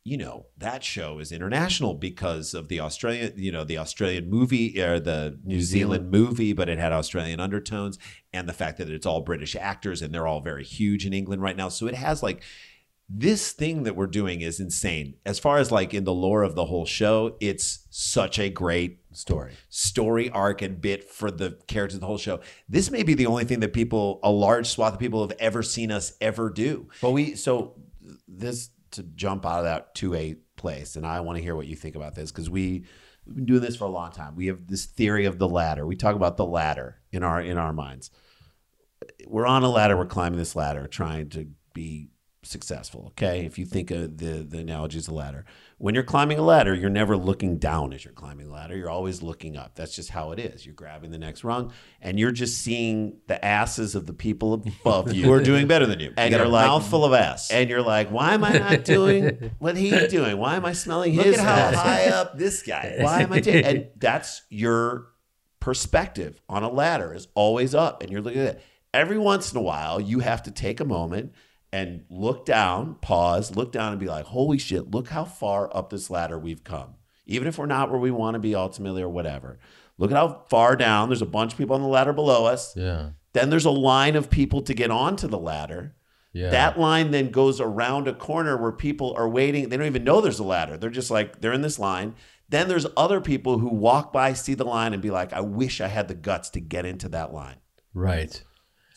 you 0.05 0.17
know 0.17 0.45
that 0.57 0.83
show 0.83 1.19
is 1.19 1.31
international 1.31 1.93
because 1.93 2.53
of 2.53 2.67
the 2.67 2.79
Australian, 2.81 3.33
you 3.37 3.51
know, 3.51 3.63
the 3.63 3.77
Australian 3.77 4.29
movie 4.29 4.81
or 4.81 4.99
the 4.99 5.39
New 5.43 5.55
mm-hmm. 5.55 5.63
Zealand 5.63 6.11
movie, 6.11 6.53
but 6.53 6.67
it 6.67 6.77
had 6.77 6.91
Australian 6.91 7.39
undertones, 7.39 7.97
and 8.33 8.47
the 8.47 8.53
fact 8.53 8.77
that 8.77 8.89
it's 8.89 9.05
all 9.05 9.21
British 9.21 9.55
actors 9.55 10.01
and 10.01 10.13
they're 10.13 10.27
all 10.27 10.41
very 10.41 10.63
huge 10.63 11.05
in 11.05 11.13
England 11.13 11.41
right 11.41 11.55
now. 11.55 11.69
So 11.69 11.87
it 11.87 11.95
has 11.95 12.21
like 12.21 12.43
this 13.07 13.51
thing 13.53 13.83
that 13.83 13.95
we're 13.95 14.07
doing 14.07 14.41
is 14.41 14.59
insane. 14.59 15.15
As 15.25 15.39
far 15.39 15.57
as 15.57 15.71
like 15.71 15.93
in 15.93 16.03
the 16.03 16.13
lore 16.13 16.43
of 16.43 16.55
the 16.55 16.65
whole 16.65 16.85
show, 16.85 17.37
it's 17.39 17.87
such 17.89 18.39
a 18.39 18.49
great 18.49 18.99
story. 19.13 19.53
story 19.69 20.29
arc 20.29 20.61
and 20.61 20.81
bit 20.81 21.09
for 21.09 21.31
the 21.31 21.57
characters 21.67 21.95
of 21.95 22.01
the 22.01 22.07
whole 22.07 22.17
show. 22.17 22.39
This 22.67 22.91
may 22.91 23.03
be 23.03 23.13
the 23.13 23.25
only 23.25 23.45
thing 23.45 23.59
that 23.61 23.73
people, 23.73 24.19
a 24.23 24.31
large 24.31 24.67
swath 24.67 24.93
of 24.93 24.99
people, 24.99 25.27
have 25.27 25.37
ever 25.39 25.63
seen 25.63 25.91
us 25.91 26.13
ever 26.21 26.49
do. 26.49 26.89
But 27.01 27.11
we 27.11 27.35
so 27.35 27.75
this 28.27 28.69
to 28.91 29.03
jump 29.03 29.45
out 29.45 29.59
of 29.59 29.65
that 29.65 29.95
to 29.95 30.13
a 30.15 30.35
place, 30.55 30.95
and 30.95 31.05
I 31.05 31.19
want 31.21 31.37
to 31.37 31.43
hear 31.43 31.55
what 31.55 31.67
you 31.67 31.75
think 31.75 31.95
about 31.95 32.15
this 32.15 32.31
because 32.31 32.49
we 32.49 32.85
we've 33.25 33.35
been 33.35 33.45
doing 33.45 33.61
this 33.61 33.75
for 33.75 33.85
a 33.85 33.89
long 33.89 34.11
time. 34.11 34.35
We 34.35 34.47
have 34.47 34.67
this 34.67 34.85
theory 34.85 35.25
of 35.25 35.39
the 35.39 35.47
ladder. 35.47 35.85
We 35.85 35.95
talk 35.95 36.15
about 36.15 36.37
the 36.37 36.45
ladder 36.45 36.99
in 37.11 37.23
our 37.23 37.41
in 37.41 37.57
our 37.57 37.73
minds. 37.73 38.11
We're 39.27 39.47
on 39.47 39.63
a 39.63 39.69
ladder. 39.69 39.97
We're 39.97 40.05
climbing 40.05 40.39
this 40.39 40.55
ladder, 40.55 40.87
trying 40.87 41.29
to 41.29 41.47
be 41.73 42.09
successful. 42.43 43.05
Okay, 43.07 43.45
if 43.45 43.57
you 43.57 43.65
think 43.65 43.91
of 43.91 44.17
the 44.17 44.45
the 44.47 44.59
analogy 44.59 44.97
is 44.97 45.07
a 45.07 45.13
ladder. 45.13 45.45
When 45.77 45.95
you're 45.95 46.03
climbing 46.03 46.37
a 46.37 46.41
ladder, 46.41 46.73
you're 46.73 46.89
never 46.89 47.17
looking 47.17 47.57
down 47.57 47.91
as 47.91 48.05
you're 48.05 48.13
climbing 48.13 48.47
the 48.47 48.53
ladder. 48.53 48.77
You're 48.77 48.89
always 48.89 49.21
looking 49.21 49.57
up. 49.57 49.75
That's 49.75 49.95
just 49.95 50.09
how 50.11 50.31
it 50.31 50.39
is. 50.39 50.65
You're 50.65 50.75
grabbing 50.75 51.11
the 51.11 51.17
next 51.17 51.43
rung, 51.43 51.73
and 52.01 52.17
you're 52.19 52.31
just 52.31 52.59
seeing 52.59 53.17
the 53.27 53.43
asses 53.43 53.95
of 53.95 54.05
the 54.05 54.13
people 54.13 54.53
above 54.53 55.11
you 55.11 55.23
Who 55.25 55.33
are 55.33 55.43
doing 55.43 55.67
better 55.67 55.85
than 55.85 55.99
you? 55.99 56.13
And 56.15 56.31
you 56.31 56.37
got 56.37 56.47
a 56.47 56.49
like- 56.49 56.67
mouthful 56.67 57.03
of 57.03 57.13
ass. 57.13 57.51
and 57.51 57.69
you're 57.69 57.81
like, 57.81 58.09
why 58.09 58.33
am 58.33 58.43
I 58.43 58.53
not 58.57 58.85
doing 58.85 59.51
what 59.59 59.75
he's 59.75 60.09
doing? 60.09 60.37
Why 60.37 60.55
am 60.55 60.63
I 60.65 60.73
smelling 60.73 61.15
Look 61.15 61.25
his 61.25 61.37
at 61.39 61.73
how 61.73 61.77
high 61.81 62.05
up 62.07 62.37
this 62.37 62.63
guy 62.63 62.93
is. 62.97 63.03
Why 63.03 63.21
am 63.21 63.33
I 63.33 63.39
doing? 63.39 63.65
And 63.65 63.87
that's 63.97 64.43
your 64.49 65.07
perspective 65.59 66.41
on 66.49 66.63
a 66.63 66.69
ladder 66.69 67.13
is 67.13 67.27
always 67.35 67.73
up, 67.73 68.01
and 68.03 68.11
you're 68.11 68.21
looking 68.21 68.41
at 68.41 68.55
it. 68.55 68.61
Every 68.93 69.17
once 69.17 69.51
in 69.51 69.57
a 69.57 69.61
while, 69.61 69.99
you 69.99 70.19
have 70.19 70.43
to 70.43 70.51
take 70.51 70.79
a 70.79 70.85
moment 70.85 71.33
and 71.73 72.05
look 72.07 72.45
down, 72.45 72.97
pause, 73.01 73.55
look 73.55 73.71
down, 73.71 73.91
and 73.91 73.99
be 73.99 74.05
like, 74.05 74.25
holy 74.25 74.59
shit, 74.59 74.91
look 74.91 75.09
how 75.09 75.25
far 75.25 75.75
up 75.75 75.89
this 75.89 76.11
ladder 76.11 76.37
we've 76.37 76.63
come. 76.63 76.93
Even 77.25 77.47
if 77.47 77.57
we're 77.57 77.65
not 77.65 77.89
where 77.89 77.99
we 77.99 78.11
want 78.11 78.35
to 78.35 78.39
be 78.39 78.53
ultimately 78.53 79.01
or 79.01 79.09
whatever. 79.09 79.57
Look 79.97 80.11
at 80.11 80.17
how 80.17 80.43
far 80.51 80.75
down. 80.75 81.09
There's 81.09 81.23
a 81.23 81.25
bunch 81.25 81.53
of 81.53 81.57
people 81.57 81.75
on 81.75 81.81
the 81.81 81.87
ladder 81.87 82.13
below 82.13 82.45
us. 82.45 82.75
Yeah. 82.77 83.09
Then 83.33 83.49
there's 83.49 83.65
a 83.65 83.71
line 83.71 84.15
of 84.15 84.29
people 84.29 84.61
to 84.61 84.75
get 84.75 84.91
onto 84.91 85.27
the 85.27 85.39
ladder. 85.39 85.95
Yeah. 86.31 86.51
That 86.51 86.79
line 86.79 87.09
then 87.09 87.31
goes 87.31 87.59
around 87.59 88.07
a 88.07 88.13
corner 88.13 88.55
where 88.55 88.71
people 88.71 89.15
are 89.17 89.27
waiting. 89.27 89.69
They 89.69 89.77
don't 89.77 89.87
even 89.87 90.03
know 90.03 90.21
there's 90.21 90.37
a 90.37 90.43
ladder. 90.43 90.77
They're 90.77 90.91
just 90.91 91.09
like, 91.09 91.41
they're 91.41 91.53
in 91.53 91.63
this 91.63 91.79
line. 91.79 92.13
Then 92.49 92.67
there's 92.67 92.85
other 92.95 93.19
people 93.19 93.57
who 93.57 93.69
walk 93.69 94.13
by, 94.13 94.33
see 94.33 94.53
the 94.53 94.63
line, 94.63 94.93
and 94.93 95.01
be 95.01 95.09
like, 95.09 95.33
I 95.33 95.41
wish 95.41 95.81
I 95.81 95.87
had 95.87 96.07
the 96.07 96.13
guts 96.13 96.51
to 96.51 96.59
get 96.59 96.85
into 96.85 97.09
that 97.09 97.33
line. 97.33 97.57
Right. 97.95 98.43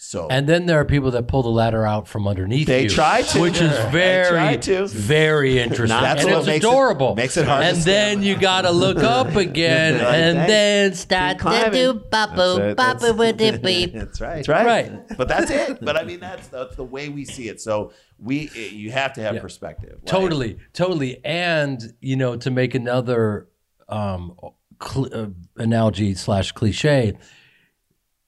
So 0.08 0.28
And 0.28 0.48
then 0.48 0.66
there 0.66 0.78
are 0.78 0.84
people 0.84 1.10
that 1.12 1.26
pull 1.26 1.42
the 1.42 1.48
ladder 1.50 1.84
out 1.84 2.06
from 2.06 2.28
underneath 2.28 2.68
They 2.68 2.84
you, 2.84 2.88
try 2.90 3.22
to. 3.22 3.40
which 3.40 3.60
is 3.60 3.76
They 3.76 3.90
very, 3.90 4.56
to. 4.58 4.86
very 4.86 5.58
interesting. 5.58 6.00
That's 6.00 6.22
and 6.22 6.30
what 6.30 6.38
it's 6.38 6.46
makes 6.46 6.64
it- 6.64 6.68
adorable. 6.68 7.16
makes 7.16 7.36
it 7.36 7.44
hard 7.44 7.62
to 7.62 7.68
And 7.70 7.76
stand 7.78 8.20
then 8.20 8.22
you 8.26 8.38
got 8.38 8.62
to 8.62 8.70
look 8.70 8.98
up 8.98 9.34
again, 9.34 9.94
Like, 9.98 10.14
and 10.14 10.38
then 10.48 10.94
start 10.94 11.38
to 11.38 11.42
climbing. 11.42 11.72
do 11.72 11.92
That's 11.94 12.08
bubble, 12.10 12.56
it. 12.58 12.76
bubble 12.76 13.00
That's- 13.00 13.18
with 13.18 13.38
the 13.52 13.58
beep. 13.58 13.92
That's 13.94 14.20
right. 14.20 14.36
That's 14.36 14.48
right. 14.48 14.66
Right. 14.66 15.16
But 15.16 15.26
that's 15.26 15.50
it. 15.50 15.78
But 15.84 15.96
I 15.96 16.04
mean, 16.04 16.20
that's 16.20 16.46
that's 16.48 16.76
the 16.76 16.84
way 16.84 17.08
we 17.08 17.24
see 17.24 17.48
it. 17.48 17.60
So 17.60 17.92
we, 18.18 18.48
you 18.54 18.92
have 18.92 19.12
to 19.14 19.22
have 19.22 19.34
Yeah. 19.34 19.40
perspective. 19.40 19.94
Like, 20.02 20.06
Totally, 20.06 20.58
totally. 20.72 21.20
And 21.24 21.82
you 22.00 22.14
know, 22.14 22.36
to 22.36 22.50
make 22.50 22.76
another 22.76 23.48
um, 23.88 24.36
cl- 24.80 25.08
uh, 25.12 25.26
analogy 25.56 26.14
slash 26.14 26.52
cliche, 26.52 27.18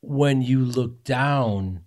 when 0.01 0.43
you 0.43 0.65
look 0.65 1.05
down, 1.05 1.83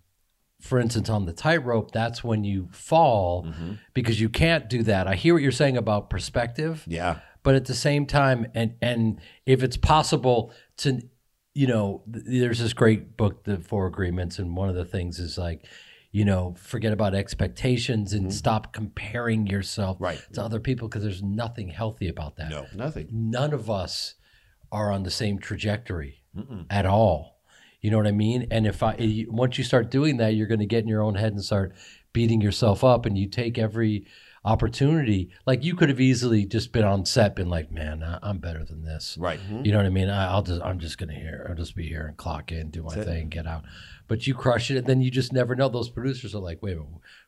for 0.60 0.80
instance, 0.80 1.10
on 1.10 1.26
the 1.26 1.34
tightrope, 1.34 1.92
that's 1.92 2.24
when 2.24 2.44
you 2.44 2.70
fall 2.72 3.46
Mm-hmm. 3.46 3.74
because 3.94 4.20
you 4.22 4.30
can't 4.30 4.70
do 4.70 4.84
that. 4.84 5.08
I 5.08 5.16
hear 5.16 5.34
what 5.34 5.42
you're 5.44 5.52
saying 5.52 5.78
about 5.78 6.10
perspective. 6.10 6.84
Yeah. 6.88 7.20
but 7.44 7.56
at 7.56 7.66
the 7.66 7.74
same 7.74 8.06
time 8.06 8.46
and 8.54 8.76
and 8.82 9.20
if 9.48 9.64
it's 9.64 9.78
possible 9.78 10.52
to 10.78 11.02
you 11.56 11.66
know 11.68 12.04
th- 12.14 12.24
there's 12.28 12.60
this 12.60 12.74
great 12.74 13.18
book 13.18 13.44
the 13.46 13.58
four 13.58 13.88
agreements 13.88 14.38
and 14.40 14.56
one 14.56 14.70
of 14.70 14.76
the 14.76 14.86
things 14.86 15.18
is 15.20 15.38
like 15.40 15.66
you 16.12 16.24
know 16.24 16.54
forget 16.58 16.94
about 16.94 17.16
expectations 17.16 18.14
and 18.14 18.32
stop 18.32 18.72
comparing 18.74 19.48
yourself 19.48 19.96
Mm-hmm. 19.96 20.04
Right. 20.04 20.22
to 20.34 20.44
other 20.44 20.60
people 20.60 20.88
because 20.88 21.04
there's 21.04 21.24
nothing 21.24 21.70
healthy 21.70 22.08
about 22.10 22.36
that 22.36 22.52
No. 22.52 22.68
Nothing. 22.76 23.08
none 23.12 23.54
of 23.54 23.70
us 23.72 24.14
are 24.72 24.92
on 24.92 25.02
the 25.04 25.12
same 25.12 25.40
trajectory 25.40 26.22
at 26.70 26.86
all 26.86 27.41
you 27.82 27.90
know 27.92 27.98
what 27.98 28.08
i 28.08 28.12
mean 28.12 28.48
and 28.52 28.66
if 28.68 28.82
I 28.84 29.26
once 29.30 29.58
you 29.58 29.64
start 29.64 29.90
doing 29.92 30.18
that 30.18 30.36
you're 30.36 30.48
going 30.48 30.60
to 30.60 30.66
get 30.66 30.84
in 30.84 30.88
your 30.88 31.02
own 31.02 31.16
head 31.16 31.34
and 31.34 31.44
start 31.44 31.74
beating 32.14 32.42
yourself 32.42 32.84
up 32.84 33.06
and 33.06 33.18
you 33.18 33.28
take 33.28 33.58
every 33.58 34.06
opportunity 34.44 35.30
like 35.46 35.64
you 35.64 35.76
could 35.76 35.90
have 35.90 36.02
easily 36.02 36.46
just 36.46 36.72
been 36.72 36.84
on 36.84 37.06
set 37.06 37.36
been 37.36 37.48
like 37.50 37.72
man 37.72 38.04
I- 38.04 38.20
i'm 38.24 38.40
better 38.40 38.64
than 38.66 38.84
this 38.84 39.16
Right. 39.20 39.40
you 39.64 39.72
know 39.72 39.78
what 39.78 39.86
i 39.86 39.90
mean 39.90 40.10
I, 40.10 40.32
i'll 40.32 40.42
just 40.42 40.62
i'm 40.64 40.80
just 40.80 40.98
gonna 40.98 41.14
here 41.14 41.46
i'll 41.50 41.56
just 41.56 41.76
be 41.76 41.88
here 41.88 42.08
and 42.08 42.18
clock 42.18 42.52
in 42.52 42.70
do 42.72 42.82
my 42.84 42.96
thing 42.96 43.30
get 43.30 43.46
out 43.48 43.64
but 44.08 44.26
you 44.28 44.34
crush 44.34 44.70
it 44.72 44.78
and 44.78 44.88
then 44.88 45.00
you 45.02 45.10
just 45.12 45.32
never 45.32 45.56
know 45.56 45.70
those 45.70 45.90
producers 45.90 46.34
are 46.36 46.40
like 46.42 46.62
wait 46.62 46.78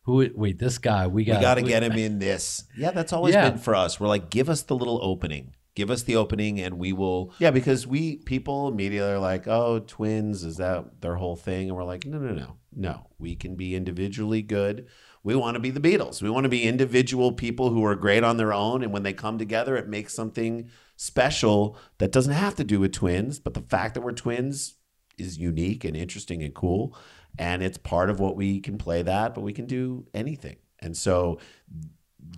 who 0.03 0.29
wait 0.35 0.59
this 0.59 0.77
guy 0.79 1.05
we 1.07 1.23
got 1.23 1.37
We 1.37 1.41
got 1.41 1.55
to 1.55 1.61
get 1.61 1.81
him 1.87 1.93
in 1.93 2.19
this. 2.19 2.65
Yeah, 2.77 2.91
that's 2.91 3.13
always 3.13 3.33
Yeah. 3.35 3.51
been 3.51 3.57
for 3.59 3.73
us. 3.73 3.99
We're 4.01 4.09
like, 4.09 4.29
give 4.29 4.49
us 4.49 4.63
the 4.63 4.75
little 4.75 4.99
opening. 5.01 5.53
Give 5.75 5.89
us 5.89 6.03
the 6.03 6.15
opening, 6.15 6.59
and 6.59 6.77
we 6.77 6.93
will. 6.93 7.33
Yeah, 7.39 7.49
because 7.49 7.87
we 7.87 8.17
people 8.17 8.67
immediately 8.67 9.11
are 9.11 9.19
like, 9.19 9.47
"Oh, 9.47 9.79
twins, 9.79 10.43
is 10.43 10.57
that 10.57 11.01
their 11.01 11.15
whole 11.15 11.35
thing?" 11.35 11.67
And 11.67 11.75
we're 11.75 11.83
like, 11.83 12.05
"No, 12.05 12.19
no, 12.19 12.33
no, 12.33 12.57
no. 12.75 13.07
We 13.17 13.35
can 13.35 13.55
be 13.55 13.73
individually 13.75 14.43
good. 14.43 14.87
We 15.23 15.35
want 15.35 15.55
to 15.55 15.59
be 15.59 15.71
the 15.71 15.79
Beatles. 15.79 16.21
We 16.21 16.29
want 16.29 16.43
to 16.43 16.49
be 16.49 16.63
individual 16.63 17.31
people 17.31 17.71
who 17.71 17.83
are 17.85 17.95
great 17.95 18.23
on 18.23 18.37
their 18.37 18.53
own, 18.53 18.83
and 18.83 18.93
when 18.93 19.01
they 19.01 19.13
come 19.13 19.39
together, 19.39 19.75
it 19.75 19.87
makes 19.87 20.13
something 20.13 20.69
special 20.95 21.75
that 21.97 22.11
doesn't 22.11 22.33
have 22.33 22.55
to 22.55 22.63
do 22.63 22.79
with 22.79 22.91
twins. 22.91 23.39
But 23.39 23.55
the 23.55 23.61
fact 23.61 23.95
that 23.95 24.01
we're 24.01 24.11
twins 24.11 24.75
is 25.17 25.39
unique 25.39 25.83
and 25.83 25.97
interesting 25.97 26.43
and 26.43 26.53
cool, 26.53 26.95
and 27.39 27.63
it's 27.63 27.79
part 27.79 28.11
of 28.11 28.19
what 28.19 28.35
we 28.35 28.59
can 28.59 28.77
play 28.77 29.01
that. 29.01 29.33
But 29.33 29.41
we 29.41 29.53
can 29.53 29.65
do 29.65 30.05
anything, 30.13 30.57
and 30.79 30.95
so 30.95 31.39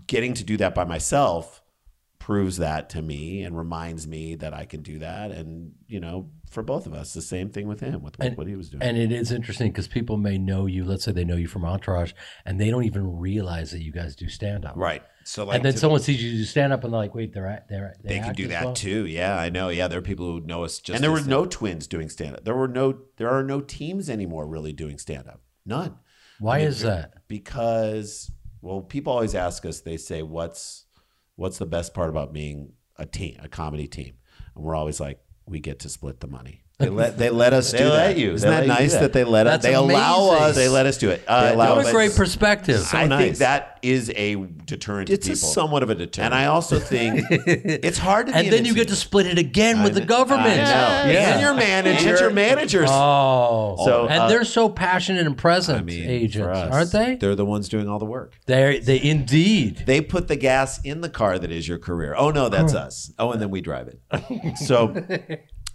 getting 0.07 0.33
to 0.35 0.43
do 0.45 0.55
that 0.55 0.73
by 0.73 0.85
myself 0.85 1.61
proves 2.25 2.57
that 2.57 2.89
to 2.89 3.03
me 3.03 3.43
and 3.43 3.55
reminds 3.55 4.07
me 4.07 4.33
that 4.33 4.51
I 4.51 4.65
can 4.65 4.81
do 4.81 4.97
that. 4.97 5.29
And, 5.29 5.73
you 5.87 5.99
know, 5.99 6.31
for 6.49 6.63
both 6.63 6.87
of 6.87 6.93
us, 6.95 7.13
the 7.13 7.21
same 7.21 7.49
thing 7.51 7.67
with 7.67 7.81
him, 7.81 8.01
with 8.01 8.15
And- 8.19 8.35
what 8.35 8.47
he 8.47 8.55
was 8.55 8.67
doing. 8.67 8.81
And 8.81 8.97
it 8.97 9.11
is 9.11 9.31
interesting 9.31 9.67
because 9.71 9.87
people 9.87 10.17
may 10.17 10.39
know 10.39 10.65
you. 10.65 10.83
Let's 10.85 11.03
say 11.03 11.11
they 11.11 11.23
know 11.23 11.35
you 11.35 11.47
from 11.47 11.63
Entourage, 11.63 12.13
and 12.43 12.59
they 12.59 12.71
don't 12.71 12.83
even 12.83 13.19
realize 13.19 13.69
that 13.69 13.83
you 13.83 13.91
guys 13.91 14.15
do 14.15 14.27
stand 14.27 14.65
up. 14.65 14.75
Right. 14.75 15.03
So 15.23 15.45
like, 15.45 15.57
and 15.57 15.65
then 15.65 15.73
to- 15.73 15.77
someone 15.77 15.99
sees 16.01 16.23
you 16.23 16.31
do 16.31 16.43
stand 16.45 16.73
up, 16.73 16.83
and 16.83 16.91
they're 16.91 16.99
like, 16.99 17.13
"Wait, 17.13 17.31
they're 17.31 17.45
at, 17.45 17.69
they're 17.69 17.89
at, 17.89 18.01
they 18.03 18.17
can 18.17 18.33
do 18.33 18.47
that 18.47 18.65
well?" 18.65 18.73
too. 18.73 19.05
Yeah, 19.05 19.37
I 19.37 19.51
know. 19.51 19.69
Yeah, 19.69 19.87
there 19.87 19.99
are 19.99 20.01
people 20.01 20.25
who 20.25 20.39
know 20.41 20.63
us 20.63 20.79
just. 20.79 20.95
and 20.95 21.03
there 21.03 21.11
were 21.11 21.21
no 21.21 21.45
twins 21.45 21.85
doing 21.85 22.09
stand 22.09 22.35
up. 22.37 22.43
There 22.43 22.55
were 22.55 22.67
no, 22.67 23.01
there 23.17 23.29
are 23.29 23.43
no 23.43 23.61
teams 23.61 24.09
anymore 24.09 24.47
really 24.47 24.73
doing 24.73 24.97
stand 24.97 25.27
up. 25.27 25.41
None. 25.63 25.95
Why 26.39 26.59
is 26.61 26.81
that? 26.81 27.27
Because, 27.27 28.31
well, 28.63 28.81
people 28.81 29.13
always 29.13 29.35
ask 29.35 29.63
us, 29.63 29.81
they 29.81 29.97
say, 29.97 30.23
what's, 30.23 30.84
what's 31.35 31.57
the 31.57 31.65
best 31.65 31.93
part 31.93 32.09
about 32.09 32.33
being 32.33 32.73
a 32.97 33.05
team, 33.05 33.37
a 33.41 33.47
comedy 33.47 33.87
team? 33.87 34.15
And 34.55 34.63
we're 34.63 34.75
always 34.75 34.99
like, 34.99 35.19
we 35.45 35.59
get 35.59 35.79
to 35.79 35.89
split 35.89 36.19
the 36.19 36.27
money. 36.27 36.64
They 36.77 36.89
let 36.89 37.17
they 37.17 37.29
let 37.29 37.53
us 37.53 37.71
They 37.71 37.77
do 37.77 37.85
let 37.85 38.07
that. 38.07 38.17
you. 38.17 38.33
Isn't 38.33 38.49
They 38.49 38.53
that 38.53 38.67
let 38.67 38.67
you 38.67 38.73
do 38.75 38.81
nice 38.81 38.91
that. 38.93 38.99
that. 39.01 39.13
they 39.13 39.23
let 39.23 39.47
us? 39.47 39.53
That's 39.53 39.63
They 39.65 39.73
allow 39.75 40.27
amazing. 40.29 40.43
us. 40.43 40.55
They 40.55 40.67
let 40.67 40.85
us 40.85 40.97
do 40.97 41.09
it. 41.09 41.23
Uh, 41.25 41.43
They 41.47 41.53
allow 41.53 41.65
no, 41.67 41.75
What 41.75 41.81
a 41.81 41.83
but- 41.85 41.93
great 41.93 42.15
perspective. 42.15 42.89
I 42.91 43.07
nice. 43.07 43.19
think 43.23 43.37
that 43.37 43.79
is 43.81 44.11
a 44.15 44.35
deterrent 44.35 45.09
It's 45.09 45.25
to 45.27 45.31
a 45.33 45.35
people. 45.35 45.47
somewhat 45.49 45.83
of 45.83 45.89
a 45.89 45.95
deterrent. 45.95 46.33
and 46.33 46.43
I 46.43 46.47
also 46.47 46.77
think 46.79 47.23
it's 47.29 47.97
hard 47.97 48.27
to 48.27 48.33
be 48.33 48.39
and 48.39 48.47
an 48.47 48.51
then 48.53 48.65
you 48.65 48.73
get 48.73 48.89
to 48.89 48.95
split 48.95 49.25
it 49.27 49.37
again 49.37 49.83
with 49.83 49.93
the 49.93 50.01
government. 50.03 50.47
I 50.49 50.55
know. 51.05 51.11
Yeah. 51.13 51.31
And 51.33 51.41
your 51.41 51.53
manager. 51.53 52.09
and 52.09 52.19
your 52.19 52.29
managers. 52.31 52.89
Oh, 52.91 53.77
So, 53.85 54.07
and 54.07 54.23
uh, 54.23 54.27
they're 54.27 54.43
so 54.43 54.67
passionate 54.67 55.25
and 55.27 55.37
present 55.37 55.79
I 55.79 55.81
mean, 55.81 56.09
agents, 56.09 56.45
us, 56.57 56.73
aren't 56.73 56.91
they? 56.91 57.15
They're 57.15 57.35
the 57.35 57.45
ones 57.45 57.69
doing 57.69 57.87
all 57.87 57.99
the 57.99 58.05
work. 58.05 58.33
They're, 58.47 58.79
they 58.81 59.01
indeed. 59.01 59.83
They 59.85 60.01
put 60.01 60.27
the 60.27 60.35
gas 60.35 60.81
in 60.83 60.99
the 60.99 61.09
car 61.09 61.39
that 61.39 61.51
is 61.51 61.67
your 61.69 61.77
career. 61.79 62.15
Oh 62.17 62.31
no, 62.31 62.49
that's 62.49 62.73
us. 62.73 63.13
Oh, 63.17 63.31
and 63.31 63.41
then 63.41 63.49
we 63.49 63.61
drive 63.61 63.87
it. 63.87 64.57
So 64.57 64.87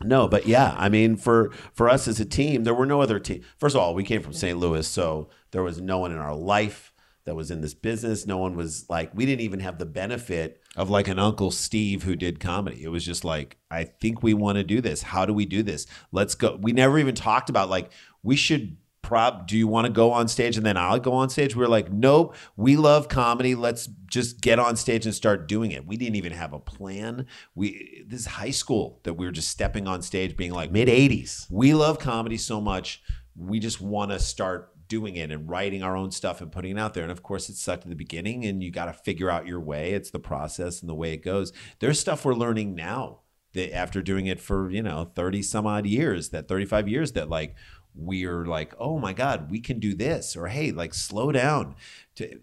no, 0.03 0.29
but 0.29 0.47
yeah, 0.47 0.75
I 0.79 0.89
mean, 0.89 1.17
for 1.17 1.53
for 1.73 1.89
us 1.89 2.09
as 2.09 2.21
a 2.21 2.25
team, 2.25 2.65
there 2.65 2.75
were 2.75 2.87
no 2.87 3.01
other 3.01 3.19
team. 3.19 3.43
First 3.59 3.75
of 3.77 3.83
all, 3.83 3.95
we 3.95 4.05
came 4.05 4.23
from 4.23 4.33
St. 4.33 4.59
Louis, 4.59 4.87
so 4.87 5.29
there 5.51 5.63
was 5.63 5.81
no 5.81 5.99
one 5.99 6.13
in 6.13 6.19
our 6.19 6.35
life 6.35 6.93
that 7.25 7.35
was 7.35 7.51
in 7.51 7.61
this 7.61 7.75
business. 7.75 8.27
No 8.27 8.39
one 8.39 8.57
was 8.57 8.89
like, 8.89 9.15
we 9.15 9.27
didn't 9.27 9.43
even 9.43 9.61
have 9.61 9.79
the 9.79 9.87
benefit 9.87 10.63
of 10.77 10.91
like 10.91 11.07
an 11.07 11.19
Uncle 11.19 11.51
Steve 11.51 12.03
who 12.03 12.17
did 12.17 12.41
comedy. 12.41 12.83
It 12.83 12.89
was 12.89 13.05
just 13.05 13.25
like, 13.25 13.59
I 13.71 13.85
think 13.85 14.23
we 14.23 14.35
want 14.35 14.57
to 14.57 14.65
do 14.65 14.81
this. 14.81 15.03
How 15.03 15.27
do 15.27 15.35
we 15.35 15.45
do 15.45 15.63
this? 15.63 15.87
Let's 16.13 16.35
go. 16.35 16.59
We 16.61 16.73
never 16.73 16.99
even 16.99 17.15
talked 17.15 17.51
about 17.51 17.69
like 17.69 17.93
we 18.23 18.37
should 18.37 18.77
prop 19.03 19.47
do 19.47 19.57
you 19.57 19.67
want 19.67 19.87
to 19.87 19.93
go 19.93 20.13
on 20.13 20.29
stage 20.29 20.57
and 20.57 20.65
then 20.65 20.77
i'll 20.77 20.99
go 20.99 21.13
on 21.13 21.31
stage? 21.31 21.57
We 21.57 21.65
are 21.65 21.69
like 21.69 21.91
nope 21.93 22.37
we 22.57 22.77
love 22.77 23.09
comedy 23.09 23.55
let's 23.55 23.89
just 24.11 24.41
get 24.41 24.59
on 24.59 24.77
stage 24.77 25.07
and 25.07 25.15
start 25.15 25.49
doing 25.49 25.71
it. 25.71 25.87
We 25.87 25.97
didn't 25.97 26.17
even 26.17 26.33
have 26.33 26.53
a 26.53 26.59
plan. 26.59 27.27
We 27.55 28.05
this 28.07 28.21
is 28.21 28.27
high 28.27 28.51
school 28.51 29.01
that 29.05 29.15
we 29.15 29.25
were 29.25 29.33
just 29.33 29.49
stepping 29.49 29.87
on 29.87 30.03
stage 30.03 30.37
being 30.37 30.53
like 30.53 30.71
mid 30.71 30.89
80s. 30.89 31.47
we 31.51 31.73
love 31.73 31.99
comedy 31.99 32.37
so 32.37 32.61
much 32.61 33.03
we 33.37 33.59
just 33.59 33.81
want 33.81 34.11
to 34.11 34.19
start 34.19 34.73
doing 34.89 35.17
it 35.17 35.31
and 35.31 35.49
writing 35.49 35.83
our 35.83 35.97
own 35.97 36.11
stuff 36.11 36.41
and 36.41 36.51
putting 36.51 36.77
it 36.77 36.81
out 36.81 36.95
there. 36.95 37.05
And 37.05 37.13
of 37.13 37.23
course 37.23 37.49
it 37.49 37.55
sucked 37.55 37.85
at 37.85 37.89
the 37.89 37.95
beginning 37.95 38.45
and 38.45 38.63
you 38.63 38.73
got 38.73 38.87
to 38.87 38.93
figure 38.93 39.31
out 39.31 39.47
your 39.47 39.61
way. 39.61 39.93
It's 39.93 40.11
the 40.11 40.19
process 40.19 40.81
and 40.81 40.91
the 40.91 40.95
way 40.95 41.13
it 41.13 41.25
goes. 41.25 41.53
There's 41.79 42.01
stuff 42.01 42.25
we're 42.25 42.35
learning 42.35 42.75
now 42.75 43.21
that 43.55 43.75
after 43.75 44.03
doing 44.03 44.27
it 44.27 44.41
for 44.41 44.71
you 44.71 44.83
know 44.83 45.11
30 45.15 45.43
some 45.43 45.67
odd 45.67 45.87
years 45.87 46.31
that 46.31 46.49
35 46.49 46.89
years 46.89 47.13
that 47.13 47.29
like 47.29 47.57
we're 47.94 48.44
like 48.44 48.74
oh 48.79 48.98
my 48.98 49.12
god 49.12 49.50
we 49.50 49.61
can 49.61 49.79
do 49.79 49.94
this 49.94 50.37
or 50.37 50.48
hey 50.48 50.70
like 50.70 50.94
slow 50.94 51.33
down 51.33 51.74
to 52.14 52.38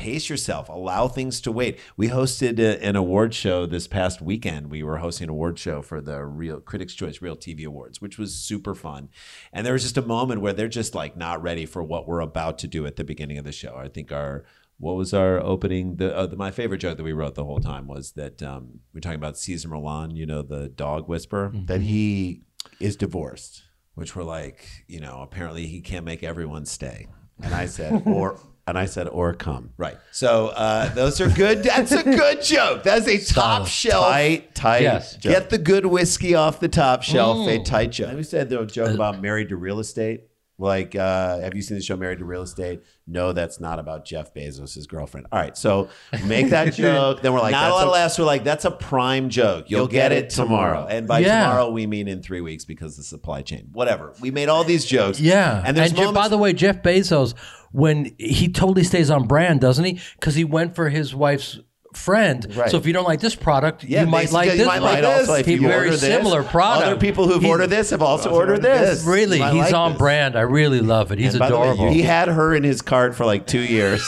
pace 0.00 0.30
yourself 0.30 0.70
allow 0.70 1.08
things 1.08 1.42
to 1.42 1.52
wait. 1.52 1.78
We 1.94 2.08
hosted 2.08 2.58
a, 2.58 2.82
an 2.82 2.96
award 2.96 3.34
show 3.34 3.66
this 3.66 3.86
past 3.86 4.22
weekend. 4.22 4.70
We 4.70 4.82
were 4.82 4.96
hosting 4.96 5.24
an 5.24 5.30
award 5.30 5.58
show 5.58 5.82
for 5.82 6.00
the 6.00 6.24
real 6.24 6.58
critics 6.60 6.94
choice 6.94 7.20
real 7.20 7.36
tv 7.36 7.66
awards 7.66 8.00
which 8.00 8.18
was 8.18 8.34
super 8.34 8.74
fun. 8.74 9.10
And 9.52 9.66
there 9.66 9.74
was 9.74 9.82
just 9.82 9.98
a 9.98 10.02
moment 10.02 10.40
where 10.40 10.54
they're 10.54 10.68
just 10.68 10.94
like 10.94 11.18
not 11.18 11.42
ready 11.42 11.66
for 11.66 11.82
what 11.82 12.08
we're 12.08 12.20
about 12.20 12.58
to 12.60 12.66
do 12.66 12.86
at 12.86 12.96
the 12.96 13.04
beginning 13.04 13.36
of 13.36 13.44
the 13.44 13.52
show. 13.52 13.76
I 13.76 13.88
think 13.88 14.10
our 14.10 14.44
what 14.78 14.96
was 14.96 15.12
our 15.12 15.38
opening? 15.38 15.96
The, 15.96 16.16
uh, 16.16 16.26
the 16.26 16.36
my 16.36 16.50
favorite 16.50 16.78
joke 16.78 16.96
that 16.96 17.04
we 17.04 17.12
wrote 17.12 17.34
the 17.34 17.44
whole 17.44 17.60
time 17.60 17.86
was 17.86 18.12
that 18.12 18.42
um, 18.42 18.80
we're 18.94 19.00
talking 19.00 19.16
about 19.16 19.36
Cesar 19.36 19.68
Millan 19.68 20.16
you 20.16 20.24
know 20.24 20.40
the 20.40 20.70
dog 20.70 21.08
whisperer? 21.08 21.52
That 21.66 21.82
he 21.82 22.40
is 22.80 22.96
divorced. 22.96 23.64
Which 24.00 24.16
were 24.16 24.24
like, 24.24 24.66
you 24.88 24.98
know, 25.00 25.20
apparently 25.20 25.66
he 25.66 25.80
can't 25.80 26.04
make 26.04 26.22
everyone 26.24 26.66
stay. 26.66 27.06
And 27.42 27.54
I 27.54 27.66
said, 27.66 28.02
or 28.06 28.40
And 28.66 28.78
I 28.78 28.86
said, 28.86 29.08
or 29.08 29.34
come. 29.34 29.70
right. 29.76 29.96
So 30.12 30.48
uh, 30.48 30.92
those 30.94 31.20
are 31.20 31.28
good. 31.28 31.62
That's 31.62 31.92
a 31.92 32.02
good 32.02 32.42
joke. 32.42 32.82
That's 32.82 33.06
a 33.08 33.18
top 33.32 33.66
shelf. 33.66 34.06
Tight, 34.06 34.54
tight. 34.54 34.82
Yes. 34.82 35.16
joke. 35.16 35.32
Get 35.32 35.50
the 35.50 35.58
good 35.58 35.86
whiskey 35.86 36.34
off 36.34 36.60
the 36.60 36.68
top 36.68 37.02
shelf. 37.02 37.46
A 37.48 37.62
tight 37.62 37.84
And 37.84 37.92
joke. 37.92 38.16
we 38.16 38.22
said 38.22 38.48
the 38.48 38.64
joke 38.66 38.94
about 38.94 39.20
married 39.20 39.48
to 39.50 39.56
real 39.56 39.78
estate. 39.80 40.22
Like, 40.60 40.94
uh, 40.94 41.40
have 41.40 41.54
you 41.54 41.62
seen 41.62 41.78
the 41.78 41.82
show 41.82 41.96
Married 41.96 42.18
to 42.18 42.26
Real 42.26 42.42
Estate? 42.42 42.82
No, 43.06 43.32
that's 43.32 43.60
not 43.60 43.78
about 43.78 44.04
Jeff 44.04 44.34
Bezos' 44.34 44.74
his 44.74 44.86
girlfriend. 44.86 45.26
All 45.32 45.40
right, 45.40 45.56
so 45.56 45.88
make 46.26 46.50
that 46.50 46.74
joke. 46.74 47.22
Then 47.22 47.32
we're 47.32 47.40
like, 47.40 47.52
Not 47.52 47.70
a 47.70 47.74
lot 47.74 47.86
of 47.86 47.92
laughs. 47.94 48.18
We're 48.18 48.26
like, 48.26 48.44
that's 48.44 48.66
a 48.66 48.70
prime 48.70 49.30
joke. 49.30 49.70
You'll, 49.70 49.86
get, 49.86 50.12
it 50.12 50.28
tomorrow. 50.28 50.86
And 50.86 51.08
by 51.08 51.20
Yeah. 51.20 51.40
tomorrow, 51.44 51.70
we 51.70 51.86
mean 51.86 52.08
in 52.08 52.22
three 52.22 52.42
weeks 52.42 52.66
because 52.66 52.98
the 52.98 53.02
supply 53.02 53.40
chain. 53.40 53.70
Whatever. 53.72 54.12
We 54.20 54.30
made 54.30 54.50
all 54.50 54.62
these 54.62 54.84
jokes. 54.84 55.18
Yeah, 55.18 55.58
And 55.60 55.68
and, 55.68 55.96
there's 55.96 56.12
by 56.12 56.28
the 56.28 56.36
way, 56.36 56.52
Jeff 56.52 56.82
Bezos, 56.82 57.34
when 57.72 58.14
he 58.18 58.48
totally 58.48 58.84
stays 58.84 59.10
on 59.10 59.26
brand, 59.26 59.62
doesn't 59.62 59.84
he? 59.86 59.98
Because 60.18 60.34
he 60.34 60.44
went 60.44 60.74
for 60.74 60.90
his 60.90 61.14
wife's 61.14 61.58
friend. 61.92 62.46
Right. 62.56 62.70
So 62.70 62.76
if 62.76 62.86
you 62.86 62.92
don't 62.92 63.04
like 63.04 63.20
this 63.20 63.34
product, 63.34 63.84
Yeah, 63.84 64.02
you 64.02 64.06
might 64.06 64.22
basically, 64.30 64.36
like 64.38 64.50
you 64.52 64.56
this. 64.58 64.66
might 64.66 64.82
like 64.82 65.00
this. 65.02 65.28
also, 65.28 65.34
if 65.40 65.46
He 65.46 65.54
you 65.54 65.60
very 65.62 65.74
order 65.74 65.90
this, 65.90 66.00
similar 66.00 66.42
product. 66.42 66.86
Other 66.86 66.96
people 67.00 67.26
who've 67.26 67.40
He's- 67.42 67.50
ordered 67.50 67.66
this 67.68 67.90
have 67.90 68.00
also 68.02 68.30
ordered 68.30 68.52
ordered 68.58 68.62
this. 68.62 68.98
this. 68.98 69.04
Really, 69.06 69.38
he's 69.38 69.56
like 69.56 69.74
on 69.74 69.92
this. 69.92 69.98
brand. 69.98 70.36
I 70.36 70.42
really 70.42 70.80
love 70.80 71.10
it. 71.12 71.18
He's 71.18 71.34
And 71.34 71.40
by 71.40 71.46
way, 71.50 71.56
adorable. 71.70 71.90
he 71.90 72.02
had 72.02 72.28
her 72.28 72.54
in 72.54 72.62
his 72.64 72.80
cart 72.82 73.14
for 73.14 73.24
like 73.26 73.46
two 73.46 73.60
years. 73.60 74.00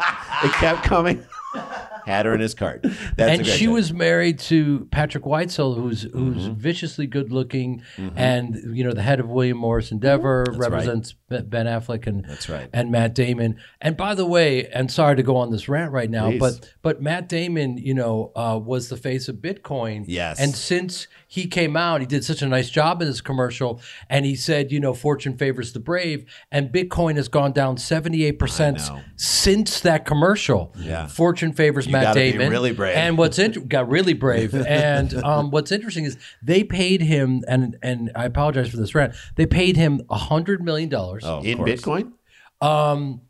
it 0.44 0.52
kept 0.52 0.82
coming. 0.84 1.24
Had 2.06 2.26
her 2.26 2.34
in 2.34 2.40
his 2.40 2.54
cart. 2.54 2.82
That's 2.82 3.18
a 3.18 3.24
and 3.30 3.46
she 3.46 3.68
was 3.68 3.92
married 3.92 4.38
to 4.40 4.86
Patrick 4.90 5.24
Whitesell, 5.24 5.74
who's 5.76 6.02
who's 6.02 6.40
Mm-hmm. 6.48 6.54
viciously 6.54 7.06
good 7.06 7.32
looking, 7.32 7.82
and 8.16 8.54
you 8.76 8.84
know 8.84 8.92
the 8.92 9.02
head 9.02 9.20
of 9.20 9.28
William 9.28 9.58
Morris 9.58 9.90
Endeavor 9.92 10.46
represents 10.56 11.14
Ben 11.28 11.46
Ben 11.48 11.66
Affleck 11.66 12.06
and 12.06 12.24
That's 12.24 12.48
right. 12.48 12.68
and 12.72 12.90
Matt 12.90 13.14
Damon. 13.14 13.56
And 13.80 13.96
by 13.96 14.14
the 14.14 14.26
way, 14.26 14.66
and 14.68 14.90
sorry 14.90 15.16
to 15.16 15.22
go 15.22 15.36
on 15.36 15.50
this 15.50 15.68
rant 15.68 15.92
right 15.92 16.10
now, 16.10 16.30
Please. 16.30 16.38
but 16.40 16.74
but 16.82 17.02
Matt 17.02 17.28
Damon, 17.28 17.78
you 17.78 17.94
know, 17.94 18.32
uh, 18.36 18.58
was 18.62 18.88
the 18.88 18.96
face 18.96 19.28
of 19.28 19.36
Bitcoin. 19.36 20.04
Yes. 20.06 20.40
and 20.40 20.54
since 20.54 21.06
he 21.32 21.46
came 21.46 21.76
out, 21.76 22.00
he 22.00 22.08
did 22.08 22.24
such 22.24 22.42
a 22.42 22.48
nice 22.48 22.70
job 22.70 23.00
in 23.00 23.06
this 23.06 23.20
commercial, 23.20 23.80
and 24.08 24.26
he 24.26 24.34
said, 24.34 24.72
you 24.72 24.80
know, 24.80 24.92
fortune 24.92 25.38
favors 25.38 25.72
the 25.72 25.78
brave, 25.78 26.24
and 26.50 26.70
Bitcoin 26.72 27.14
has 27.14 27.28
gone 27.28 27.52
down 27.52 27.76
seventy 27.76 28.24
eight 28.24 28.40
percent 28.40 28.80
since 29.14 29.78
that 29.80 30.04
commercial. 30.04 30.74
Yeah. 30.76 31.06
fortune 31.06 31.52
favors 31.52 31.88
Matt 31.88 32.02
gotta 32.02 32.18
be 32.20 32.32
Damon. 32.32 32.50
really 32.50 32.72
brave. 32.72 32.96
And 32.96 33.16
what's 33.16 33.38
int- 33.38 33.68
got 33.68 33.88
really 33.88 34.12
brave. 34.12 34.54
And 34.66 35.14
um, 35.22 35.50
what's 35.52 35.70
interesting 35.70 36.04
is 36.04 36.16
they 36.42 36.64
paid 36.64 37.00
him, 37.00 37.44
and 37.46 37.76
and 37.80 38.10
I 38.16 38.24
apologize 38.24 38.68
for 38.70 38.76
this 38.78 38.92
rant. 38.94 39.14
They 39.36 39.46
paid 39.46 39.76
him 39.76 40.02
a 40.10 40.18
hundred 40.18 40.64
million 40.64 40.88
dollars. 40.88 41.22
Oh, 41.24 41.42
in 41.42 41.58
course. 41.58 41.70
Bitcoin. 41.70 42.12
Um, 42.60 43.20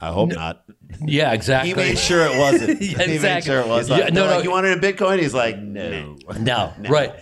I 0.00 0.12
hope 0.12 0.30
not. 0.30 0.64
yeah, 1.04 1.32
exactly. 1.32 1.70
He 1.70 1.74
made 1.74 1.98
sure 1.98 2.24
it 2.24 2.38
wasn't. 2.38 2.80
Yeah, 2.80 3.02
He 3.06 3.18
made 3.18 3.42
sure 3.42 3.58
it 3.60 3.66
wasn't. 3.66 3.98
Yeah, 3.98 4.08
no, 4.10 4.26
no. 4.26 4.36
like, 4.36 4.44
you 4.44 4.50
wanted 4.52 4.78
a 4.78 4.80
Bitcoin? 4.92 5.18
He's 5.18 5.34
like, 5.34 5.58
no. 5.58 6.16
No, 6.38 6.72
right. 6.88 7.12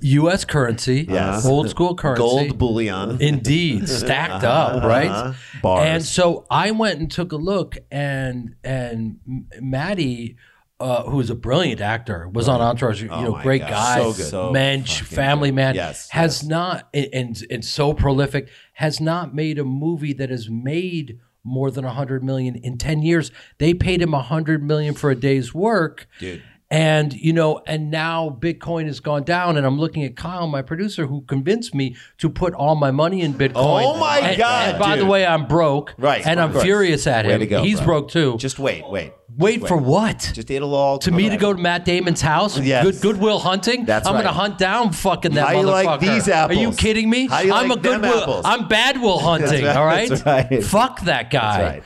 U.S. 0.00 0.44
currency, 0.44 1.06
Yes. 1.08 1.46
old 1.46 1.70
school 1.70 1.94
currency, 1.94 2.18
Gold 2.20 2.58
bullion. 2.58 3.22
Indeed, 3.22 3.88
stacked 4.00 4.42
up, 4.42 4.82
right? 4.82 5.08
Uh-huh. 5.08 5.32
Bars. 5.62 5.86
And 5.86 6.02
so 6.04 6.44
I 6.50 6.72
went 6.72 6.98
and 6.98 7.08
took 7.10 7.30
a 7.30 7.36
look, 7.36 7.76
and 7.92 8.56
and 8.64 9.20
M- 9.28 9.46
Maddie, 9.60 10.36
uh, 10.80 11.04
who 11.04 11.20
is 11.20 11.30
a 11.30 11.36
brilliant 11.36 11.80
actor, 11.80 12.28
was 12.32 12.48
on 12.48 12.60
Entourage. 12.60 13.00
You 13.00 13.08
know, 13.10 13.14
Oh 13.28 13.32
my 13.32 13.42
great 13.44 13.60
gosh, 13.60 13.70
guy, 13.70 13.98
so 14.00 14.12
good. 14.12 14.26
So 14.26 14.50
mensch, 14.50 15.02
fucking 15.02 15.14
family 15.16 15.50
good. 15.50 15.54
man. 15.54 15.74
Yes, 15.76 16.10
has 16.10 16.42
not 16.42 16.88
and, 16.92 17.08
and 17.12 17.42
and 17.48 17.64
so 17.64 17.94
prolific 17.94 18.48
has 18.72 19.00
not 19.00 19.34
made 19.36 19.56
a 19.60 19.64
movie 19.64 20.12
that 20.14 20.30
has 20.30 20.50
made 20.50 21.20
more 21.44 21.70
than 21.70 21.84
a 21.84 21.92
hundred 21.92 22.24
million 22.24 22.56
in 22.56 22.78
ten 22.78 23.02
years. 23.02 23.30
They 23.58 23.74
paid 23.74 24.02
him 24.02 24.14
a 24.14 24.22
hundred 24.22 24.62
million 24.62 24.94
for 24.94 25.10
a 25.10 25.14
day's 25.14 25.54
work, 25.54 26.08
Dude. 26.18 26.42
And 26.74 27.12
you 27.14 27.32
know, 27.32 27.60
and 27.68 27.90
now 27.90 28.36
Bitcoin 28.40 28.86
has 28.86 28.98
gone 28.98 29.22
down, 29.22 29.56
and 29.56 29.64
I'm 29.64 29.78
looking 29.78 30.02
at 30.02 30.16
Kyle, 30.16 30.48
my 30.48 30.60
producer, 30.60 31.06
who 31.06 31.20
convinced 31.22 31.72
me 31.74 31.94
to 32.18 32.28
put 32.28 32.52
all 32.54 32.74
my 32.74 32.90
money 32.90 33.20
in 33.20 33.32
Bitcoin. 33.34 33.52
Oh 33.84 33.96
my 33.98 34.18
And- 34.18 34.36
God, 34.38 34.68
And 34.70 34.78
by 34.80 34.96
the 34.96 35.06
way, 35.06 35.24
I'm 35.24 35.46
broke, 35.46 35.94
Right, 35.98 36.26
And 36.26 36.40
I'm 36.40 36.50
course. 36.52 36.64
furious 36.64 37.06
at 37.06 37.26
Way 37.26 37.34
him. 37.34 37.40
to 37.40 37.46
go, 37.46 37.62
He's 37.62 37.76
bro. 37.78 37.86
broke 37.86 38.10
too. 38.10 38.36
Just 38.38 38.58
wait, 38.58 38.82
wait. 38.90 39.12
wait 39.38 39.66
for 39.68 39.76
what? 39.76 40.32
Just 40.34 40.50
it'll 40.50 40.74
all 40.74 40.98
to 40.98 41.12
me 41.12 41.28
to 41.28 41.36
go 41.36 41.52
to 41.52 41.60
Matt 41.60 41.84
Damon's 41.84 42.20
house, 42.22 42.58
Yes. 42.58 42.84
good 42.84 43.00
Goodwill 43.00 43.38
Hunting. 43.38 43.84
That's 43.84 44.06
I'm 44.08 44.14
right. 44.16 44.24
gonna 44.24 44.34
hunt 44.34 44.58
down 44.58 44.92
fucking 44.92 45.34
that 45.34 45.46
How 45.48 45.52
you 45.60 45.66
motherfucker. 45.66 45.84
like 45.86 46.00
these 46.00 46.28
apples? 46.28 46.58
Are 46.58 46.60
you 46.60 46.72
kidding 46.72 47.08
me? 47.08 47.26
How 47.28 47.40
you 47.40 47.52
I'm 47.52 47.68
like 47.68 47.78
a 47.78 47.82
Goodwill. 47.82 48.20
apples? 48.22 48.42
I'm 48.44 48.66
bad 48.68 49.00
will 49.00 49.18
hunting. 49.30 49.64
right, 49.64 49.76
All 49.76 49.86
right? 49.86 50.08
that's 50.08 50.26
right. 50.26 50.64
Fuck 50.64 51.02
that 51.02 51.30
guy. 51.30 51.82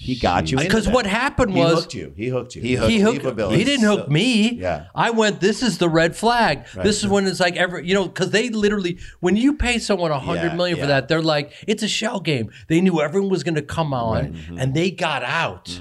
That's 0.00 0.08
right. 0.08 0.16
He 0.16 0.16
got 0.16 0.50
you 0.50 0.56
Because 0.58 0.88
what 0.88 1.06
happened 1.06 1.54
was 1.54 1.68
He 1.68 1.74
was 1.74 1.80
hooked 1.84 1.94
you. 1.94 2.12
He 2.16 2.28
hooked 2.28 2.56
you. 2.56 2.62
He 2.62 2.74
hooked- 2.74 2.90
he 2.90 2.98
hooked. 3.00 3.22
Believability. 3.24 3.56
He 3.56 3.64
didn't 3.64 3.86
hook 3.86 4.10
me. 4.10 4.54
Yeah. 4.54 4.86
I 4.94 5.10
went. 5.10 5.40
This 5.40 5.62
is 5.62 5.78
the 5.78 5.88
red 5.88 6.16
flag. 6.16 6.64
This 6.82 7.02
is 7.02 7.06
when 7.08 7.26
it's 7.26 7.40
like 7.40 7.56
every 7.56 7.86
You 7.86 7.94
know, 7.94 8.06
because 8.06 8.30
they 8.30 8.48
literally, 8.48 8.98
when 9.20 9.36
you 9.36 9.54
pay 9.54 9.78
someone 9.78 10.10
a 10.10 10.18
hundred 10.18 10.48
Yeah, 10.48 10.56
million 10.56 10.76
yeah. 10.78 10.82
for 10.84 10.88
that, 10.88 11.08
they're 11.08 11.22
like, 11.22 11.52
it's 11.66 11.82
a 11.82 11.88
shell 11.88 12.20
game. 12.20 12.50
They 12.68 12.80
knew 12.80 13.00
everyone 13.00 13.30
was 13.30 13.44
going 13.44 13.56
to 13.56 13.62
come 13.62 13.92
on, 13.92 14.32
Mm-hmm. 14.32 14.58
and 14.58 14.74
they 14.74 14.90
got 14.90 15.22
out 15.22 15.80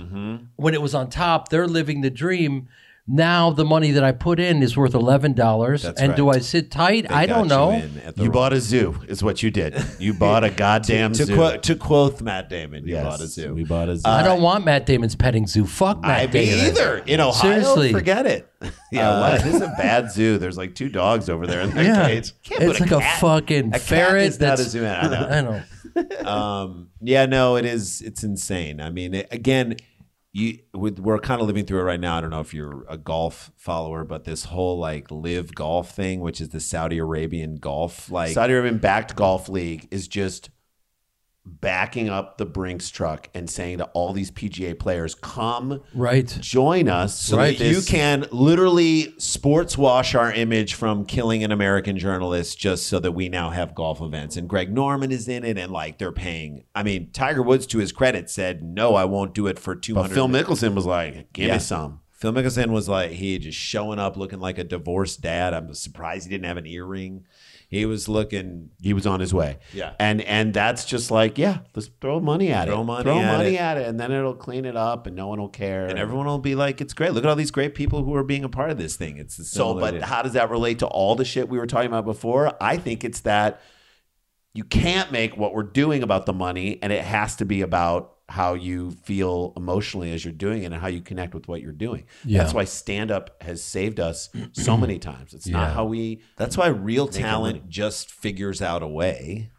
when 0.58 0.74
it 0.74 0.82
was 0.82 0.94
on 0.94 1.10
top. 1.10 1.50
They're 1.50 1.68
living 1.68 2.02
the 2.02 2.10
dream. 2.10 2.68
Now 3.12 3.50
the 3.50 3.66
money 3.66 3.90
that 3.92 4.04
I 4.04 4.12
put 4.12 4.40
in 4.40 4.62
is 4.62 4.78
worth 4.78 4.94
eleven 4.94 5.34
dollars. 5.34 5.82
That's 5.82 6.00
And 6.00 6.16
do. 6.16 6.30
I 6.30 6.38
sit 6.40 6.70
tight? 6.70 7.12
I 7.12 7.26
Got 7.26 7.34
don't 7.34 7.44
you 7.46 7.50
know. 7.50 7.72
in 7.72 7.98
at 8.06 8.18
You 8.20 8.30
bought 8.30 8.54
a 8.54 8.62
zoo, 8.62 8.96
is 9.08 9.24
what 9.24 9.42
you 9.42 9.50
did. 9.50 9.76
You 9.98 10.14
bought 10.14 10.44
a 10.44 10.50
goddamn 10.66 11.14
to, 11.14 11.26
zoo. 11.26 11.36
quote, 11.36 11.64
to 11.64 11.76
quote 11.76 12.22
Matt 12.22 12.50
Damon. 12.50 12.86
You 12.88 12.94
Yes, 12.96 13.04
bought 13.04 13.22
a 13.22 13.28
zoo. 13.28 13.54
We 13.56 13.64
bought 13.64 13.90
a 13.90 13.98
zoo. 13.98 14.04
I 14.08 14.22
don't 14.22 14.42
want 14.42 14.64
Matt 14.64 14.86
Damon's 14.86 15.16
petting 15.16 15.48
zoo. 15.48 15.66
Fuck 15.66 16.02
Matt 16.02 16.20
I 16.20 16.26
Damon. 16.28 16.60
me 16.60 16.68
either. 16.68 16.98
In 17.00 17.20
Ohio, 17.20 17.32
Seriously. 17.62 17.92
forget 17.92 18.26
it. 18.28 18.48
yeah, 18.92 19.10
Uh, 19.10 19.20
what? 19.32 19.44
This 19.44 19.56
is 19.56 19.62
a 19.62 19.74
bad 19.78 20.12
zoo. 20.12 20.38
There's 20.38 20.58
like 20.58 20.76
two 20.76 20.90
dogs 20.90 21.30
over 21.30 21.48
there 21.48 21.62
in 21.62 21.72
that 21.72 21.86
Yeah, 21.86 22.08
cage. 22.08 22.34
Can't 22.44 22.62
it's 22.64 22.80
put 22.80 22.92
like 22.92 23.00
a 23.00 23.04
cat- 23.04 23.18
a 23.18 23.20
fucking 23.22 23.68
a 23.70 23.72
cat 23.72 23.82
ferret. 23.82 24.26
is 24.28 24.40
not 24.40 24.46
a 24.46 24.64
that's- 24.64 24.68
zoo 24.70 24.86
animal. 24.86 25.18
I 25.34 25.42
know. 25.42 25.62
I 25.96 26.24
know. 26.24 26.30
um, 26.30 26.90
yeah, 27.02 27.26
no, 27.26 27.56
it 27.56 27.66
is. 27.66 28.02
It's 28.02 28.24
insane. 28.24 28.80
I 28.80 28.92
mean, 28.92 29.16
it- 29.16 29.28
again, 29.32 29.76
you 30.32 30.60
we're 30.74 31.20
kind 31.20 31.42
of 31.42 31.48
living 31.48 31.66
through 31.66 31.80
it 31.80 31.84
right 31.84 32.00
now. 32.00 32.18
I 32.18 32.22
don't 32.22 32.30
know 32.30 32.40
if 32.40 32.54
you're 32.54 32.86
a 32.88 32.98
golf 32.98 33.52
follower, 33.56 34.04
but 34.04 34.26
this 34.26 34.46
whole 34.46 34.78
like 34.78 35.10
live 35.10 35.56
golf 35.56 35.92
thing, 35.92 36.20
which 36.22 36.40
is 36.40 36.50
the 36.50 36.60
Saudi 36.60 36.98
Arabian 37.00 37.56
golf, 37.56 38.12
like 38.12 38.34
Saudi 38.34 38.54
Arabian 38.54 38.78
backed 38.78 39.16
golf 39.16 39.50
league 39.50 39.88
is 39.92 40.08
just 40.08 40.50
backing 41.62 42.10
up 42.10 42.38
the 42.38 42.46
Brinks 42.46 42.90
truck 42.90 43.30
and 43.34 43.50
saying 43.50 43.80
to 43.80 43.86
all 43.94 44.14
these 44.14 44.32
PGA 44.32 44.74
players, 44.74 45.16
"Come 45.16 45.82
Right. 45.94 46.28
join 46.42 46.88
us 46.88 47.20
so 47.20 47.38
Right. 47.38 47.58
that 47.58 47.72
you 47.72 47.82
can 47.82 48.26
literally 48.32 49.14
sports 49.18 49.78
wash 49.78 50.16
our 50.16 50.32
image 50.32 50.74
from 50.74 51.06
killing 51.06 51.44
an 51.44 51.52
American 51.52 51.98
journalist 51.98 52.58
just 52.60 52.88
so 52.88 53.00
that 53.00 53.12
we 53.14 53.30
now 53.30 53.50
have 53.50 53.76
golf 53.76 54.02
events. 54.02 54.38
And 54.38 54.48
Greg 54.48 54.72
Norman 54.74 55.12
is 55.12 55.28
in 55.28 55.44
it, 55.44 55.58
and 55.58 55.72
like 55.72 55.98
they're 55.98 56.12
paying. 56.12 56.64
I 56.76 56.84
mean, 56.84 57.10
Tiger 57.14 57.42
Woods, 57.42 57.66
to 57.68 57.78
his 57.80 57.92
credit, 57.92 58.30
said, 58.30 58.62
"No, 58.64 58.96
I 58.96 59.06
won't 59.06 59.34
do 59.34 59.48
it 59.48 59.60
for 59.60 59.76
two 59.76 59.96
but. 59.96 60.12
Phil 60.12 60.28
Mickelson 60.28 60.74
was 60.76 60.86
like, 60.86 61.32
"Give 61.34 61.48
Yeah. 61.48 61.54
me 61.54 61.60
some." 61.60 62.00
Phil 62.12 62.34
Mickelson 62.34 62.72
was 62.72 62.90
like 62.90 63.12
he 63.12 63.40
just 63.40 63.58
showing 63.58 63.98
up 63.98 64.18
looking 64.18 64.40
like 64.42 64.58
a 64.58 64.64
divorced 64.66 65.22
dad. 65.22 65.54
I'm 65.54 65.74
surprised 65.74 66.26
he 66.26 66.30
didn't 66.30 66.46
have 66.48 66.58
an 66.58 66.66
earring. 66.68 67.24
He 67.72 67.86
was 67.86 68.10
looking 68.10 68.72
He 68.82 68.94
was 68.94 69.06
on 69.06 69.20
his 69.20 69.32
way. 69.34 69.60
Yeah. 69.74 69.94
and 70.00 70.22
and 70.22 70.54
that's 70.56 70.86
just 70.86 71.12
like, 71.12 71.38
yeah, 71.38 71.60
let's 71.76 71.88
throw 72.02 72.20
money 72.20 72.52
at 72.52 72.68
Throw 72.68 72.82
it. 72.82 72.84
money 72.84 73.04
throw 73.04 73.20
at 73.20 73.38
money 73.38 73.56
it. 73.56 73.60
at 73.62 73.78
it, 73.78 73.88
and 73.88 74.00
then 74.00 74.12
it'll 74.12 74.34
clean 74.34 74.66
it 74.66 74.76
up, 74.76 75.06
and 75.06 75.16
no 75.16 75.28
one 75.28 75.40
will 75.40 75.50
care. 75.50 75.86
and 75.86 76.00
everyone 76.00 76.26
will 76.26 76.40
be 76.40 76.56
like, 76.56 76.82
"It's 76.82 76.94
great. 76.96 77.14
Look 77.14 77.24
at 77.24 77.30
all 77.30 77.36
these 77.36 77.52
great 77.52 77.76
people 77.76 78.04
who 78.04 78.16
are 78.16 78.24
being 78.24 78.44
a 78.44 78.50
part 78.50 78.72
of 78.72 78.78
this 78.80 78.96
thing." 78.96 79.18
It's 79.18 79.36
So, 79.52 79.76
but 79.80 79.92
to- 79.92 80.06
how 80.06 80.24
does 80.24 80.34
that 80.34 80.50
relate 80.50 80.80
to 80.80 80.88
all 80.88 81.16
the 81.16 81.26
shit 81.26 81.48
we 81.48 81.60
were 81.60 81.68
talking 81.68 81.88
about 81.88 82.06
before? 82.06 82.56
I 82.60 82.78
think 82.78 83.04
it's 83.04 83.20
that 83.22 83.62
you 84.56 84.64
can't 84.64 85.12
make 85.12 85.38
what 85.38 85.54
we're 85.54 85.62
doing 85.64 86.02
about 86.02 86.26
the 86.26 86.34
money, 86.34 86.80
and 86.82 86.92
it 86.92 87.04
has 87.04 87.36
to 87.36 87.46
be 87.46 87.62
about 87.62 88.16
how 88.30 88.54
you 88.54 88.92
feel 88.92 89.54
emotionally 89.58 90.14
as 90.14 90.24
you're 90.24 90.32
doing 90.32 90.64
it 90.64 90.68
and 90.68 90.76
how 90.76 90.88
you 90.88 91.02
connect 91.02 91.34
with 91.34 91.48
what 91.48 91.62
you're 91.62 91.72
doing. 91.72 92.06
Yeah. 92.24 92.40
That's 92.40 92.54
why 92.54 92.66
stand 92.66 93.12
up 93.12 93.42
has 93.42 93.64
saved 93.64 94.00
us 94.00 94.30
so 94.54 94.78
many 94.78 95.00
times. 95.00 95.34
It's 95.34 95.48
not 95.48 95.74
how 95.74 95.86
we 95.86 96.22
That's 96.38 96.58
why 96.58 96.68
real 96.68 97.08
talent 97.08 97.70
just 97.70 98.12
figures 98.12 98.62
out 98.62 98.84
a 98.84 98.88
way, 98.88 99.52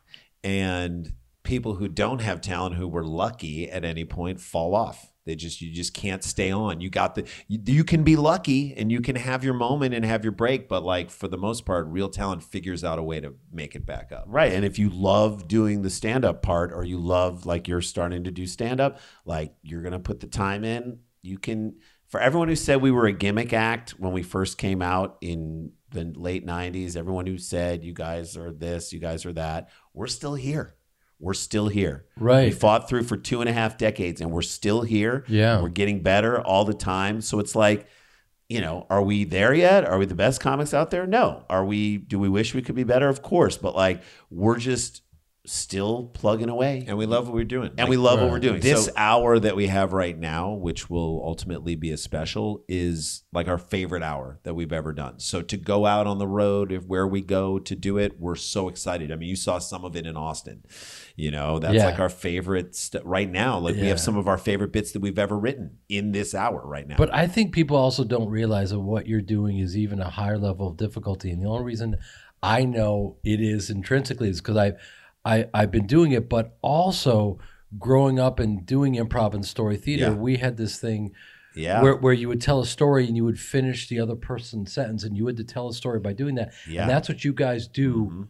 and 0.45 1.13
people 1.43 1.75
who 1.75 1.89
don't 1.89 2.21
have 2.21 2.41
talent, 2.41 2.77
who 2.77 2.87
were 2.87 3.05
lucky 3.05 3.69
at 3.69 3.85
any 3.85 4.05
point, 4.05 4.41
fall 4.41 4.75
off. 4.75 5.10
They 5.31 5.37
just 5.37 5.61
you 5.61 5.71
just 5.73 5.95
can't 5.95 6.25
stay 6.25 6.51
on. 6.51 6.81
You 6.81 6.91
got 6.91 7.15
the 7.15 7.25
you, 7.47 7.61
you 7.65 7.85
can 7.85 8.03
be 8.03 8.17
lucky 8.17 8.75
and 8.77 8.91
you 8.91 9.01
can 9.01 9.15
have 9.15 9.45
your 9.45 9.55
moment 9.55 9.95
and 9.95 10.05
have 10.05 10.25
your 10.25 10.33
break, 10.33 10.69
but 10.69 10.83
like 10.83 11.09
for 11.09 11.29
the 11.29 11.37
most 11.37 11.65
part, 11.65 11.87
real 11.87 12.09
talent 12.09 12.43
figures 12.43 12.83
out 12.83 12.99
a 12.99 13.03
way 13.05 13.21
to 13.21 13.35
make 13.53 13.77
it 13.77 13.87
back 13.87 14.11
up. 14.11 14.25
Right. 14.27 14.53
And 14.53 14.65
if 14.65 14.77
you 14.77 14.91
love 14.91 15.47
doing 15.47 15.83
the 15.83 15.91
stand 15.91 16.25
up 16.25 16.43
part 16.43 16.73
or 16.73 16.85
you 16.85 16.99
love 16.99 17.47
like 17.47 17.69
you're 17.69 17.81
starting 17.81 18.25
to 18.25 18.33
do 18.33 18.45
stand 18.45 18.81
up, 18.81 18.99
like 19.25 19.55
you're 19.63 19.83
going 19.83 19.93
to 19.93 20.01
put 20.01 20.19
the 20.19 20.27
time 20.27 20.65
in, 20.65 20.99
you 21.23 21.39
can. 21.39 21.77
For 22.09 22.19
everyone 22.19 22.49
who 22.49 22.57
said 22.57 22.83
we 22.83 22.91
were 22.91 23.07
a 23.07 23.13
gimmick 23.13 23.53
act 23.53 23.91
when 23.93 24.13
we 24.13 24.25
first 24.25 24.59
came 24.59 24.83
out 24.83 25.17
in 25.21 25.71
the 25.91 26.13
late 26.17 26.45
90s, 26.45 26.97
everyone 26.97 27.29
who 27.29 27.39
said 27.39 27.85
you 27.85 27.93
guys 27.93 28.37
are 28.37 28.51
this, 28.51 28.93
you 28.93 28.99
guys 28.99 29.25
are 29.25 29.33
that, 29.35 29.69
we're 29.95 30.09
still 30.09 30.35
here. 30.35 30.75
We're 31.21 31.35
still 31.35 31.69
here. 31.69 32.07
Right. 32.17 32.47
We 32.47 32.51
fought 32.51 32.89
through 32.89 33.05
for 33.05 33.17
two 33.17 33.41
and 33.41 33.49
a 33.49 33.53
half 33.53 33.77
decades 33.77 34.21
and 34.21 34.31
we're 34.31 34.43
still 34.43 34.83
here. 34.83 35.25
Yeah. 35.29 35.61
We're 35.61 35.69
getting 35.69 36.03
better 36.03 36.41
all 36.41 36.65
the 36.65 36.75
time. 36.75 37.21
So 37.21 37.39
it's 37.39 37.55
like, 37.55 37.87
you 38.49 38.61
know, 38.61 38.87
are 38.91 39.03
we 39.03 39.25
there 39.25 39.55
yet? 39.55 39.85
Are 39.85 39.99
we 39.99 40.07
the 40.07 40.15
best 40.15 40.41
comics 40.41 40.75
out 40.75 40.91
there? 40.91 41.07
No. 41.07 41.45
Are 41.49 41.65
we, 41.65 41.99
do 41.99 42.19
we 42.19 42.29
wish 42.29 42.55
we 42.55 42.63
could 42.63 42.75
be 42.75 42.85
better? 42.85 43.09
Of 43.09 43.23
course. 43.23 43.57
But 43.57 43.77
like, 43.77 44.03
we're 44.31 44.59
just 44.59 45.03
still 45.51 46.05
plugging 46.15 46.49
away. 46.49 46.85
And 46.87 46.97
we 46.97 47.07
love 47.07 47.27
what 47.27 47.35
we're 47.35 47.43
doing. 47.45 47.73
And 47.77 47.89
we 47.89 47.97
love 47.97 48.21
what 48.21 48.29
uh, 48.29 48.31
we're 48.31 48.39
doing. 48.39 48.61
This 48.61 48.87
So- 48.87 48.93
hour 48.97 49.39
that 49.41 49.57
we 49.57 49.67
have 49.67 49.93
right 49.93 50.17
now, 50.17 50.53
which 50.53 50.89
will 50.89 51.21
ultimately 51.25 51.75
be 51.75 51.91
a 51.91 51.97
special, 51.97 52.63
is 52.69 53.25
like 53.33 53.49
our 53.49 53.59
favorite 53.59 54.05
hour 54.05 54.39
that 54.45 54.55
we've 54.55 54.73
ever 54.73 54.93
done. 54.93 55.19
So 55.19 55.43
to 55.43 55.57
go 55.57 55.87
out 55.87 56.07
on 56.07 56.19
the 56.19 56.27
road, 56.29 56.71
if 56.71 56.87
where 56.87 57.07
we 57.07 57.21
go 57.21 57.59
to 57.59 57.75
do 57.75 57.99
it, 57.99 58.21
we're 58.21 58.37
so 58.37 58.69
excited. 58.69 59.11
I 59.11 59.17
mean, 59.17 59.29
you 59.29 59.35
saw 59.35 59.59
some 59.59 59.85
of 59.85 59.97
it 59.97 60.07
in 60.07 60.17
Austin. 60.17 60.63
You 61.17 61.33
know, 61.33 61.59
that's 61.59 61.75
Yeah. 61.75 61.87
like 61.87 61.99
our 61.99 62.09
favorite 62.09 62.77
st- 62.77 63.05
right 63.05 63.29
now. 63.31 63.59
Like 63.59 63.75
we 63.75 63.89
have 63.89 64.01
some 64.01 64.17
of 64.17 64.29
our 64.29 64.39
favorite 64.39 64.73
bits 64.73 64.93
that 64.93 65.01
we've 65.03 65.19
ever 65.19 65.37
written 65.37 65.79
in 65.89 66.13
this 66.13 66.33
hour 66.33 66.63
right 66.65 66.87
now. 66.87 66.97
But 66.97 67.13
I 67.13 67.27
think 67.27 67.53
people 67.53 67.77
also 67.77 68.05
don't 68.05 68.29
realize 68.29 68.71
that 68.71 68.79
what 68.81 69.09
you're 69.09 69.21
doing 69.21 69.59
is 69.59 69.77
even 69.77 70.01
a 70.01 70.09
higher 70.11 70.39
level 70.39 70.69
of 70.69 70.77
difficulty. 70.77 71.31
And 71.33 71.43
the 71.43 71.49
only 71.49 71.65
reason 71.65 71.97
I 72.43 72.65
know 72.65 73.17
it 73.25 73.41
is 73.41 73.69
intrinsically 73.69 74.29
is 74.31 74.41
because 74.41 74.57
I, 74.57 74.73
I, 75.25 75.47
I've 75.53 75.71
been 75.71 75.87
doing 75.87 76.13
it, 76.13 76.29
but 76.29 76.57
also 76.63 77.39
growing 77.79 78.19
up 78.19 78.41
and 78.41 78.65
doing 78.67 78.95
improv 78.95 79.35
and 79.35 79.45
story 79.45 79.77
theater, 79.77 80.05
Yeah. 80.05 80.15
we 80.15 80.37
had 80.39 80.57
this 80.57 80.79
thing 80.81 81.13
yeah. 81.55 81.83
where, 81.83 81.95
where 81.97 82.13
you 82.13 82.29
would 82.29 82.41
tell 82.41 82.61
a 82.61 82.67
story 82.67 83.07
and 83.07 83.17
you 83.17 83.25
would 83.25 83.39
finish 83.39 83.89
the 83.89 84.01
other 84.01 84.17
person's 84.17 84.73
sentence 84.73 85.05
and 85.05 85.17
you 85.17 85.27
had 85.27 85.37
to 85.37 85.45
tell 85.45 85.69
a 85.69 85.73
story 85.75 86.01
by 86.01 86.13
doing 86.13 86.35
that. 86.37 86.53
Yeah. 86.69 86.83
And 86.83 86.91
that's 86.91 87.09
what 87.09 87.25
you 87.25 87.33
guys 87.33 87.69
do 87.69 87.95
Mhm. 88.07 88.29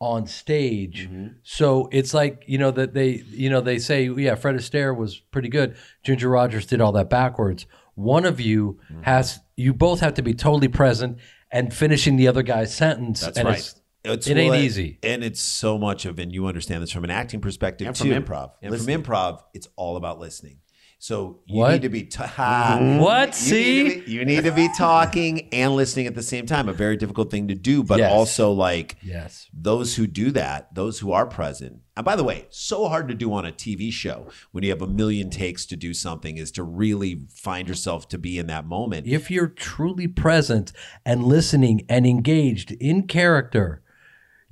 on 0.00 0.26
stage. 0.26 1.08
Mm-hmm. 1.08 1.26
So 1.42 1.88
it's 1.92 2.14
like, 2.14 2.42
you 2.46 2.58
know, 2.58 2.70
that 2.70 2.94
they, 2.94 3.22
you 3.28 3.50
know, 3.50 3.60
they 3.60 3.78
say, 3.78 4.08
yeah, 4.08 4.34
Fred 4.34 4.56
Astaire 4.56 4.96
was 4.96 5.18
pretty 5.20 5.48
good. 5.50 5.76
Ginger 6.02 6.28
Rogers 6.28 6.66
did 6.66 6.80
all 6.80 6.92
that 6.92 7.10
backwards. 7.10 7.66
One 7.94 8.24
of 8.24 8.40
you 8.40 8.78
Mm-hmm. 8.90 9.02
has, 9.02 9.40
you 9.56 9.72
both 9.74 10.00
have 10.00 10.14
to 10.14 10.22
be 10.22 10.32
totally 10.34 10.68
present 10.68 11.18
and 11.52 11.72
finishing 11.74 12.16
the 12.16 12.28
other 12.28 12.42
guy's 12.42 12.74
sentence. 12.74 13.20
That's 13.20 13.36
and 13.38 13.48
right. 13.48 13.58
It's, 13.58 13.79
It's 14.04 14.26
It 14.26 14.36
ain't 14.38 14.50
well, 14.52 14.60
easy. 14.60 14.98
and 15.02 15.22
it's 15.22 15.40
so 15.40 15.76
much 15.78 16.06
of, 16.06 16.18
and 16.18 16.32
you 16.32 16.46
understand 16.46 16.82
this 16.82 16.90
from 16.90 17.04
an 17.04 17.10
acting 17.10 17.40
perspective 17.40 17.86
And 17.86 17.96
from 17.96 18.08
too. 18.08 18.20
improv. 18.20 18.52
and 18.62 18.70
Listening. 18.70 19.02
from 19.02 19.12
improv, 19.14 19.42
it's 19.54 19.68
all 19.76 19.96
about 19.96 20.18
listening. 20.18 20.58
So 21.02 21.40
you 21.46 21.60
What? 21.60 21.72
need 21.72 21.82
to 21.82 21.88
be 21.88 22.02
t- 22.02 22.22
ha, 22.22 22.76
mm-hmm. 22.78 22.98
What? 23.00 23.28
You 23.28 23.32
See? 23.34 23.82
need, 23.84 24.04
be, 24.04 24.12
you 24.12 24.24
need 24.26 24.44
to 24.44 24.52
be 24.52 24.68
talking 24.76 25.48
and 25.50 25.74
listening 25.74 26.06
at 26.06 26.14
the 26.14 26.22
same 26.22 26.44
time. 26.44 26.68
A 26.68 26.74
very 26.74 26.98
difficult 26.98 27.30
thing 27.30 27.48
to 27.48 27.54
do, 27.54 27.82
but 27.82 27.98
Yes. 28.00 28.12
also 28.12 28.52
like 28.52 28.96
yes. 29.02 29.48
those 29.54 29.96
who 29.96 30.06
do 30.06 30.30
that, 30.32 30.74
those 30.74 30.98
who 30.98 31.12
are 31.12 31.24
present. 31.24 31.78
And 31.96 32.04
by 32.04 32.16
the 32.16 32.24
way, 32.24 32.46
so 32.50 32.86
hard 32.88 33.08
to 33.08 33.14
do 33.14 33.32
on 33.32 33.46
a 33.46 33.52
TV 33.52 33.90
show 33.90 34.26
when 34.52 34.62
you 34.62 34.68
have 34.70 34.82
a 34.82 34.86
million 34.86 35.30
takes 35.30 35.64
to 35.66 35.76
do 35.76 35.94
something 35.94 36.36
is 36.36 36.50
to 36.52 36.62
really 36.62 37.22
find 37.34 37.66
yourself 37.66 38.06
to 38.10 38.18
be 38.18 38.38
in 38.38 38.46
that 38.48 38.66
moment. 38.66 39.06
If 39.06 39.30
you're 39.30 39.48
truly 39.48 40.06
present 40.06 40.70
and 41.06 41.24
listening 41.24 41.86
and 41.88 42.06
engaged 42.06 42.72
in 42.72 43.06
character, 43.06 43.82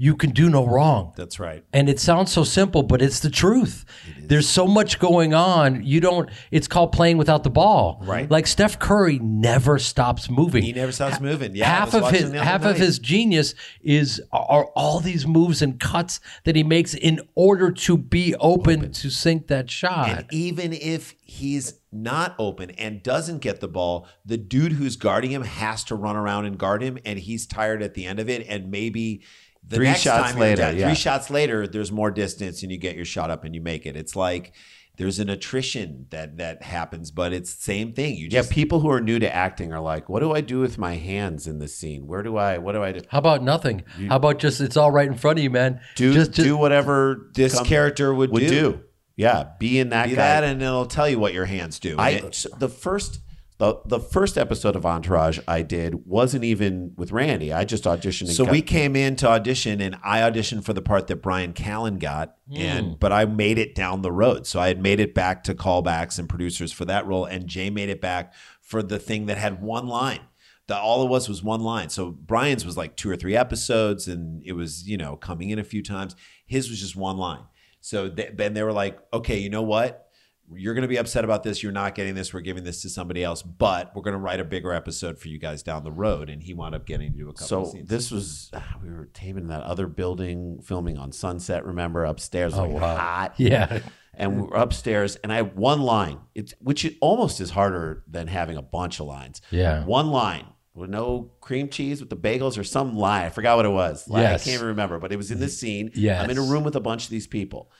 you 0.00 0.14
can 0.14 0.30
do 0.30 0.48
no 0.48 0.64
wrong. 0.64 1.12
That's 1.16 1.40
right. 1.40 1.64
And 1.72 1.88
it 1.88 1.98
sounds 1.98 2.30
so 2.30 2.44
simple, 2.44 2.84
but 2.84 3.02
it's 3.02 3.18
the 3.18 3.30
truth. 3.30 3.84
There's 4.16 4.48
so 4.48 4.68
much 4.68 5.00
going 5.00 5.34
on. 5.34 5.84
You 5.84 6.00
don't, 6.00 6.30
it's 6.52 6.68
called 6.68 6.92
playing 6.92 7.18
without 7.18 7.42
the 7.42 7.50
ball. 7.50 8.00
Right. 8.04 8.30
Like 8.30 8.46
Steph 8.46 8.78
Curry 8.78 9.18
never 9.18 9.76
stops 9.80 10.30
moving. 10.30 10.62
He 10.62 10.72
never 10.72 10.92
stops 10.92 11.20
moving. 11.20 11.56
Yeah, 11.56 11.66
half 11.66 11.94
of 11.94 12.10
his 12.12 12.32
half 12.32 12.64
of 12.64 12.76
his 12.76 13.00
genius 13.00 13.56
is 13.82 14.22
are 14.30 14.66
all 14.76 15.00
these 15.00 15.26
moves 15.26 15.62
and 15.62 15.80
cuts 15.80 16.20
that 16.44 16.54
he 16.54 16.62
makes 16.62 16.94
in 16.94 17.20
order 17.34 17.72
to 17.72 17.98
be 17.98 18.36
open, 18.36 18.92
to 18.92 19.10
sink 19.10 19.48
that 19.48 19.68
shot. 19.68 20.10
And 20.10 20.26
even 20.30 20.72
if 20.72 21.16
he's 21.22 21.80
not 21.90 22.36
open 22.38 22.70
and 22.72 23.02
doesn't 23.02 23.38
get 23.38 23.60
the 23.60 23.68
ball, 23.68 24.06
the 24.24 24.36
dude 24.36 24.72
who's 24.72 24.94
guarding 24.94 25.32
him 25.32 25.42
has 25.42 25.82
to 25.84 25.96
run 25.96 26.14
around 26.14 26.44
and 26.44 26.56
guard 26.56 26.82
him, 26.82 26.98
and 27.04 27.18
he's 27.18 27.46
tired 27.46 27.82
at 27.82 27.94
the 27.94 28.06
end 28.06 28.20
of 28.20 28.28
it. 28.28 28.46
And 28.48 28.70
maybe 28.70 29.22
the 29.68 29.76
Three 29.76 29.86
next 29.86 30.00
shots 30.00 30.30
time 30.32 30.40
later, 30.40 30.62
down- 30.62 30.76
yeah. 30.76 30.86
three 30.86 30.94
shots 30.96 31.30
later, 31.30 31.66
there's 31.66 31.92
more 31.92 32.10
distance, 32.10 32.62
and 32.62 32.72
you 32.72 32.78
get 32.78 32.96
your 32.96 33.04
shot 33.04 33.30
up 33.30 33.44
and 33.44 33.54
you 33.54 33.60
make 33.60 33.86
it. 33.86 33.96
It's 33.96 34.16
like 34.16 34.52
there's 34.96 35.18
an 35.20 35.28
attrition 35.30 36.06
that 36.10 36.38
that 36.38 36.62
happens, 36.62 37.10
but 37.12 37.32
it's 37.32 37.54
the 37.54 37.62
same 37.62 37.92
thing. 37.92 38.16
You 38.16 38.28
Yeah, 38.30 38.42
people 38.50 38.80
who 38.80 38.90
are 38.90 39.00
new 39.00 39.18
to 39.20 39.32
acting 39.32 39.72
are 39.72 39.80
like, 39.80 40.08
"What 40.08 40.20
do 40.20 40.32
I 40.32 40.40
do 40.40 40.58
with 40.58 40.76
my 40.78 40.96
hands 40.96 41.46
in 41.46 41.58
this 41.60 41.76
scene? 41.76 42.06
Where 42.06 42.22
do 42.22 42.36
I? 42.36 42.58
What 42.58 42.72
do 42.72 42.82
I 42.82 42.92
do? 42.92 43.00
How 43.08 43.18
about 43.18 43.42
nothing? 43.44 43.84
How 44.08 44.16
about 44.16 44.38
just 44.40 44.60
it's 44.60 44.76
all 44.76 44.90
right 44.90 45.06
in 45.06 45.14
front 45.14 45.38
of 45.38 45.42
you, 45.44 45.50
man? 45.50 45.80
Do 45.94 46.12
just, 46.12 46.32
just 46.32 46.46
do 46.48 46.56
whatever 46.56 47.30
this 47.34 47.54
come- 47.54 47.64
character 47.66 48.12
would, 48.12 48.30
would 48.30 48.40
do. 48.40 48.48
do. 48.48 48.80
Yeah, 49.16 49.44
be 49.58 49.78
in 49.78 49.90
that 49.90 50.04
Be 50.08 50.10
guy. 50.12 50.16
that, 50.16 50.44
and 50.44 50.62
it'll 50.62 50.86
tell 50.86 51.08
you 51.08 51.18
what 51.18 51.34
your 51.34 51.44
hands 51.44 51.78
do. 51.78 51.96
I 51.98 52.10
it- 52.10 52.46
the 52.58 52.68
first 52.68 53.20
the 53.58 53.80
the 53.84 53.98
first 53.98 54.38
episode 54.38 54.76
of 54.76 54.86
Entourage 54.86 55.40
I 55.48 55.62
did 55.62 56.06
wasn't 56.06 56.44
even 56.44 56.92
with 56.96 57.10
Randy. 57.10 57.52
I 57.52 57.64
just 57.64 57.84
auditioned. 57.84 58.28
And 58.28 58.30
So 58.30 58.44
got- 58.44 58.52
we 58.52 58.62
came 58.62 58.94
in 58.94 59.16
to 59.16 59.28
audition, 59.28 59.80
and 59.80 59.96
I 60.02 60.20
auditioned 60.20 60.64
for 60.64 60.72
the 60.72 60.82
part 60.82 61.08
that 61.08 61.16
Bryan 61.16 61.52
Callen 61.52 61.98
got, 61.98 62.36
and 62.54 62.86
hmm. 62.86 62.94
but 63.00 63.12
I 63.12 63.24
made 63.24 63.58
it 63.58 63.74
down 63.74 64.02
the 64.02 64.12
road. 64.12 64.46
So 64.46 64.60
I 64.60 64.68
had 64.68 64.80
made 64.80 65.00
it 65.00 65.12
back 65.12 65.42
to 65.44 65.54
callbacks 65.54 66.18
and 66.18 66.28
producers 66.28 66.72
for 66.72 66.84
that 66.84 67.06
role, 67.06 67.24
and 67.24 67.48
Jay 67.48 67.68
made 67.68 67.88
it 67.88 68.00
back 68.00 68.32
for 68.60 68.82
the 68.82 68.98
thing 68.98 69.26
that 69.26 69.38
had 69.38 69.60
one 69.60 69.88
line. 69.88 70.20
The, 70.68 70.78
all 70.78 71.04
it 71.04 71.08
was 71.08 71.28
was 71.28 71.42
one 71.42 71.62
line. 71.62 71.88
So 71.88 72.10
Bryan's 72.10 72.64
was 72.64 72.76
like 72.76 72.94
two 72.94 73.10
or 73.10 73.16
three 73.16 73.34
episodes, 73.34 74.06
and 74.06 74.40
it 74.44 74.52
was 74.52 74.88
you 74.88 74.96
know 74.96 75.16
coming 75.16 75.50
in 75.50 75.58
a 75.58 75.64
few 75.64 75.82
times. 75.82 76.14
His 76.46 76.70
was 76.70 76.78
just 76.78 76.94
one 76.94 77.16
line. 77.16 77.42
So 77.80 78.08
they, 78.08 78.30
then 78.32 78.54
they 78.54 78.62
were 78.62 78.72
like, 78.72 78.98
okay, 79.12 79.38
you 79.38 79.50
know 79.50 79.62
what? 79.62 80.07
You're 80.54 80.74
going 80.74 80.82
to 80.82 80.88
be 80.88 80.96
upset 80.98 81.24
about 81.24 81.42
this. 81.42 81.62
You're 81.62 81.72
not 81.72 81.94
getting 81.94 82.14
this. 82.14 82.32
We're 82.32 82.40
giving 82.40 82.64
this 82.64 82.82
to 82.82 82.88
somebody 82.88 83.22
else, 83.22 83.42
but 83.42 83.94
we're 83.94 84.02
going 84.02 84.12
to 84.14 84.18
write 84.18 84.40
a 84.40 84.44
bigger 84.44 84.72
episode 84.72 85.18
for 85.18 85.28
you 85.28 85.38
guys 85.38 85.62
down 85.62 85.84
the 85.84 85.92
road. 85.92 86.30
And 86.30 86.42
he 86.42 86.54
wound 86.54 86.74
up 86.74 86.86
getting 86.86 87.12
to 87.12 87.18
do 87.18 87.28
a 87.28 87.32
couple 87.32 87.46
So 87.46 87.60
of 87.62 87.68
scenes. 87.68 87.88
this 87.88 88.10
was 88.10 88.50
ah, 88.54 88.76
we 88.82 88.90
were 88.90 89.06
taping 89.12 89.42
in 89.42 89.46
that 89.48 89.62
other 89.62 89.86
building, 89.86 90.60
filming 90.62 90.96
on 90.96 91.12
Sunset. 91.12 91.64
Remember 91.66 92.04
upstairs, 92.04 92.56
like 92.56 92.70
wow. 92.70 92.96
hot. 92.96 93.34
Yeah. 93.38 93.80
and 94.14 94.42
we're 94.48 94.56
upstairs, 94.56 95.16
and 95.16 95.32
I 95.32 95.36
have 95.36 95.54
one 95.56 95.82
line. 95.82 96.18
It's 96.34 96.54
which 96.60 96.84
it 96.84 96.96
almost 97.00 97.40
is 97.40 97.50
harder 97.50 98.04
than 98.08 98.26
having 98.26 98.56
a 98.56 98.62
bunch 98.62 99.00
of 99.00 99.06
lines. 99.06 99.42
Yeah. 99.50 99.84
one 99.84 100.08
line 100.08 100.46
with 100.74 100.88
no 100.90 101.32
cream 101.40 101.68
cheese 101.68 102.00
with 102.00 102.08
the 102.08 102.16
bagels 102.16 102.56
or 102.56 102.62
some 102.64 102.96
line. 102.96 103.24
I 103.26 103.28
forgot 103.30 103.56
what 103.56 103.66
it 103.66 103.70
was. 103.70 104.08
Like, 104.08 104.22
Yes. 104.22 104.42
I 104.42 104.44
can't 104.44 104.54
even 104.54 104.68
remember, 104.68 104.98
but 104.98 105.12
it 105.12 105.16
was 105.16 105.30
in 105.30 105.40
this 105.40 105.58
scene. 105.58 105.90
Yes. 105.94 106.22
I'm 106.22 106.30
in 106.30 106.38
a 106.38 106.42
room 106.42 106.62
with 106.64 106.76
a 106.76 106.80
bunch 106.80 107.04
of 107.04 107.10
these 107.10 107.26
people. 107.26 107.70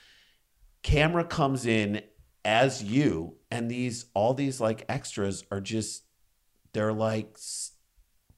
Camera 0.83 1.25
comes 1.25 1.65
in 1.65 2.03
as 2.49 2.83
you, 2.83 3.37
and 3.51 3.71
these 3.71 4.07
all 4.15 4.33
these 4.33 4.59
like 4.59 4.87
extras 4.89 5.45
are 5.51 5.61
just 5.61 6.05
they're 6.73 6.95
like 6.95 7.37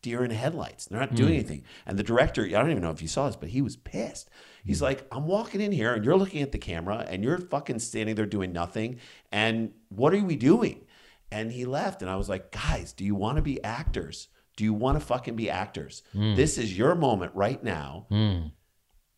deer 0.03 0.25
in 0.25 0.33
headlights. 0.33 0.87
They're 0.87 0.99
not 0.99 1.15
doing 1.15 1.29
hmm. 1.29 1.35
anything. 1.35 1.65
And 1.87 1.97
the 1.97 2.03
director, 2.03 2.45
I 2.45 2.49
don't 2.49 2.73
even 2.73 2.83
know 2.83 2.91
if 2.91 3.03
you 3.03 3.07
saw 3.07 3.29
this, 3.29 3.37
but 3.37 3.51
he 3.51 3.63
was 3.63 3.77
pissed. 3.77 4.29
He's 4.65 4.81
hmm. 4.81 4.87
like, 4.87 5.07
I'm 5.13 5.27
walking 5.27 5.61
in 5.61 5.71
here 5.71 5.95
and 5.95 6.05
you're 6.05 6.17
looking 6.17 6.43
at 6.43 6.51
the 6.51 6.59
camera 6.59 7.07
and 7.09 7.23
you're 7.23 7.39
fucking 7.39 7.79
standing 7.79 8.17
there 8.17 8.27
doing 8.27 8.53
nothing. 8.53 8.99
And 9.31 9.73
what 9.91 10.13
are 10.13 10.25
we 10.25 10.35
doing? 10.35 10.87
And 11.31 11.53
he 11.53 11.65
left. 11.65 12.03
And 12.03 12.11
I 12.11 12.17
was 12.17 12.29
like, 12.29 12.51
guys, 12.51 12.93
do 12.93 13.05
you 13.05 13.15
want 13.15 13.37
to 13.37 13.43
be 13.43 13.63
actors? 13.63 14.27
Do 14.57 14.65
you 14.65 14.75
want 14.75 14.99
to 14.99 15.07
fucking 15.07 15.37
be 15.37 15.49
actors? 15.49 16.03
Hmm. 16.13 16.35
This 16.35 16.59
is 16.59 16.77
your 16.77 16.97
moment 16.97 17.33
right 17.37 17.63
now. 17.63 18.07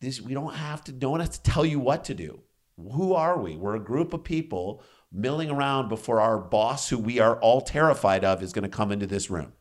This 0.01 0.21
we 0.21 0.35
don't 0.35 0.53
have 0.53 0.83
to 0.83 0.91
no 0.91 1.09
one 1.09 1.21
has 1.21 1.39
to 1.39 1.41
tell 1.41 1.65
you 1.65 1.79
what 1.79 2.03
to 2.05 2.13
do. 2.13 2.42
Who 2.77 3.13
are 3.13 3.37
we? 3.39 3.55
We're 3.55 3.75
a 3.75 3.79
group 3.83 4.13
of 4.13 4.23
people 4.23 4.81
milling 5.11 5.49
around 5.51 5.89
before 5.89 6.19
our 6.19 6.39
boss, 6.39 6.89
who 6.89 6.97
we 6.97 7.19
are 7.19 7.39
all 7.39 7.61
terrified 7.61 8.25
of, 8.25 8.41
is 8.41 8.53
going 8.53 8.63
to 8.63 8.69
come 8.77 8.91
into 8.91 9.05
this 9.07 9.29
room. 9.29 9.53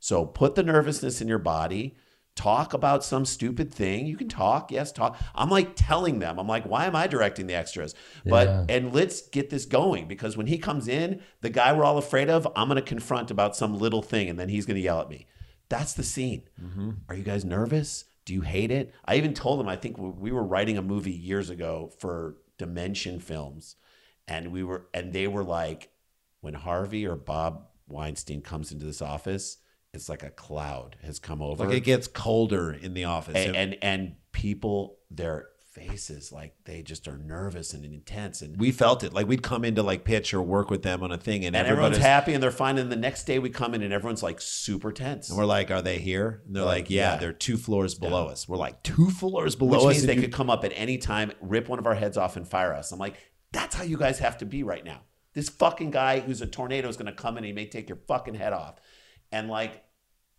So 0.00 0.26
put 0.26 0.54
the 0.54 0.62
nervousness 0.62 1.20
in 1.20 1.28
your 1.28 1.38
body. 1.38 1.96
Talk 2.36 2.72
about 2.72 3.02
some 3.02 3.24
stupid 3.24 3.74
thing. 3.74 4.06
You 4.06 4.16
can 4.16 4.28
talk, 4.28 4.70
yes, 4.70 4.92
talk. 4.92 5.18
I'm 5.34 5.48
like 5.50 5.72
telling 5.74 6.20
them, 6.20 6.38
I'm 6.38 6.46
like, 6.46 6.64
why 6.66 6.86
am 6.86 6.94
I 6.94 7.08
directing 7.08 7.48
the 7.48 7.54
extras? 7.54 7.96
But 8.24 8.46
Yeah. 8.46 8.64
and 8.68 8.94
let's 8.94 9.22
get 9.28 9.50
this 9.50 9.64
going 9.64 10.06
because 10.06 10.36
when 10.36 10.46
he 10.46 10.56
comes 10.56 10.86
in, 10.86 11.20
the 11.40 11.50
guy 11.50 11.72
we're 11.72 11.84
all 11.84 11.98
afraid 11.98 12.30
of, 12.30 12.46
I'm 12.54 12.68
gonna 12.68 12.80
confront 12.82 13.32
about 13.32 13.56
some 13.56 13.76
little 13.76 14.02
thing, 14.02 14.28
and 14.28 14.38
then 14.38 14.50
he's 14.50 14.66
gonna 14.66 14.78
yell 14.78 15.00
at 15.00 15.08
me. 15.10 15.26
That's 15.68 15.94
the 15.94 16.04
scene. 16.04 16.42
Mm-hmm. 16.62 16.90
Are 17.08 17.14
you 17.16 17.24
guys 17.24 17.44
nervous? 17.44 18.04
Do 18.24 18.34
you 18.34 18.42
hate 18.42 18.70
it? 18.70 18.94
I 19.04 19.16
even 19.16 19.34
told 19.34 19.58
him 19.58 19.68
I 19.68 19.74
think 19.74 19.96
we 19.98 20.30
were 20.30 20.44
writing 20.44 20.78
a 20.78 20.82
movie 20.82 21.10
years 21.10 21.50
ago 21.50 21.90
for 21.98 22.36
Dimension 22.58 23.20
Films, 23.20 23.76
and 24.26 24.52
we 24.52 24.62
were 24.62 24.88
and 24.92 25.12
they 25.12 25.26
were 25.26 25.44
like, 25.44 25.90
when 26.40 26.54
Harvey 26.54 27.06
or 27.06 27.16
Bob 27.16 27.68
Weinstein 27.86 28.42
comes 28.42 28.72
into 28.72 28.84
this 28.84 29.00
office, 29.00 29.58
it's 29.94 30.08
like 30.08 30.22
a 30.22 30.30
cloud 30.30 30.96
has 31.02 31.18
come 31.18 31.40
over, 31.40 31.64
like 31.66 31.76
it 31.76 31.84
gets 31.84 32.06
colder 32.06 32.72
in 32.72 32.94
the 32.94 33.04
office. 33.04 33.36
and, 33.36 33.56
and 33.56 33.76
and 33.80 34.16
people 34.32 34.98
their 35.10 35.48
faces 35.78 36.32
like 36.32 36.54
they 36.64 36.82
just 36.82 37.06
are 37.08 37.16
nervous 37.18 37.72
and 37.74 37.84
intense 37.84 38.42
and 38.42 38.56
we 38.58 38.72
felt 38.72 39.04
it. 39.04 39.12
Like 39.12 39.26
we'd 39.28 39.42
come 39.42 39.64
in 39.64 39.74
to 39.76 39.82
like 39.82 40.04
pitch 40.04 40.34
or 40.34 40.42
work 40.42 40.70
with 40.70 40.82
them 40.82 41.02
on 41.02 41.12
a 41.12 41.18
thing, 41.18 41.44
and, 41.44 41.54
and 41.54 41.66
everyone's 41.66 41.96
everybody's 41.96 42.06
happy 42.06 42.34
and 42.34 42.42
they're 42.42 42.50
fine. 42.50 42.78
And 42.78 42.90
the 42.90 42.96
next 42.96 43.24
day 43.24 43.38
we 43.38 43.50
come 43.50 43.74
in 43.74 43.82
and 43.82 43.92
everyone's 43.92 44.22
like 44.22 44.40
super 44.40 44.92
tense. 44.92 45.28
And 45.28 45.38
we're 45.38 45.44
like, 45.44 45.70
"Are 45.70 45.82
they 45.82 45.98
here?" 45.98 46.42
And 46.46 46.56
they're 46.56 46.64
Like, 46.64 46.84
like, 46.84 46.90
"Yeah, 46.90 47.12
yeah. 47.12 47.16
they're 47.18 47.32
two 47.32 47.56
floors 47.56 47.94
below 47.94 48.28
us." 48.28 48.48
We're 48.48 48.56
like, 48.56 48.82
two 48.82 49.10
floors 49.10 49.54
below 49.56 49.78
which 49.78 49.86
us." 49.86 49.92
means 49.94 50.06
they 50.06 50.14
you- 50.16 50.22
could 50.22 50.32
come 50.32 50.50
up 50.50 50.64
at 50.64 50.72
any 50.74 50.98
time, 50.98 51.32
rip 51.40 51.68
one 51.68 51.78
of 51.78 51.86
our 51.86 51.94
heads 51.94 52.16
off, 52.16 52.36
and 52.36 52.46
fire 52.46 52.74
us. 52.74 52.92
I'm 52.92 52.98
like, 52.98 53.14
that's 53.52 53.74
how 53.74 53.82
you 53.84 53.96
guys 53.96 54.18
have 54.18 54.38
to 54.38 54.46
be 54.46 54.62
right 54.62 54.84
now. 54.84 55.02
This 55.34 55.48
fucking 55.48 55.90
guy 55.92 56.20
who's 56.20 56.40
a 56.42 56.46
tornado 56.46 56.88
is 56.88 56.96
going 56.96 57.06
to 57.06 57.12
come 57.12 57.34
in 57.34 57.44
and 57.44 57.46
he 57.46 57.52
may 57.52 57.66
take 57.66 57.88
your 57.88 57.98
fucking 58.08 58.34
head 58.34 58.52
off. 58.52 58.76
And 59.30 59.48
like, 59.48 59.84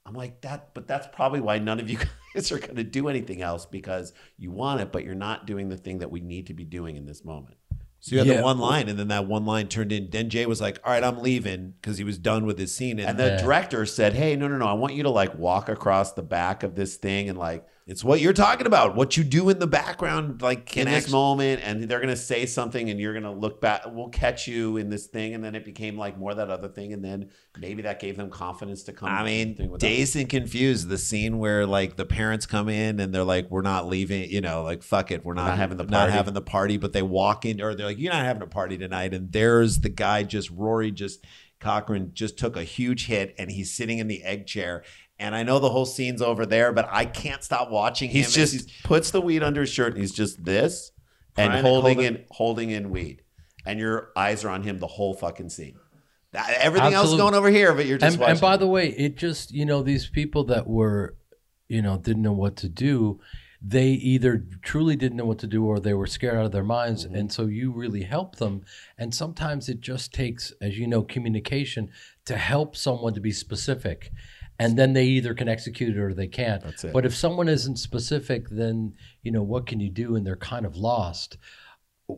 I'm 0.06 0.14
like 0.14 0.42
that, 0.42 0.74
but 0.74 0.88
that's 0.88 1.08
probably 1.12 1.40
why 1.42 1.60
none 1.60 1.80
of 1.80 1.90
you 1.90 1.98
guys 2.34 2.52
are 2.52 2.60
going 2.60 2.76
to 2.78 2.84
do 2.84 3.08
anything 3.10 3.42
else 3.42 3.66
because 3.66 4.14
you 4.38 4.52
want 4.52 4.82
it, 4.82 4.92
but 4.92 5.04
you're 5.04 5.14
not 5.16 5.46
doing 5.46 5.70
the 5.70 5.78
thing 5.78 6.00
that 6.00 6.10
we 6.12 6.20
need 6.22 6.48
to 6.48 6.54
be 6.54 6.66
doing 6.66 6.96
in 6.96 7.06
this 7.06 7.24
moment. 7.24 7.58
So 8.02 8.16
you 8.16 8.20
had 8.20 8.28
Yeah. 8.28 8.38
the 8.38 8.44
one 8.44 8.60
line, 8.60 8.88
and 8.88 8.98
then 8.98 9.10
that 9.10 9.28
one 9.28 9.46
line 9.46 9.68
turned 9.68 9.92
in. 9.92 10.10
Then 10.10 10.30
Jay 10.30 10.46
was 10.46 10.62
like, 10.62 10.80
"All 10.86 10.94
right, 10.94 11.04
I'm 11.04 11.22
leaving" 11.22 11.74
because 11.82 11.98
he 11.98 12.06
was 12.06 12.18
done 12.18 12.46
with 12.46 12.58
his 12.58 12.74
scene. 12.74 12.98
And, 12.98 13.10
And 13.10 13.20
the 13.20 13.26
Yeah. 13.32 13.38
director 13.42 13.86
said, 13.86 14.14
"Hey, 14.14 14.38
no, 14.38 14.48
no, 14.48 14.58
no! 14.58 14.66
I 14.68 14.74
want 14.74 14.94
you 14.94 15.04
to 15.04 15.10
like 15.10 15.38
walk 15.38 15.68
across 15.68 16.14
the 16.14 16.24
back 16.24 16.64
of 16.64 16.76
this 16.76 16.96
thing 16.96 17.28
and 17.28 17.38
like 17.38 17.68
it's 17.90 18.04
what 18.04 18.22
you're 18.22 18.34
talking 18.34 18.68
about. 18.68 18.96
What 18.96 19.18
you 19.18 19.24
do 19.24 19.50
in 19.50 19.58
the 19.58 19.68
background, 19.68 20.42
like 20.42 20.78
in 20.78 20.86
this 20.86 21.10
moment 21.10 21.62
and 21.64 21.84
they're 21.84 22.00
going 22.00 22.10
to 22.10 22.16
say 22.16 22.46
something 22.46 22.90
and 22.90 23.00
you're 23.00 23.14
going 23.14 23.24
to 23.24 23.32
look 23.32 23.60
back 23.60 23.82
we'll 23.88 24.10
catch 24.10 24.48
you 24.48 24.78
in 24.78 24.90
this 24.90 25.08
thing 25.08 25.34
and 25.34 25.44
then 25.44 25.56
it 25.56 25.66
became 25.66 25.98
like 25.98 26.18
more 26.18 26.34
that 26.36 26.50
other 26.50 26.68
thing 26.68 26.94
and 26.94 27.04
then 27.04 27.30
maybe 27.58 27.82
that 27.82 28.00
gave 28.00 28.16
them 28.16 28.30
confidence 28.30 28.84
to 28.84 28.94
come 28.94 29.10
I 29.10 29.24
mean, 29.24 29.78
dazed 29.78 30.16
and 30.16 30.30
confused. 30.30 30.88
The 30.88 30.98
scene 30.98 31.40
where 31.40 31.66
like 31.66 31.96
the 31.96 32.06
parents 32.06 32.46
come 32.46 32.70
in 32.70 33.00
and 33.00 33.14
they're 33.14 33.24
like, 33.24 33.50
"We're 33.50 33.62
not 33.62 33.88
leaving," 33.88 34.30
you 34.30 34.42
know, 34.42 34.64
like 34.64 34.84
"Fuck 34.84 35.12
it, 35.12 35.26
we're 35.26 35.34
not, 35.34 35.48
not 35.48 35.58
having 35.58 35.78
the 35.78 35.84
not 35.84 35.92
party." 35.92 36.14
having 36.14 36.34
the 36.34 36.42
party." 36.42 36.78
But 36.78 36.94
they 36.94 37.02
walk 37.02 37.46
in, 37.46 37.62
or 37.62 37.76
they're 37.76 37.88
like, 37.88 38.00
"You're 38.00 38.14
not 38.14 38.24
having 38.24 38.44
a 38.44 38.48
party 38.48 38.78
tonight." 38.78 39.14
And 39.14 39.32
there's 39.32 39.80
the 39.80 39.90
guy, 39.90 40.24
just 40.24 40.50
Rory, 40.52 40.92
just 40.92 41.26
Cochrane, 41.60 42.12
just 42.14 42.38
took 42.38 42.56
a 42.56 42.64
huge 42.64 43.08
hit, 43.08 43.36
and 43.38 43.52
he's 43.52 43.76
sitting 43.76 44.00
in 44.00 44.08
the 44.08 44.24
egg 44.24 44.46
chair. 44.48 44.84
And 45.20 45.36
I 45.36 45.44
know 45.44 45.60
the 45.60 45.70
whole 45.70 45.86
scene's 45.86 46.22
over 46.22 46.46
there, 46.46 46.72
but 46.72 46.88
I 46.90 47.06
can't 47.06 47.44
stop 47.44 47.70
watching 47.70 48.10
he's 48.10 48.36
him. 48.36 48.44
as 48.44 48.54
just 48.54 48.84
puts 48.84 49.12
the 49.12 49.20
weed 49.22 49.44
under 49.44 49.62
his 49.62 49.70
shirt 49.70 49.94
and 49.94 50.02
he's 50.02 50.14
just 50.14 50.44
this 50.46 50.92
and 51.38 51.54
holding 51.66 51.96
hold 51.98 52.06
in 52.06 52.26
holding 52.32 52.70
in 52.72 52.90
weed 52.90 53.22
and 53.66 53.80
your 53.80 54.12
eyes 54.16 54.44
are 54.46 54.50
on 54.50 54.64
him 54.64 54.80
the 54.80 54.88
whole 54.88 55.14
fucking 55.14 55.50
scene 55.50 55.76
everything 56.34 56.94
else 56.94 57.06
Absolutely. 57.06 57.18
going 57.18 57.34
over 57.36 57.50
here, 57.50 57.74
but 57.74 57.86
you're 57.86 57.98
just 57.98 58.14
and, 58.14 58.22
watching. 58.22 58.32
and 58.34 58.42
by 58.42 58.56
the 58.58 58.68
way, 58.68 58.90
it 58.90 59.18
just 59.18 59.52
you 59.52 59.66
know 59.66 59.82
these 59.82 60.08
people 60.08 60.44
that 60.46 60.68
were, 60.68 61.16
you 61.68 61.82
know, 61.82 61.98
didn't 61.98 62.22
know 62.22 62.34
what 62.34 62.56
to 62.58 62.70
do. 62.70 63.20
They 63.62 63.90
either 63.90 64.46
truly 64.62 64.96
didn't 64.96 65.18
know 65.18 65.26
what 65.26 65.40
to 65.40 65.48
do 65.48 65.66
or 65.66 65.80
they 65.80 65.94
were 65.94 66.08
scared 66.08 66.36
out 66.38 66.46
of 66.46 66.52
their 66.52 66.64
minds, 66.64 67.04
Mm-hmm. 67.06 67.16
and 67.16 67.32
so 67.32 67.48
you 67.48 67.72
really 67.72 68.04
help 68.04 68.36
them. 68.38 68.64
And 68.98 69.14
sometimes 69.14 69.68
it 69.70 69.82
just 69.82 70.14
takes, 70.14 70.54
as 70.62 70.78
you 70.78 70.88
know, 70.88 71.02
communication 71.02 71.90
to 72.26 72.38
help 72.38 72.76
someone 72.78 73.14
to 73.16 73.20
be 73.20 73.32
specific, 73.32 74.12
and 74.60 74.78
then 74.78 74.94
they 74.94 75.06
either 75.06 75.34
can 75.34 75.48
execute 75.48 75.96
it 75.96 76.00
or 76.00 76.14
they 76.14 76.28
can't. 76.28 76.64
That's 76.64 76.84
it. 76.84 76.94
But 76.94 77.06
if 77.06 77.16
someone 77.16 77.48
isn't 77.48 77.78
specific, 77.78 78.50
then 78.50 78.94
you 79.24 79.32
know 79.32 79.44
what 79.44 79.66
can 79.66 79.80
you 79.80 79.90
do, 79.90 80.16
and 80.16 80.28
they're 80.28 80.36
kind 80.36 80.66
of 80.66 80.76
lost 80.76 81.38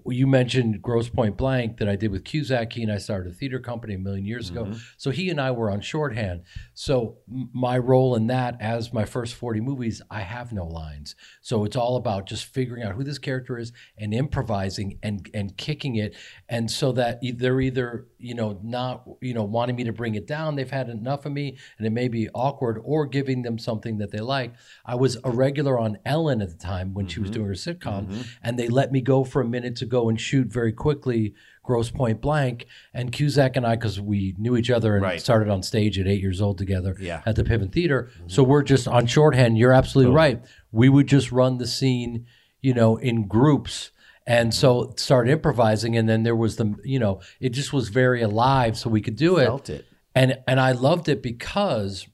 you 0.07 0.27
mentioned 0.27 0.81
Grosse 0.81 1.09
Pointe 1.09 1.37
Blank 1.37 1.77
that 1.77 1.89
I 1.89 1.95
did 1.95 2.11
with 2.11 2.23
Cusack. 2.23 2.73
He 2.73 2.83
and 2.83 2.91
I 2.91 2.97
started 2.97 3.31
a 3.31 3.35
theater 3.35 3.59
company 3.59 3.95
a 3.95 3.97
million 3.97 4.25
years 4.25 4.49
ago. 4.49 4.65
Mm-hmm. 4.65 4.79
So 4.97 5.11
he 5.11 5.29
and 5.29 5.39
I 5.39 5.51
were 5.51 5.69
on 5.69 5.81
shorthand. 5.81 6.43
So 6.73 7.17
my 7.27 7.77
role 7.77 8.15
in 8.15 8.27
that, 8.27 8.57
as 8.61 8.93
my 8.93 9.05
first 9.05 9.35
40 9.35 9.61
movies, 9.61 10.01
I 10.09 10.21
have 10.21 10.53
no 10.53 10.65
lines. 10.65 11.15
So 11.41 11.65
it's 11.65 11.75
all 11.75 11.97
about 11.97 12.27
just 12.27 12.45
figuring 12.45 12.83
out 12.83 12.95
who 12.95 13.03
this 13.03 13.19
character 13.19 13.57
is 13.57 13.73
and 13.97 14.13
improvising 14.13 14.97
and 15.03 15.29
and 15.33 15.57
kicking 15.57 15.95
it. 15.95 16.15
And 16.47 16.71
so 16.71 16.91
that 16.93 17.19
they're 17.21 17.61
either, 17.61 18.07
you 18.21 18.35
know, 18.35 18.59
not, 18.63 19.03
you 19.21 19.33
know, 19.33 19.43
wanting 19.43 19.75
me 19.75 19.83
to 19.83 19.93
bring 19.93 20.15
it 20.15 20.27
down. 20.27 20.55
They've 20.55 20.69
had 20.69 20.89
enough 20.89 21.25
of 21.25 21.31
me 21.31 21.57
and 21.77 21.87
it 21.87 21.89
may 21.89 22.07
be 22.07 22.29
awkward 22.29 22.79
or 22.83 23.05
giving 23.05 23.41
them 23.41 23.57
something 23.57 23.97
that 23.97 24.11
they 24.11 24.19
like. 24.19 24.53
I 24.85 24.95
was 24.95 25.17
a 25.23 25.31
regular 25.31 25.79
on 25.79 25.97
Ellen 26.05 26.41
at 26.41 26.49
the 26.49 26.57
time 26.57 26.93
when 26.93 27.07
she 27.07 27.19
was 27.19 27.29
mm-hmm. 27.29 27.35
doing 27.35 27.47
her 27.47 27.53
sitcom 27.53 28.07
mm-hmm. 28.07 28.21
and 28.43 28.57
they 28.57 28.67
let 28.67 28.91
me 28.91 29.01
go 29.01 29.23
for 29.23 29.41
a 29.41 29.45
minute 29.45 29.75
to 29.77 29.85
go 29.85 30.09
and 30.09 30.19
shoot 30.19 30.47
very 30.47 30.71
quickly 30.71 31.33
Grosse 31.63 31.91
Pointe 31.91 32.21
Blank. 32.21 32.65
And 32.93 33.11
Cusack 33.11 33.55
and 33.55 33.65
I, 33.65 33.75
because 33.75 33.99
we 33.99 34.35
knew 34.37 34.57
each 34.57 34.69
other 34.69 34.95
and 34.95 35.03
Right. 35.03 35.21
started 35.21 35.49
on 35.49 35.63
stage 35.63 35.99
at 35.99 36.07
eight 36.07 36.21
years 36.21 36.41
old 36.41 36.57
together 36.57 36.95
Yeah. 36.99 37.21
at 37.25 37.35
the 37.35 37.43
Piven 37.43 37.71
Theater. 37.71 38.09
Mm-hmm. 38.13 38.29
So 38.29 38.43
we're 38.43 38.63
just 38.63 38.87
on 38.87 39.05
shorthand. 39.07 39.57
You're 39.57 39.73
absolutely 39.73 40.13
right. 40.13 40.41
We 40.71 40.89
would 40.89 41.07
just 41.07 41.31
run 41.31 41.57
the 41.57 41.67
scene, 41.67 42.25
you 42.61 42.73
know, 42.73 42.97
in 42.97 43.27
groups. 43.27 43.91
And 44.27 44.53
so 44.53 44.93
started 44.97 45.31
improvising, 45.31 45.97
and 45.97 46.07
then 46.07 46.23
there 46.23 46.35
was 46.35 46.55
the, 46.57 46.75
you 46.83 46.99
know, 46.99 47.21
it 47.39 47.49
just 47.49 47.73
was 47.73 47.89
very 47.89 48.21
alive, 48.21 48.77
so 48.77 48.89
we 48.89 49.01
could 49.01 49.15
do 49.15 49.37
it. 49.37 49.45
Felt 49.45 49.69
it. 49.69 49.85
And 50.13 50.37
and 50.47 50.59
I 50.59 50.73
loved 50.73 51.09
it 51.09 51.23
because 51.23 52.07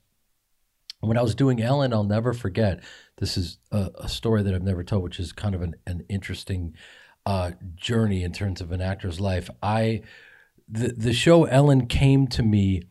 when 1.00 1.18
I 1.18 1.22
was 1.22 1.36
doing 1.36 1.62
Ellen, 1.62 1.94
I'll 1.94 2.04
never 2.04 2.34
forget. 2.34 2.84
This 3.18 3.38
is 3.38 3.58
a, 3.72 3.92
a 4.00 4.10
story 4.10 4.44
that 4.44 4.54
I've 4.54 4.64
never 4.64 4.84
told, 4.84 5.04
which 5.04 5.20
is 5.20 5.32
kind 5.32 5.56
of 5.56 5.62
an, 5.62 5.76
an 5.86 6.06
interesting 6.10 6.76
uh, 7.26 7.52
journey 7.76 8.24
in 8.24 8.32
terms 8.32 8.62
of 8.62 8.72
an 8.72 8.82
actor's 8.82 9.20
life. 9.20 9.50
I 9.62 10.02
the 10.68 10.90
the 10.90 11.14
show 11.14 11.46
Ellen 11.46 11.88
came 11.88 12.28
to 12.28 12.44
me 12.44 12.84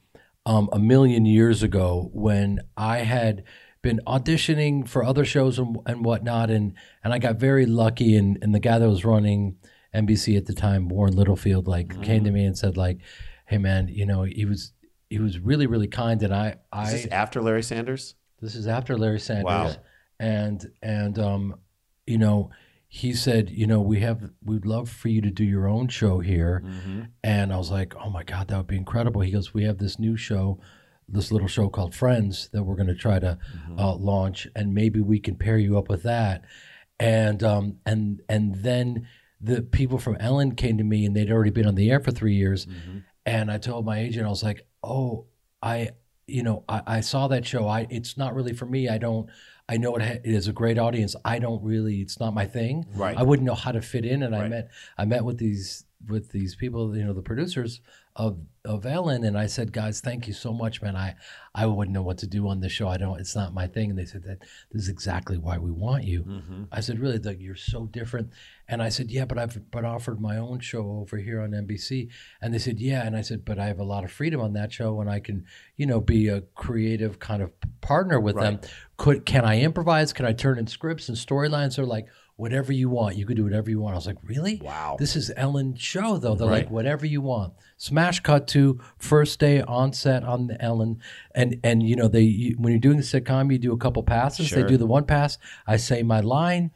um, 0.45 0.69
a 0.73 0.79
million 0.79 1.27
years 1.27 1.63
ago 1.63 2.11
when 2.13 2.61
I 2.77 2.99
had 2.99 3.45
been 3.87 4.01
auditioning 4.07 4.89
for 4.89 5.05
other 5.05 5.25
shows 5.25 5.59
and, 5.59 5.79
and 5.87 6.05
whatnot, 6.05 6.51
and 6.51 6.75
and 7.05 7.13
I 7.13 7.19
got 7.19 7.37
very 7.37 7.67
lucky. 7.67 8.17
And, 8.17 8.39
and 8.43 8.55
the 8.55 8.61
guy 8.61 8.79
that 8.79 8.89
was 8.89 9.05
running 9.05 9.57
NBC 9.95 10.37
at 10.37 10.47
the 10.47 10.55
time, 10.55 10.89
Warren 10.89 11.15
Littlefield, 11.15 11.69
like 11.69 12.03
came 12.03 12.25
to 12.25 12.31
me 12.31 12.45
and 12.45 12.59
said, 12.59 12.77
like, 12.77 12.99
"Hey 13.47 13.59
man, 13.59 13.89
you 13.89 14.07
know, 14.07 14.23
he 14.23 14.45
was." 14.45 14.73
He 15.09 15.21
was 15.21 15.39
really 15.39 15.69
really 15.69 15.87
kind, 15.87 16.21
and 16.25 16.35
I 16.35 16.57
I 16.73 16.91
Is 16.93 17.07
after 17.07 17.41
Larry 17.41 17.63
Sanders? 17.63 18.17
this 18.41 18.57
is 18.57 18.67
after 18.67 18.99
Larry 18.99 19.21
Sanders. 19.21 19.45
Wow. 19.45 19.77
And 20.19 20.69
and 20.83 21.17
um, 21.19 21.55
you 22.07 22.19
know, 22.19 22.51
he 22.89 23.13
said, 23.13 23.51
you 23.51 23.67
know, 23.67 23.81
we 23.81 24.01
have 24.01 24.31
we'd 24.45 24.67
love 24.67 24.89
for 24.89 25.09
you 25.09 25.21
to 25.21 25.31
do 25.31 25.45
your 25.45 25.69
own 25.69 25.89
show 25.89 26.21
here. 26.21 26.63
Mm-hmm. 26.65 27.03
And 27.23 27.53
I 27.53 27.57
was 27.57 27.71
like, 27.71 27.95
oh 27.97 28.11
my 28.11 28.25
god, 28.25 28.49
that 28.49 28.57
would 28.57 28.67
be 28.67 28.77
incredible. 28.77 29.21
He 29.21 29.31
goes, 29.31 29.55
we 29.55 29.65
have 29.65 29.79
this 29.79 29.99
new 29.99 30.17
show, 30.17 30.59
this 31.09 31.31
little 31.31 31.49
show 31.49 31.69
called 31.69 31.95
Friends 31.95 32.49
that 32.53 32.65
we're 32.65 32.75
going 32.77 32.89
to 32.89 32.95
try 32.95 33.19
to 33.19 33.39
Mm-hmm. 33.57 33.79
uh, 33.79 33.95
launch, 33.95 34.47
and 34.57 34.75
maybe 34.75 35.01
we 35.01 35.19
can 35.21 35.37
pair 35.37 35.59
you 35.59 35.77
up 35.79 35.89
with 35.89 36.03
that. 36.05 36.45
And 36.99 37.43
um 37.43 37.77
and 37.85 38.23
and 38.29 38.55
then 38.57 39.07
the 39.41 39.61
people 39.63 39.99
from 39.99 40.17
Ellen 40.17 40.55
came 40.55 40.79
to 40.79 40.85
me, 40.85 41.05
and 41.05 41.15
they'd 41.15 41.31
already 41.31 41.51
been 41.51 41.67
on 41.67 41.75
the 41.75 41.91
air 41.91 42.01
for 42.01 42.11
three 42.11 42.35
years. 42.35 42.67
Mm-hmm. 42.67 42.99
And 43.27 43.51
I 43.51 43.59
told 43.59 43.85
my 43.85 43.99
agent, 44.01 44.27
I 44.27 44.31
was 44.31 44.43
like, 44.43 44.67
oh, 44.83 45.27
I 45.63 45.91
you 46.27 46.43
know, 46.43 46.65
I, 46.69 46.83
I 46.87 47.01
saw 47.03 47.29
that 47.29 47.45
show. 47.47 47.69
I 47.69 47.87
it's 47.91 48.17
not 48.17 48.35
really 48.35 48.53
for 48.55 48.67
me. 48.67 48.89
I 48.89 48.99
don't. 48.99 49.29
I 49.69 49.77
know 49.79 49.97
it, 49.97 50.03
ha- 50.03 50.21
it 50.25 50.33
is 50.35 50.47
a 50.49 50.53
great 50.53 50.79
audience. 50.79 51.15
I 51.25 51.39
don't 51.39 51.63
really. 51.63 52.01
It's 52.01 52.19
not 52.19 52.33
my 52.35 52.47
thing. 52.47 52.87
Right. 52.95 53.17
I 53.17 53.23
wouldn't 53.25 53.47
know 53.47 53.55
how 53.55 53.73
to 53.73 53.83
fit 53.83 54.05
in. 54.07 54.23
And 54.23 54.35
I 54.35 54.49
met 54.49 54.71
I 54.97 55.05
met 55.05 55.25
with 55.25 55.39
these 55.39 55.85
with 56.09 56.31
these 56.31 56.55
people. 56.57 56.97
You 56.97 57.05
know, 57.05 57.13
the 57.13 57.23
producers 57.23 57.81
of 58.17 58.39
of 58.65 58.85
Ellen, 58.85 59.23
and 59.23 59.39
I 59.39 59.47
said, 59.47 59.73
guys, 59.73 60.01
thank 60.01 60.27
you 60.27 60.33
so 60.33 60.53
much, 60.53 60.83
man. 60.83 60.97
I 60.97 61.15
I 61.55 61.67
wouldn't 61.67 61.95
know 61.95 62.03
what 62.03 62.19
to 62.19 62.27
do 62.27 62.49
on 62.49 62.61
this 62.61 62.73
show. 62.73 62.89
I 62.89 62.97
don't. 62.97 63.21
It's 63.21 63.37
not 63.37 63.55
my 63.55 63.67
thing. 63.67 63.91
And 63.91 63.99
they 63.99 64.05
said 64.05 64.25
that 64.25 64.41
this 64.73 64.83
is 64.83 64.89
exactly 64.89 65.39
why 65.39 65.59
we 65.59 65.71
want 65.71 66.05
you. 66.05 66.25
Mm-hmm. 66.25 66.65
I 66.73 66.81
said, 66.81 66.99
really, 66.99 67.19
Doug, 67.19 67.41
you're 67.41 67.55
so 67.55 67.87
different. 67.87 68.31
And 68.69 68.83
I 68.83 68.89
said, 68.89 69.11
yeah, 69.11 69.25
but 69.25 69.39
I've 69.39 69.71
but 69.71 69.85
offered 69.85 70.21
my 70.21 70.39
own 70.39 70.59
show 70.59 70.99
over 71.01 71.19
here 71.19 71.41
on 71.41 71.51
NBC. 71.51 72.09
And 72.43 72.53
they 72.53 72.59
said, 72.59 72.81
yeah. 72.81 73.07
And 73.07 73.17
I 73.17 73.21
said, 73.21 73.45
but 73.45 73.59
I 73.59 73.67
have 73.67 73.79
a 73.79 73.85
lot 73.85 74.05
of 74.05 74.11
freedom 74.11 74.41
on 74.41 74.55
that 74.55 74.73
show, 74.73 75.01
and 75.01 75.09
I 75.09 75.21
can, 75.21 75.45
you 75.77 75.87
know, 75.87 76.01
be 76.01 76.29
a 76.29 76.41
creative 76.55 77.19
kind 77.19 77.43
of 77.43 77.53
partner 77.81 78.19
with 78.19 78.37
them. 78.37 78.61
Could 78.97 79.27
can 79.27 79.45
I 79.45 79.61
improvise? 79.61 80.13
Can 80.13 80.27
I 80.27 80.33
turn 80.33 80.59
in 80.59 80.67
scripts 80.67 81.09
and 81.09 81.17
storylines? 81.17 81.77
They're 81.77 81.85
like, 81.85 82.07
whatever 82.37 82.73
you 82.73 82.89
want. 82.89 83.17
You 83.17 83.27
could 83.27 83.37
do 83.37 83.45
whatever 83.45 83.71
you 83.71 83.81
want. 83.81 83.95
I 83.95 83.97
was 83.97 84.07
like, 84.07 84.19
really? 84.23 84.61
Wow. 84.63 84.97
This 84.99 85.17
is 85.17 85.33
Ellen's 85.37 85.81
show, 85.81 86.19
though. 86.19 86.35
They're 86.35 86.47
like, 86.47 86.71
whatever 86.71 87.07
you 87.07 87.21
want. 87.23 87.55
Smash 87.79 88.21
cut 88.21 88.47
to 88.49 88.81
first 88.99 89.39
day 89.39 89.63
on 89.63 89.93
set 89.93 90.23
on 90.23 90.47
the 90.47 90.63
Ellen, 90.63 91.01
and 91.35 91.61
and 91.63 91.83
you 91.83 91.95
know 91.97 92.09
they 92.09 92.23
you, 92.23 92.57
when 92.59 92.73
you're 92.73 92.81
doing 92.81 92.97
the 92.97 93.03
sitcom, 93.03 93.53
you 93.53 93.59
do 93.59 93.73
a 93.73 93.77
couple 93.77 94.03
passes. 94.03 94.51
They 94.51 94.63
do 94.65 94.77
the 94.79 94.87
one 94.87 95.05
pass. 95.05 95.37
I 95.67 95.77
say 95.77 96.03
my 96.03 96.21
line, 96.21 96.71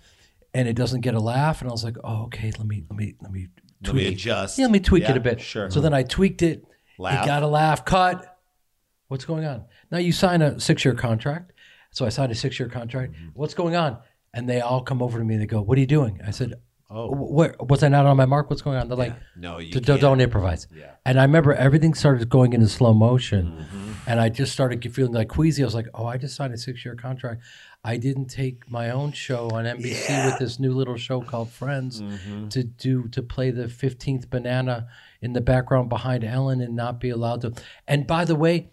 and 0.53 0.69
it 0.69 0.75
doesn't 0.77 1.01
get 1.01 1.15
a 1.15 1.21
laugh, 1.21 1.63
and 1.63 1.71
I 1.71 1.73
was 1.73 1.85
like, 1.85 1.97
oh 2.05 2.25
okay, 2.25 2.53
let 2.59 2.67
me 2.67 2.85
let 2.91 2.99
me 2.99 3.15
let 3.23 3.33
me 3.33 3.49
Let 3.83 3.95
me 3.95 4.03
tweak. 4.05 4.15
adjust. 4.17 4.59
Yeah, 4.59 4.67
let 4.67 4.73
me 4.73 4.81
tweak 4.81 5.09
it 5.09 5.17
a 5.17 5.21
bit. 5.21 5.41
sure. 5.41 5.71
So 5.71 5.81
then 5.81 5.95
I 5.95 6.03
tweaked 6.03 6.43
it. 6.43 6.65
Laugh. 6.99 7.25
It 7.25 7.27
got 7.27 7.43
a 7.43 7.47
laugh. 7.47 7.85
Cut. 7.87 8.39
What's 9.09 9.25
going 9.25 9.47
on? 9.47 9.65
Now 9.91 9.99
you 9.99 10.13
sign 10.13 10.43
a 10.43 10.61
six 10.61 10.85
year 10.85 10.95
contract. 10.95 11.53
So 11.93 12.05
I 12.05 12.11
signed 12.11 12.31
a 12.31 12.35
six 12.35 12.61
year 12.61 12.69
contract. 12.69 13.15
Mm-hmm. 13.15 13.29
What's 13.35 13.55
going 13.55 13.75
on? 13.75 13.99
And 14.33 14.49
they 14.49 14.61
all 14.61 14.83
come 14.83 15.03
over 15.03 15.19
to 15.19 15.25
me 15.25 15.35
and 15.35 15.43
they 15.43 15.47
go, 15.47 15.61
What 15.61 15.77
are 15.77 15.81
you 15.81 15.87
doing? 15.87 16.21
I 16.27 16.31
said, 16.31 16.55
Oh. 16.93 17.09
where 17.15 17.55
was 17.61 17.85
I 17.85 17.89
not 17.89 18.05
on 18.05 18.17
my 18.17 18.25
mark? 18.27 18.51
What's 18.51 18.63
going 18.63 18.77
on? 18.77 18.89
They're 18.89 18.97
like, 18.97 19.15
No, 19.37 19.59
you 19.59 19.71
"D- 19.73 19.81
can't. 19.81 20.01
don't 20.01 20.21
improvise. 20.21 20.67
And 21.07 21.21
I 21.21 21.23
remember 21.23 21.53
everything 21.55 21.95
started 21.95 22.29
going 22.29 22.53
into 22.53 22.67
slow 22.69 22.93
motion, 22.93 23.53
Mm-hmm. 23.53 23.93
and 24.09 24.21
I 24.21 24.29
just 24.29 24.51
started 24.53 24.83
feeling 24.93 25.13
like 25.13 25.29
queasy. 25.29 25.63
I 25.63 25.67
was 25.67 25.75
like, 25.77 25.87
"Oh, 25.95 26.07
I 26.07 26.17
just 26.17 26.35
signed 26.35 26.53
a 26.53 26.59
six-year 26.59 26.97
contract. 26.97 27.43
I 27.85 27.97
didn't 27.97 28.27
take 28.27 28.69
my 28.69 28.91
own 28.91 29.13
show 29.13 29.51
on 29.51 29.67
NBC 29.67 30.25
with 30.27 30.39
this 30.41 30.59
new 30.59 30.73
little 30.73 30.97
show 30.97 31.21
called 31.21 31.51
Friends 31.51 32.03
Mm-hmm. 32.03 32.49
to 32.49 32.65
do 32.65 33.07
to 33.09 33.23
play 33.23 33.53
the 33.53 33.69
fifteenth 33.69 34.29
banana 34.29 34.89
in 35.23 35.33
the 35.33 35.41
background 35.41 35.91
behind 35.91 36.25
Ellen 36.25 36.61
and 36.61 36.75
not 36.75 36.99
be 36.99 37.11
allowed 37.11 37.43
to." 37.43 37.53
And 37.87 38.05
by 38.05 38.25
the 38.25 38.35
way, 38.35 38.71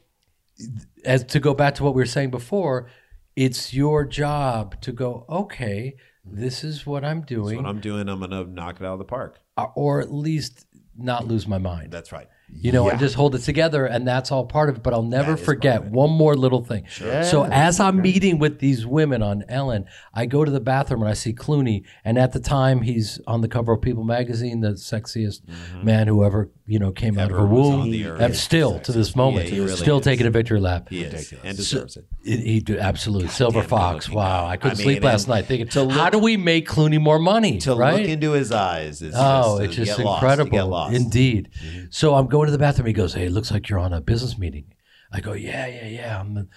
as 1.05 1.23
to 1.25 1.39
go 1.39 1.53
back 1.53 1.75
to 1.75 1.83
what 1.83 1.93
we 1.93 2.01
were 2.01 2.05
saying 2.07 2.31
before, 2.31 2.89
it's 3.37 3.73
your 3.73 4.03
job 4.03 4.81
to 4.81 4.91
go. 4.91 5.25
Okay, 5.29 5.95
this 6.25 6.63
is 6.63 6.85
what 6.85 7.05
I'm 7.05 7.21
doing, 7.21 7.57
What 7.57 7.65
I'm 7.67 7.79
doing, 7.79 8.09
I'm 8.09 8.19
gonna 8.19 8.43
knock 8.43 8.81
it 8.81 8.85
out 8.85 8.93
of 8.93 8.99
the 8.99 9.05
park. 9.05 9.39
uh, 9.55 9.67
or 9.75 10.01
at 10.01 10.11
least 10.11 10.65
not 10.97 11.27
lose 11.27 11.47
my 11.47 11.59
mind 11.59 11.91
That's 11.91 12.11
right. 12.11 12.27
You 12.49 12.71
know, 12.71 12.89
and 12.89 12.99
just 12.99 13.15
hold 13.15 13.35
it 13.35 13.39
together, 13.39 13.85
and 13.85 14.07
that's 14.07 14.31
all 14.31 14.45
part 14.45 14.69
of 14.69 14.77
it. 14.77 14.83
But 14.83 14.93
I'll 14.93 15.03
never 15.03 15.33
That 15.33 15.39
is 15.39 15.45
forget 15.45 15.73
part 15.75 15.87
of 15.87 15.93
it. 15.93 15.93
one 15.93 16.11
more 16.11 16.35
little 16.35 16.63
thing. 16.63 16.85
Yeah, 17.01 17.21
so 17.23 17.45
as 17.45 17.79
I'm 17.79 18.01
meeting 18.01 18.39
with 18.39 18.59
these 18.59 18.85
women 18.85 19.21
on 19.21 19.43
Ellen, 19.49 19.85
I 20.13 20.25
go 20.25 20.43
to 20.45 20.51
the 20.51 20.59
bathroom 20.59 21.01
and 21.01 21.09
I 21.09 21.13
see 21.13 21.33
Clooney, 21.33 21.83
and 22.05 22.17
at 22.17 22.31
the 22.33 22.39
time 22.39 22.81
he's 22.81 23.19
on 23.27 23.41
the 23.41 23.47
cover 23.47 23.73
of 23.73 23.81
People 23.81 24.03
magazine, 24.03 24.61
the 24.61 24.71
sexiest 24.71 25.41
mm-hmm. 25.45 25.83
man 25.85 26.07
who 26.07 26.23
ever 26.23 26.49
you 26.65 26.79
know 26.79 26.91
came 26.91 27.17
out 27.19 27.25
of 27.31 27.37
Ever 27.37 27.41
her 27.41 27.47
womb. 27.47 27.91
the 27.91 28.05
earth. 28.05 28.21
And 28.21 28.35
still 28.35 28.79
to 28.81 28.91
this 28.91 29.15
moment, 29.15 29.49
he 29.49 29.59
really 29.59 29.75
still 29.75 29.99
is. 29.99 30.03
taking 30.05 30.25
a 30.25 30.31
victory 30.31 30.59
lap. 30.59 30.87
He 30.89 31.03
is 31.03 31.33
and 31.43 31.55
deserves 31.55 31.97
it. 31.97 32.05
He, 32.23 32.37
he 32.37 32.59
do- 32.59 32.79
absolutely 32.79 33.29
silver 33.29 33.63
fox. 33.63 34.09
Wow. 34.09 34.45
I 34.47 34.57
couldn't 34.57 34.79
I 34.79 34.83
sleep 34.83 35.03
last 35.03 35.27
night 35.27 35.45
thinking, 35.45 35.67
to 35.69 35.89
how 35.89 36.09
do 36.09 36.17
we 36.19 36.37
make 36.37 36.67
Clooney 36.67 36.99
more 36.99 37.19
money? 37.19 37.57
To 37.59 37.75
right? 37.75 37.99
look 37.99 38.07
into 38.09 38.31
his 38.31 38.51
eyes 38.51 39.01
is 39.01 39.13
Oh, 39.17 39.59
just, 39.59 39.69
it's 39.69 39.77
you 39.77 39.85
just 39.85 39.97
get 39.97 40.05
lost. 40.05 40.23
incredible. 40.23 40.45
You 40.47 40.51
get 40.51 40.63
lost. 40.63 40.95
Indeed. 40.95 41.49
Mm-hmm. 41.63 41.85
So 41.89 42.15
I'm 42.15 42.27
going 42.27 42.36
to 42.45 42.51
the 42.51 42.57
bathroom. 42.57 42.87
He 42.87 42.93
goes, 42.93 43.13
"Hey, 43.13 43.25
it 43.27 43.31
looks 43.31 43.51
like 43.51 43.69
you're 43.69 43.79
on 43.79 43.93
a 43.93 44.01
business 44.01 44.37
meeting." 44.37 44.73
I 45.11 45.19
go, 45.21 45.33
"Yeah, 45.33 45.67
yeah, 45.67 45.87
yeah." 45.87 46.19
I'm, 46.19 46.49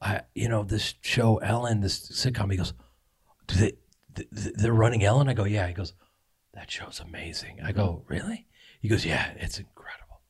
I, 0.00 0.22
you 0.34 0.48
know, 0.48 0.62
this 0.64 0.94
show 1.00 1.38
Ellen, 1.38 1.80
this 1.80 1.98
sitcom. 2.10 2.50
He 2.50 2.56
goes, 2.56 2.72
"Do 3.46 3.56
they? 3.56 3.72
th- 4.14 4.28
th- 4.34 4.54
They're 4.56 4.72
running 4.72 5.02
Ellen?" 5.04 5.28
I 5.28 5.34
go, 5.34 5.44
"Yeah." 5.44 5.66
He 5.66 5.72
goes, 5.74 5.94
"That 6.52 6.70
show's 6.70 7.00
amazing." 7.00 7.60
I 7.64 7.72
go, 7.72 8.02
"Really?" 8.08 8.46
He 8.80 8.88
goes, 8.88 9.04
"Yeah, 9.06 9.30
it's 9.36 9.58
incredible. 9.58 10.20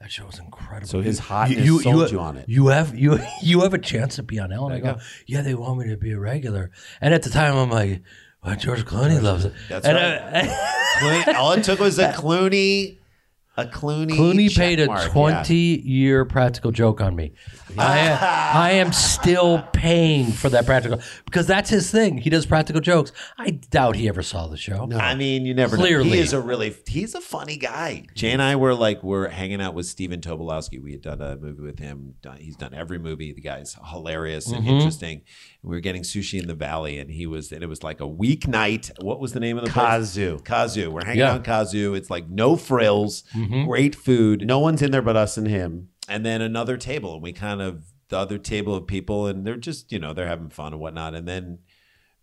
That 0.00 0.10
show's 0.10 0.38
incredible." 0.38 0.88
So 0.88 1.00
his 1.00 1.18
You- 1.18 1.24
hotness 1.24 1.82
sold 1.84 2.10
you 2.10 2.20
on 2.20 2.36
it. 2.36 2.48
You 2.48 2.68
have 2.68 2.96
you 2.98 3.18
you 3.42 3.60
have 3.62 3.74
a 3.74 3.78
chance 3.78 4.16
to 4.16 4.22
be 4.22 4.38
on 4.40 4.52
Ellen. 4.52 4.72
I 4.72 4.80
go, 4.80 4.98
"Yeah, 5.26 5.42
they 5.42 5.54
want 5.54 5.78
me 5.78 5.88
to 5.90 5.96
be 5.96 6.12
a 6.12 6.18
regular." 6.18 6.70
And 7.00 7.14
at 7.14 7.22
the 7.22 7.30
time, 7.30 7.56
I'm 7.56 7.70
like. 7.70 8.02
Well, 8.42 8.56
George 8.56 8.86
Clooney 8.86 9.20
loves 9.20 9.44
it. 9.44 9.52
That's 9.68 9.84
And 9.84 9.96
right. 9.98 10.46
I- 10.46 10.94
Clooney, 11.26 11.34
all 11.34 11.52
it 11.52 11.62
took 11.62 11.78
was 11.78 11.98
a 11.98 12.10
Clooney, 12.10 12.96
a 13.60 13.70
Clooney. 13.70 14.10
Clooney 14.10 14.54
paid 14.56 14.80
a 14.80 14.86
mark, 14.86 15.10
20 15.10 15.54
year 15.54 16.24
practical 16.24 16.70
joke 16.72 17.00
on 17.00 17.14
me. 17.16 17.32
I, 17.78 18.10
I 18.54 18.70
am 18.72 18.92
still 18.92 19.62
paying 19.72 20.32
for 20.32 20.48
that 20.48 20.66
practical 20.66 21.00
because 21.24 21.46
that's 21.46 21.70
his 21.70 21.90
thing. 21.90 22.18
He 22.18 22.28
does 22.30 22.46
practical 22.46 22.80
jokes. 22.80 23.12
I 23.38 23.50
doubt 23.50 23.96
he 23.96 24.08
ever 24.08 24.22
saw 24.22 24.48
the 24.48 24.56
show. 24.56 24.86
No. 24.86 24.98
I 24.98 25.14
mean, 25.14 25.46
you 25.46 25.54
never 25.54 25.76
know. 25.76 25.82
Clearly. 25.84 26.10
He 26.10 26.18
is 26.18 26.32
a 26.32 26.40
really 26.40 26.74
he's 26.86 27.14
a 27.14 27.20
funny 27.20 27.56
guy. 27.56 28.06
Jay 28.14 28.30
and 28.32 28.42
I 28.42 28.56
were 28.56 28.74
like 28.74 29.02
we're 29.02 29.28
hanging 29.28 29.60
out 29.60 29.74
with 29.74 29.86
Stephen 29.86 30.20
Tobolowsky. 30.20 30.82
We 30.82 30.92
had 30.92 31.02
done 31.02 31.20
a 31.22 31.36
movie 31.36 31.62
with 31.62 31.78
him. 31.78 32.14
Done- 32.22 32.38
He's 32.40 32.56
done 32.56 32.72
every 32.74 32.98
movie. 32.98 33.32
The 33.32 33.40
guy's 33.40 33.76
hilarious 33.90 34.46
and 34.50 34.60
Mm-hmm. 34.64 34.68
interesting. 34.70 35.22
We 35.62 35.76
were 35.76 35.80
getting 35.80 36.02
sushi 36.02 36.40
in 36.40 36.48
the 36.48 36.54
valley, 36.54 36.98
and 36.98 37.10
he 37.10 37.26
was. 37.26 37.52
And 37.52 37.62
it 37.62 37.66
was 37.66 37.82
like 37.82 38.00
a 38.00 38.06
weeknight. 38.06 38.90
What 39.02 39.20
was 39.20 39.32
the 39.32 39.40
name 39.40 39.58
of 39.58 39.64
the 39.64 39.70
place? 39.70 39.84
Kazu. 39.86 40.38
Kazu. 40.40 40.90
We're 40.90 41.04
hanging 41.04 41.20
Yeah. 41.20 41.30
out 41.32 41.36
in 41.36 41.42
Kazu. 41.42 41.94
It's 41.94 42.10
like 42.10 42.28
no 42.28 42.56
frills, 42.56 43.24
Mm-hmm. 43.34 43.49
Mm-hmm. 43.50 43.68
great 43.68 43.94
food. 43.94 44.46
No 44.46 44.58
one's 44.58 44.82
in 44.82 44.90
there 44.90 45.02
but 45.02 45.16
us 45.16 45.36
and 45.36 45.46
him. 45.48 45.88
and 46.08 46.24
then 46.24 46.40
another 46.42 46.76
table 46.76 47.14
and 47.14 47.22
we 47.22 47.32
kind 47.32 47.60
of 47.60 47.84
the 48.08 48.18
other 48.18 48.38
table 48.38 48.74
of 48.74 48.86
people 48.86 49.26
and 49.26 49.46
they're 49.46 49.56
just 49.56 49.92
you 49.92 49.98
know 49.98 50.12
they're 50.12 50.26
having 50.26 50.50
fun 50.50 50.72
and 50.72 50.80
whatnot. 50.80 51.14
And 51.14 51.26
then 51.28 51.58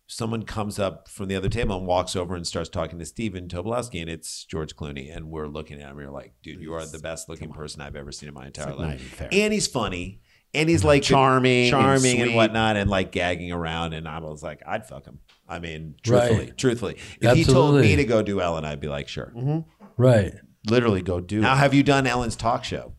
someone 0.09 0.43
comes 0.43 0.79
up 0.79 1.09
from 1.09 1.27
the 1.27 1.35
other 1.35 1.49
table 1.49 1.77
and 1.77 1.85
walks 1.85 2.15
over 2.15 2.35
and 2.35 2.47
starts 2.47 2.69
talking 2.69 2.97
to 2.99 3.05
Stephen 3.05 3.47
Tobolowsky 3.47 3.99
and 4.01 4.09
it's 4.09 4.45
George 4.45 4.75
Clooney. 4.75 5.15
And 5.15 5.29
we're 5.29 5.47
looking 5.47 5.81
at 5.81 5.89
him 5.89 5.97
and 5.97 6.07
we're 6.07 6.13
like 6.13 6.33
dude 6.43 6.61
you 6.61 6.73
are 6.73 6.85
the 6.85 6.99
best 6.99 7.29
looking 7.29 7.51
person 7.51 7.81
I've 7.81 7.95
ever 7.95 8.11
seen 8.11 8.29
in 8.29 8.35
my 8.35 8.45
entire 8.47 8.73
like 8.73 8.99
life. 8.99 9.27
and 9.31 9.53
he's 9.53 9.67
funny. 9.67 10.21
And 10.53 10.69
he's 10.69 10.79
mm-hmm. 10.79 10.87
like 10.87 11.03
Charming 11.03 11.63
and 11.63 11.69
charming 11.71 12.21
and, 12.21 12.27
sweet. 12.29 12.35
whatnot 12.35 12.77
and 12.77 12.89
like 12.89 13.11
gagging 13.11 13.51
around. 13.51 13.93
And 13.93 14.07
I 14.07 14.19
was 14.19 14.41
like 14.41 14.61
I'd 14.65 14.87
fuck 14.87 15.05
him. 15.05 15.19
I 15.47 15.59
mean 15.59 15.95
truthfully 16.03 16.37
Right. 16.47 16.57
truthfully 16.57 16.97
if 17.21 17.35
he 17.35 17.43
told 17.45 17.75
me 17.79 17.95
to 17.95 18.03
go 18.05 18.21
do 18.21 18.41
Ellen 18.41 18.65
I'd 18.65 18.79
be 18.81 18.87
like 18.87 19.07
sure. 19.07 19.31
Mm-hmm. 19.35 19.59
Right. 20.01 20.33
Literally 20.69 21.01
go 21.01 21.19
do 21.19 21.41
now 21.41 21.53
it. 21.53 21.57
have 21.57 21.73
you 21.73 21.83
done 21.83 22.05
Ellen's 22.07 22.35
talk 22.35 22.63
show 22.63 22.93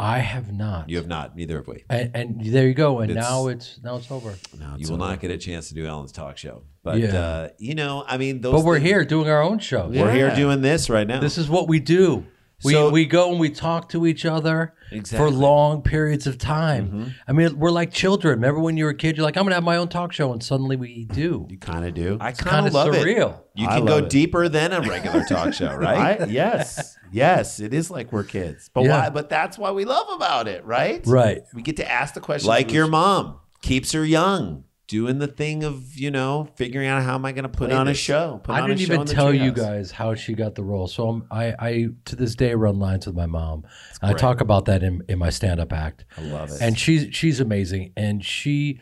I 0.00 0.18
have 0.20 0.52
not. 0.52 0.88
you 0.88 0.96
have 0.98 1.08
not 1.08 1.34
neither 1.34 1.56
have 1.56 1.66
we 1.66 1.84
and, 1.90 2.10
and 2.14 2.44
there 2.46 2.68
you 2.68 2.74
go. 2.74 3.00
And 3.00 3.10
It's- 3.10 3.24
now 3.28 3.48
it's 3.48 3.80
now 3.82 3.96
it's 3.96 4.10
over. 4.10 4.34
now 4.58 4.76
you 4.78 4.88
will 4.90 4.96
not 4.98 5.18
get 5.20 5.30
a 5.32 5.36
chance 5.38 5.68
to 5.68 5.74
do 5.74 5.86
Ellen's 5.86 6.12
talk 6.12 6.36
show. 6.36 6.62
But 6.84 7.00
Yeah. 7.00 7.18
uh, 7.18 7.48
you 7.58 7.74
know, 7.74 8.04
I 8.06 8.16
mean, 8.16 8.40
those. 8.40 8.52
But 8.52 8.64
we're 8.64 8.76
things- 8.76 8.86
here 8.90 9.04
doing 9.04 9.28
our 9.28 9.42
own 9.42 9.58
show. 9.58 9.88
We're 9.88 10.12
here 10.12 10.34
doing 10.36 10.62
this 10.62 10.88
right 10.88 11.06
now. 11.06 11.18
This 11.20 11.36
is 11.36 11.48
what 11.48 11.66
we 11.68 11.80
do. 11.80 12.26
We, 12.64 12.72
So- 12.72 12.90
we 12.90 13.06
go 13.06 13.30
and 13.30 13.38
we 13.38 13.50
talk 13.50 13.88
to 13.90 14.04
each 14.04 14.24
other 14.24 14.74
Exactly. 14.90 15.30
for 15.30 15.30
long 15.30 15.82
periods 15.82 16.26
of 16.26 16.38
time. 16.38 16.88
Mm-hmm. 16.88 17.04
I 17.28 17.32
mean, 17.32 17.56
we're 17.58 17.70
like 17.70 17.92
children. 17.92 18.34
Remember 18.40 18.58
when 18.60 18.76
you 18.76 18.84
were 18.84 18.90
a 18.90 18.94
kid? 18.96 19.16
You're 19.16 19.22
like, 19.24 19.36
I'm 19.36 19.44
going 19.44 19.50
to 19.50 19.54
have 19.56 19.62
my 19.64 19.76
own 19.76 19.86
talk 19.88 20.12
show. 20.12 20.32
And 20.32 20.42
suddenly 20.42 20.74
we 20.74 21.04
do. 21.04 21.46
You 21.48 21.56
kind 21.58 21.84
of 21.84 21.94
do. 21.94 22.18
I 22.20 22.32
kind 22.32 22.64
kinda 22.66 22.70
love 22.76 22.88
surreal. 22.94 23.34
it. 23.38 23.46
You 23.54 23.68
can 23.68 23.84
go 23.84 23.98
it. 23.98 24.10
deeper 24.10 24.48
than 24.48 24.72
a 24.72 24.80
regular 24.80 25.24
talk 25.28 25.52
show, 25.54 25.72
right? 25.76 26.20
I, 26.22 26.24
yes, 26.24 26.96
yes, 27.12 27.60
it 27.60 27.72
is 27.72 27.92
like 27.92 28.12
we're 28.12 28.24
kids, 28.24 28.70
but 28.74 28.82
Yeah. 28.84 29.02
why? 29.02 29.10
But 29.10 29.28
that's 29.28 29.56
why 29.56 29.70
we 29.70 29.84
love 29.84 30.08
about 30.16 30.48
it, 30.48 30.64
right? 30.64 31.00
Right. 31.06 31.42
We 31.54 31.62
get 31.62 31.76
to 31.76 31.88
ask 31.88 32.14
the 32.14 32.20
question, 32.20 32.48
like 32.48 32.72
your 32.72 32.88
mom 32.88 33.38
keeps 33.62 33.92
her 33.92 34.04
young. 34.04 34.64
Doing 34.88 35.18
the 35.18 35.26
thing 35.28 35.62
of 35.64 35.96
you 35.96 36.10
know 36.10 36.48
figuring 36.56 36.88
out 36.88 37.02
how 37.02 37.14
am 37.14 37.24
I 37.24 37.32
going 37.32 37.44
to 37.44 37.48
Put 37.48 37.68
play 37.68 37.76
on 37.76 37.86
a 37.88 37.94
show. 37.94 38.40
Put 38.42 38.54
I 38.54 38.60
on 38.62 38.70
didn't 38.70 38.80
show 38.80 38.94
even 38.94 39.06
tell 39.06 39.32
you 39.34 39.52
guys 39.52 39.90
how 39.92 40.14
she 40.14 40.32
got 40.34 40.54
the 40.54 40.64
role. 40.64 40.86
So 40.88 41.08
I'm, 41.08 41.26
I, 41.30 41.54
I 41.58 41.86
to 42.06 42.16
this 42.16 42.34
day 42.34 42.54
run 42.54 42.78
lines 42.78 43.06
with 43.06 43.14
my 43.14 43.26
mom. 43.26 43.64
I 44.02 44.12
talk 44.14 44.40
about 44.40 44.64
that 44.64 44.82
in, 44.82 45.02
in 45.08 45.18
my 45.18 45.30
stand 45.30 45.60
up 45.60 45.72
act. 45.72 46.04
I 46.16 46.22
love 46.22 46.50
it. 46.50 46.58
and 46.60 46.78
she's 46.78 47.14
she's 47.14 47.38
amazing 47.38 47.92
and 47.96 48.24
she 48.24 48.80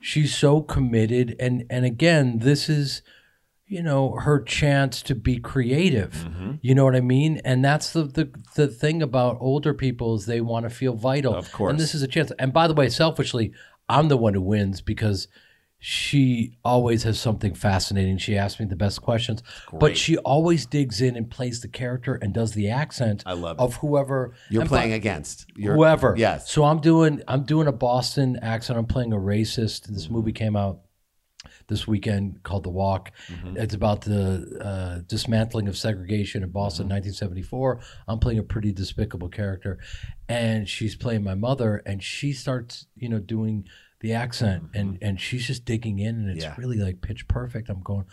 she's 0.00 0.36
so 0.36 0.60
committed 0.60 1.34
and 1.38 1.64
and 1.70 1.84
again 1.84 2.38
this 2.40 2.68
is 2.68 3.00
you 3.66 3.82
know 3.82 4.12
her 4.16 4.38
chance 4.42 5.00
to 5.02 5.14
be 5.14 5.38
creative 5.38 6.12
Mm-hmm. 6.12 6.52
you 6.60 6.74
know 6.74 6.84
what 6.84 6.94
i 6.94 7.00
mean 7.00 7.40
and 7.46 7.64
that's 7.64 7.94
the 7.94 8.02
the, 8.04 8.30
the 8.54 8.68
thing 8.68 9.00
about 9.02 9.38
older 9.40 9.72
people 9.72 10.14
is 10.16 10.26
they 10.26 10.42
want 10.42 10.64
to 10.64 10.70
feel 10.70 10.92
vital 10.94 11.34
Of 11.34 11.50
course. 11.52 11.70
and 11.70 11.80
this 11.80 11.94
is 11.94 12.02
a 12.02 12.06
chance 12.06 12.30
and 12.38 12.52
by 12.52 12.68
the 12.68 12.74
way 12.74 12.90
selfishly 12.90 13.52
i'm 13.88 14.08
the 14.08 14.16
one 14.16 14.34
who 14.34 14.40
wins 14.42 14.80
because 14.80 15.28
she 15.86 16.56
always 16.64 17.02
has 17.02 17.20
something 17.20 17.52
fascinating 17.54 18.16
she 18.16 18.38
asks 18.38 18.58
me 18.58 18.64
the 18.64 18.74
best 18.76 19.02
questions 19.02 19.42
but 19.78 19.96
she 19.98 20.16
always 20.18 20.64
digs 20.64 21.02
in 21.02 21.14
and 21.14 21.30
plays 21.30 21.60
the 21.60 21.68
character 21.68 22.14
and 22.22 22.32
does 22.32 22.52
the 22.52 22.70
accent 22.70 23.22
I 23.26 23.34
love 23.34 23.58
it. 23.58 23.62
of 23.62 23.74
whoever 23.76 24.34
You're 24.48 24.64
playing 24.64 24.94
against 24.94 25.44
You're- 25.56 25.76
whoever. 25.76 26.14
Yes. 26.16 26.50
So 26.50 26.64
I'm 26.64 26.80
doing 26.80 27.20
I'm 27.28 27.44
doing 27.44 27.66
a 27.66 27.72
Boston 27.72 28.38
accent. 28.40 28.78
I'm 28.78 28.86
playing 28.86 29.12
a 29.12 29.16
racist. 29.18 29.88
This 29.88 30.08
movie 30.08 30.32
came 30.32 30.56
out 30.56 30.80
this 31.68 31.86
weekend 31.86 32.42
called 32.42 32.64
The 32.64 32.70
Walk. 32.70 33.10
Mm-hmm. 33.28 33.56
It's 33.56 33.74
about 33.74 34.02
the 34.02 34.58
uh, 34.60 35.02
dismantling 35.06 35.68
of 35.68 35.76
segregation 35.76 36.42
in 36.42 36.50
Boston, 36.50 36.84
mm-hmm. 36.84 36.94
1974. 36.94 37.80
I'm 38.08 38.18
playing 38.18 38.38
a 38.38 38.42
pretty 38.42 38.72
despicable 38.72 39.28
character, 39.28 39.78
and 40.28 40.68
she's 40.68 40.96
playing 40.96 41.24
my 41.24 41.34
mother, 41.34 41.82
and 41.86 42.02
she 42.02 42.32
starts 42.32 42.86
you 42.96 43.08
know 43.08 43.18
doing 43.18 43.66
the 44.00 44.12
accent, 44.12 44.64
mm-hmm. 44.64 44.78
and 44.78 44.98
and 45.00 45.20
she's 45.20 45.46
just 45.46 45.64
digging 45.64 45.98
in, 45.98 46.16
and 46.16 46.30
it's 46.30 46.44
Yeah. 46.44 46.54
really 46.58 46.76
like 46.78 47.00
pitch 47.00 47.26
perfect. 47.28 47.68
I'm 47.68 47.82
going. 47.82 48.04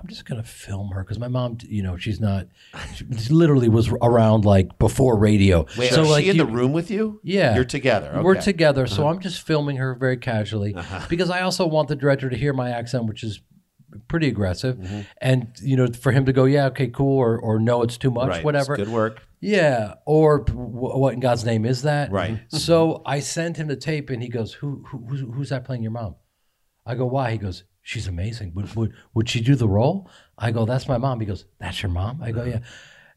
I'm 0.00 0.06
just 0.06 0.24
gonna 0.26 0.44
film 0.44 0.90
her 0.90 1.02
because 1.02 1.18
my 1.18 1.26
mom, 1.28 1.58
you 1.68 1.82
know, 1.82 1.96
she's 1.96 2.20
not. 2.20 2.46
She 2.94 3.04
literally 3.30 3.68
was 3.68 3.88
around 4.00 4.44
like 4.44 4.78
before 4.78 5.18
radio. 5.18 5.66
Wait, 5.76 5.90
so 5.92 6.02
is 6.02 6.08
like 6.10 6.24
she 6.24 6.30
in 6.30 6.36
you- 6.36 6.44
the 6.46 6.52
room 6.52 6.72
with 6.72 6.90
you? 6.90 7.20
yeah. 7.24 7.54
You're 7.56 7.64
together. 7.64 8.12
We're 8.22 8.30
okay. 8.32 8.38
Uh-huh. 8.38 8.44
together, 8.44 8.86
so 8.86 9.08
I'm 9.08 9.18
just 9.20 9.44
filming 9.44 9.76
her 9.78 9.94
very 9.94 10.16
casually 10.16 10.76
because 11.08 11.30
I 11.30 11.40
also 11.42 11.66
want 11.66 11.88
the 11.88 11.96
director 11.96 12.30
to 12.30 12.36
hear 12.36 12.52
my 12.52 12.70
accent, 12.70 13.06
which 13.06 13.24
is 13.24 13.40
pretty 14.06 14.28
aggressive, 14.28 14.76
Mm-hmm. 14.76 15.00
and 15.20 15.48
you 15.62 15.74
know, 15.76 15.88
for 15.88 16.12
him 16.12 16.26
to 16.26 16.32
go, 16.32 16.44
yeah, 16.44 16.66
okay, 16.66 16.86
cool, 16.88 17.18
or 17.18 17.36
or 17.38 17.58
no, 17.58 17.82
it's 17.82 17.98
too 17.98 18.10
much, 18.12 18.28
Right. 18.28 18.44
whatever. 18.44 18.74
It's 18.74 18.84
good 18.84 18.92
work. 18.92 19.22
Yeah, 19.40 19.94
or 20.04 20.40
what 20.52 21.14
in 21.14 21.20
God's 21.20 21.44
name 21.44 21.64
is 21.64 21.82
that? 21.82 22.12
Right. 22.12 22.38
So 22.50 23.02
I 23.04 23.18
sent 23.20 23.56
him 23.56 23.66
the 23.66 23.76
tape, 23.76 24.10
and 24.10 24.22
he 24.22 24.28
goes, 24.28 24.52
"Who, 24.52 24.84
who 24.88 24.98
who's, 25.08 25.20
who's 25.20 25.48
that 25.48 25.64
playing 25.64 25.82
your 25.82 25.92
mom?" 25.92 26.14
I 26.86 26.94
go, 26.94 27.06
"Why?" 27.06 27.32
He 27.32 27.38
goes, 27.38 27.64
"She's 27.88 28.06
amazing. 28.06 28.52
Would 28.52 28.76
would 28.76 28.92
would 29.14 29.30
she 29.30 29.40
do 29.40 29.54
the 29.54 29.66
role?" 29.66 30.10
I 30.36 30.50
go, 30.50 30.66
"That's 30.66 30.88
my 30.88 30.98
mom." 30.98 31.20
He 31.20 31.26
goes, 31.26 31.46
"That's 31.58 31.82
your 31.82 31.90
mom?" 31.90 32.22
I 32.22 32.32
go. 32.32 32.44
"Yeah." 32.44 32.60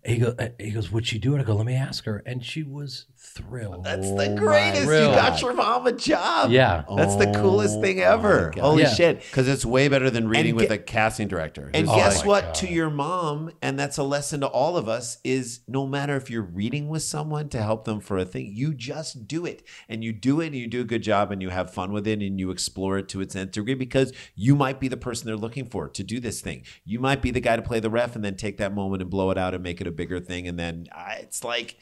He 0.05 0.17
goes, 0.17 0.36
uh, 0.39 0.47
he 0.57 0.72
goes, 0.72 0.89
"Would 0.93 1.05
she 1.05 1.19
do 1.19 1.36
it?" 1.36 1.41
I 1.41 1.43
go, 1.43 1.57
"Let 1.57 1.65
me 1.65 1.76
ask 1.76 2.05
her," 2.05 2.24
and 2.26 2.41
she 2.41 2.63
was 2.63 3.05
thrilled. 3.32 3.84
That's 3.84 4.07
Oh 4.07 4.17
the 4.17 4.36
greatest. 4.36 4.84
You 4.84 4.89
got 4.89 5.41
your 5.41 5.53
mom 5.53 5.88
a 5.88 5.91
job. 5.91 6.51
Yeah. 6.51 6.84
That's 6.95 7.15
the 7.15 7.32
coolest 7.32 7.77
Oh 7.77 7.82
thing 7.82 7.99
ever. 7.99 8.51
Holy 8.57 8.84
Yeah. 8.84 8.93
shit. 8.93 9.21
Because 9.21 9.47
it's 9.47 9.65
way 9.65 9.88
better 9.88 10.09
than 10.09 10.27
reading 10.27 10.55
with 10.55 10.71
a 10.71 10.77
casting 10.77 11.27
director. 11.27 11.71
And 11.73 11.88
who's 11.88 11.95
guess 11.95 12.17
like, 12.17 12.25
what? 12.25 12.55
To 12.55 12.67
your 12.67 12.89
mom, 12.89 13.51
and 13.61 13.79
that's 13.79 13.97
a 13.97 14.03
lesson 14.03 14.41
to 14.41 14.47
all 14.47 14.77
of 14.77 14.88
us, 14.89 15.17
is 15.23 15.61
no 15.67 15.88
matter 15.88 16.15
if 16.15 16.29
you're 16.29 16.41
reading 16.41 16.89
with 16.89 17.03
someone 17.03 17.49
to 17.49 17.61
help 17.61 17.86
them 17.86 17.99
for 17.99 18.17
a 18.17 18.25
thing, 18.25 18.51
you 18.53 18.73
just 18.73 19.27
do 19.27 19.45
it. 19.45 19.63
And 19.88 20.03
you 20.03 20.13
do 20.13 20.41
it 20.41 20.47
and 20.47 20.55
you 20.55 20.67
do 20.67 20.82
a 20.82 20.86
good 20.86 21.03
job 21.03 21.32
and 21.32 21.41
you 21.41 21.49
have 21.49 21.73
fun 21.73 21.91
with 21.91 22.07
it 22.07 22.21
and 22.21 22.39
you 22.39 22.51
explore 22.51 22.97
it 22.97 23.07
to 23.09 23.21
its 23.21 23.36
nth 23.36 23.51
degree 23.51 23.73
because 23.75 24.13
you 24.36 24.55
might 24.55 24.79
be 24.79 24.88
the 24.88 24.97
person 24.97 25.27
they're 25.27 25.36
looking 25.36 25.65
for 25.65 25.88
to 25.89 26.03
do 26.03 26.19
this 26.19 26.41
thing. 26.41 26.63
You 26.84 26.99
might 26.99 27.21
be 27.21 27.32
the 27.32 27.39
guy 27.39 27.55
to 27.55 27.61
play 27.61 27.79
the 27.79 27.89
ref 27.89 28.15
and 28.15 28.23
then 28.23 28.36
take 28.36 28.57
that 28.57 28.73
moment 28.73 29.01
and 29.01 29.09
blow 29.09 29.32
it 29.32 29.38
out 29.38 29.53
and 29.53 29.63
make 29.63 29.79
it 29.82 29.88
a 29.88 29.91
bigger 29.91 30.19
thing. 30.19 30.47
And 30.47 30.59
then 30.59 30.88
uh, 30.95 31.15
it's 31.19 31.43
like, 31.43 31.77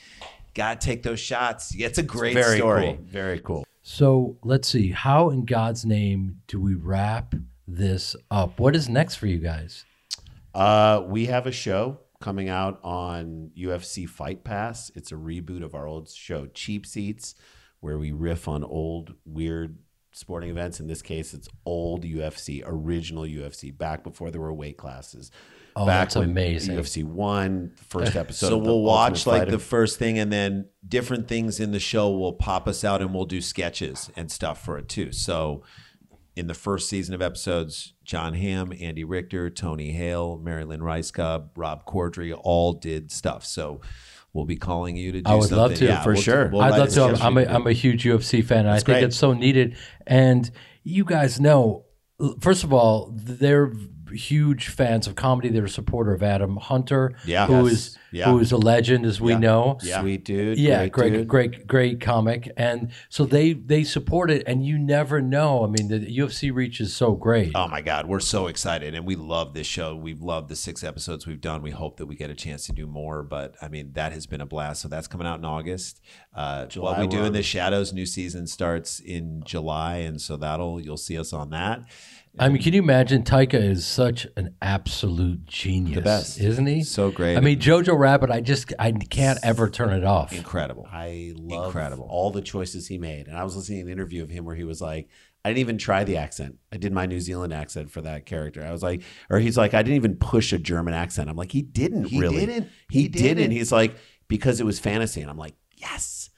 gotta 0.53 0.79
take 0.79 1.03
those 1.03 1.19
shots. 1.19 1.73
It's 1.77 1.97
a 1.97 2.03
great 2.03 2.33
very 2.33 2.57
story. 2.57 2.95
cool. 2.97 3.05
Very 3.05 3.39
cool. 3.39 3.65
So 3.81 4.37
let's 4.43 4.67
see. 4.67 4.91
How 4.91 5.29
in 5.29 5.45
God's 5.45 5.85
name 5.85 6.41
do 6.47 6.59
we 6.59 6.75
wrap 6.75 7.33
this 7.67 8.15
up? 8.29 8.59
What 8.59 8.75
is 8.75 8.89
next 8.89 9.15
for 9.15 9.27
you 9.27 9.39
guys? 9.39 9.85
Uh, 10.53 11.03
we 11.07 11.27
have 11.27 11.47
a 11.47 11.51
show 11.51 11.99
coming 12.21 12.49
out 12.49 12.79
on 12.83 13.51
UFC 13.57 14.07
Fight 14.07 14.43
Pass. 14.43 14.91
It's 14.95 15.11
a 15.11 15.15
reboot 15.15 15.63
of 15.63 15.73
our 15.73 15.87
old 15.87 16.09
show, 16.09 16.47
Cheap 16.47 16.85
Seats, 16.85 17.35
where 17.79 17.97
we 17.97 18.11
riff 18.11 18.47
on 18.47 18.63
old, 18.63 19.13
weird 19.25 19.77
sporting 20.11 20.49
events. 20.49 20.79
In 20.79 20.87
this 20.87 21.01
case, 21.01 21.33
it's 21.33 21.47
old 21.65 22.03
UFC, 22.03 22.61
original 22.65 23.23
UFC, 23.23 23.75
back 23.75 24.03
before 24.03 24.31
there 24.31 24.41
were 24.41 24.53
weight 24.53 24.77
classes. 24.77 25.31
Oh, 25.75 25.85
back 25.85 26.07
that's 26.09 26.15
when 26.15 26.29
amazing. 26.31 26.75
UFC 26.77 27.03
one, 27.03 27.71
first 27.89 28.15
episode. 28.17 28.49
So 28.49 28.57
of 28.57 28.63
we'll 28.65 28.81
watch 28.81 29.11
Ultimate 29.19 29.31
like 29.31 29.41
Fighter. 29.41 29.51
the 29.51 29.59
first 29.59 29.99
thing, 29.99 30.19
and 30.19 30.31
then 30.31 30.67
different 30.87 31.27
things 31.27 31.59
in 31.59 31.71
the 31.71 31.79
show 31.79 32.09
will 32.11 32.33
pop 32.33 32.67
us 32.67 32.83
out, 32.83 33.01
and 33.01 33.13
we'll 33.13 33.25
do 33.25 33.41
sketches 33.41 34.09
and 34.15 34.31
stuff 34.31 34.63
for 34.63 34.77
it 34.77 34.89
too. 34.89 35.11
So 35.11 35.63
in 36.35 36.47
the 36.47 36.53
first 36.53 36.87
season 36.89 37.13
of 37.13 37.21
episodes, 37.21 37.93
Jon 38.05 38.33
Hamm, 38.33 38.71
Andy 38.79 39.03
Richter, 39.03 39.49
Tony 39.49 39.91
Hale, 39.91 40.37
Marilyn 40.37 40.81
Rice 40.81 41.11
Cub, 41.11 41.51
Rob 41.55 41.85
Corddry 41.85 42.37
all 42.43 42.73
did 42.73 43.11
stuff. 43.11 43.45
So 43.45 43.81
we'll 44.33 44.45
be 44.45 44.55
calling 44.55 44.95
you 44.95 45.11
to 45.11 45.21
do 45.21 45.29
I 45.29 45.35
would 45.35 45.51
love 45.51 45.71
something. 45.77 45.87
to. 45.87 46.03
For 46.03 46.13
we'll- 46.13 46.21
sure. 46.21 46.49
we'll 46.49 46.61
I'd 46.61 46.77
love 46.77 46.89
to. 46.89 47.03
I'm, 47.03 47.15
sketch 47.15 47.25
I'm, 47.25 47.37
a, 47.37 47.43
for 47.45 47.49
you. 47.49 47.55
I'm 47.55 47.67
huge 47.75 48.03
UFC 48.05 48.43
fan. 48.45 48.59
And 48.59 48.69
I 48.69 48.75
think 48.75 48.85
great. 48.85 49.03
it's 49.03 49.17
so 49.17 49.33
needed. 49.33 49.75
And 50.07 50.49
you 50.83 51.03
guys 51.03 51.39
know, 51.41 51.85
first 52.39 52.63
of 52.63 52.71
all, 52.71 53.11
they're 53.15 53.73
huge 54.13 54.67
fans 54.67 55.07
of 55.07 55.15
comedy. 55.15 55.49
They're 55.49 55.65
a 55.65 55.69
supporter 55.69 56.13
of 56.13 56.23
Adam 56.23 56.57
Hunter, 56.57 57.13
Yeah. 57.25 57.47
who 57.47 57.63
Yes. 57.65 57.71
is 57.73 57.97
Yeah. 58.11 58.31
who 58.31 58.39
is 58.39 58.51
a 58.51 58.57
legend, 58.57 59.05
as 59.05 59.21
we 59.21 59.35
know. 59.35 59.77
Sweet 59.81 60.25
dude. 60.25 60.57
Yeah, 60.57 60.87
great, 60.87 60.91
great, 60.91 61.13
dude. 61.13 61.27
great, 61.27 61.67
great 61.67 62.01
comic, 62.01 62.51
and 62.57 62.91
so 63.09 63.23
they 63.25 63.53
they 63.53 63.83
support 63.83 64.31
it, 64.31 64.43
and 64.47 64.65
you 64.65 64.79
never 64.79 65.21
know. 65.21 65.63
I 65.63 65.67
mean, 65.67 65.87
the 65.89 65.99
UFC 66.17 66.49
reach 66.51 66.81
is 66.81 66.93
so 66.93 67.11
great. 67.13 67.51
Oh 67.55 67.67
my 67.67 67.81
God, 67.81 68.07
we're 68.07 68.19
so 68.19 68.47
excited 68.47 68.95
and 68.95 69.05
we 69.05 69.15
love 69.15 69.53
this 69.53 69.67
show. 69.67 69.95
We've 69.95 70.21
loved 70.21 70.49
the 70.49 70.55
six 70.55 70.83
episodes 70.83 71.27
we've 71.27 71.39
done. 71.41 71.61
We 71.61 71.71
hope 71.71 71.97
that 71.97 72.07
we 72.07 72.15
get 72.15 72.29
a 72.29 72.35
chance 72.35 72.65
to 72.65 72.73
do 72.73 72.87
more, 72.87 73.21
but 73.23 73.55
I 73.61 73.67
mean, 73.67 73.91
that 73.93 74.11
has 74.13 74.25
been 74.25 74.41
a 74.41 74.45
blast. 74.45 74.81
So 74.81 74.87
that's 74.87 75.07
coming 75.07 75.27
out 75.27 75.37
in 75.39 75.45
August. 75.45 76.01
Uh, 76.33 76.65
July 76.65 76.91
what 76.91 76.99
we 77.01 77.07
do 77.07 77.23
in 77.25 77.33
the 77.33 77.43
shadows, 77.43 77.93
new 77.93 78.05
season 78.05 78.47
starts 78.47 78.99
in 78.99 79.43
July. 79.45 79.97
And 79.97 80.19
so 80.21 80.37
that'll, 80.37 80.79
you'll 80.81 80.97
see 80.97 81.17
us 81.17 81.33
on 81.33 81.49
that. 81.51 81.81
I 82.39 82.49
mean, 82.49 82.61
can 82.61 82.73
you 82.73 82.81
imagine? 82.81 83.23
Taika 83.23 83.55
is 83.55 83.85
such 83.85 84.25
an 84.37 84.55
absolute 84.61 85.45
genius, 85.45 85.95
The 85.95 86.01
best. 86.01 86.39
isn't 86.39 86.65
he? 86.65 86.83
So 86.83 87.11
great. 87.11 87.37
I 87.37 87.41
mean, 87.41 87.59
Jojo 87.59 87.97
Rabbit. 87.97 88.31
I 88.31 88.41
just 88.41 88.73
I 88.79 88.91
can't 88.91 89.39
ever 89.43 89.69
turn 89.69 89.89
it 89.91 90.03
off. 90.05 90.31
Incredible. 90.33 90.87
I 90.91 91.33
love 91.35 91.67
Incredible. 91.67 92.07
all 92.09 92.31
the 92.31 92.41
choices 92.41 92.87
he 92.87 92.97
made. 92.97 93.27
And 93.27 93.37
I 93.37 93.43
was 93.43 93.55
listening 93.55 93.79
to 93.79 93.91
an 93.91 93.91
interview 93.91 94.23
of 94.23 94.29
him 94.29 94.45
where 94.45 94.55
he 94.55 94.63
was 94.63 94.81
like, 94.81 95.09
I 95.43 95.49
didn't 95.49 95.59
even 95.59 95.77
try 95.77 96.03
the 96.03 96.17
accent. 96.17 96.57
I 96.71 96.77
did 96.77 96.91
my 96.91 97.05
New 97.05 97.19
Zealand 97.19 97.53
accent 97.53 97.91
for 97.91 98.01
that 98.01 98.25
character. 98.25 98.63
I 98.65 98.71
was 98.71 98.83
like, 98.83 99.03
or 99.29 99.39
he's 99.39 99.57
like, 99.57 99.73
I 99.73 99.81
didn't 99.83 99.95
even 99.95 100.15
push 100.17 100.51
a 100.53 100.57
German 100.57 100.93
accent. 100.93 101.29
I'm 101.29 101.37
like, 101.37 101.51
he 101.51 101.61
didn't 101.61 102.05
He 102.05 102.19
really. 102.19 102.45
didn't. 102.45 102.69
He, 102.89 103.03
He 103.03 103.07
didn't. 103.07 103.37
didn't. 103.37 103.51
He's 103.51 103.71
like, 103.71 103.95
because 104.27 104.59
it 104.59 104.65
was 104.65 104.79
fantasy. 104.79 105.21
And 105.21 105.29
I'm 105.29 105.37
like, 105.37 105.55
yes. 105.77 106.29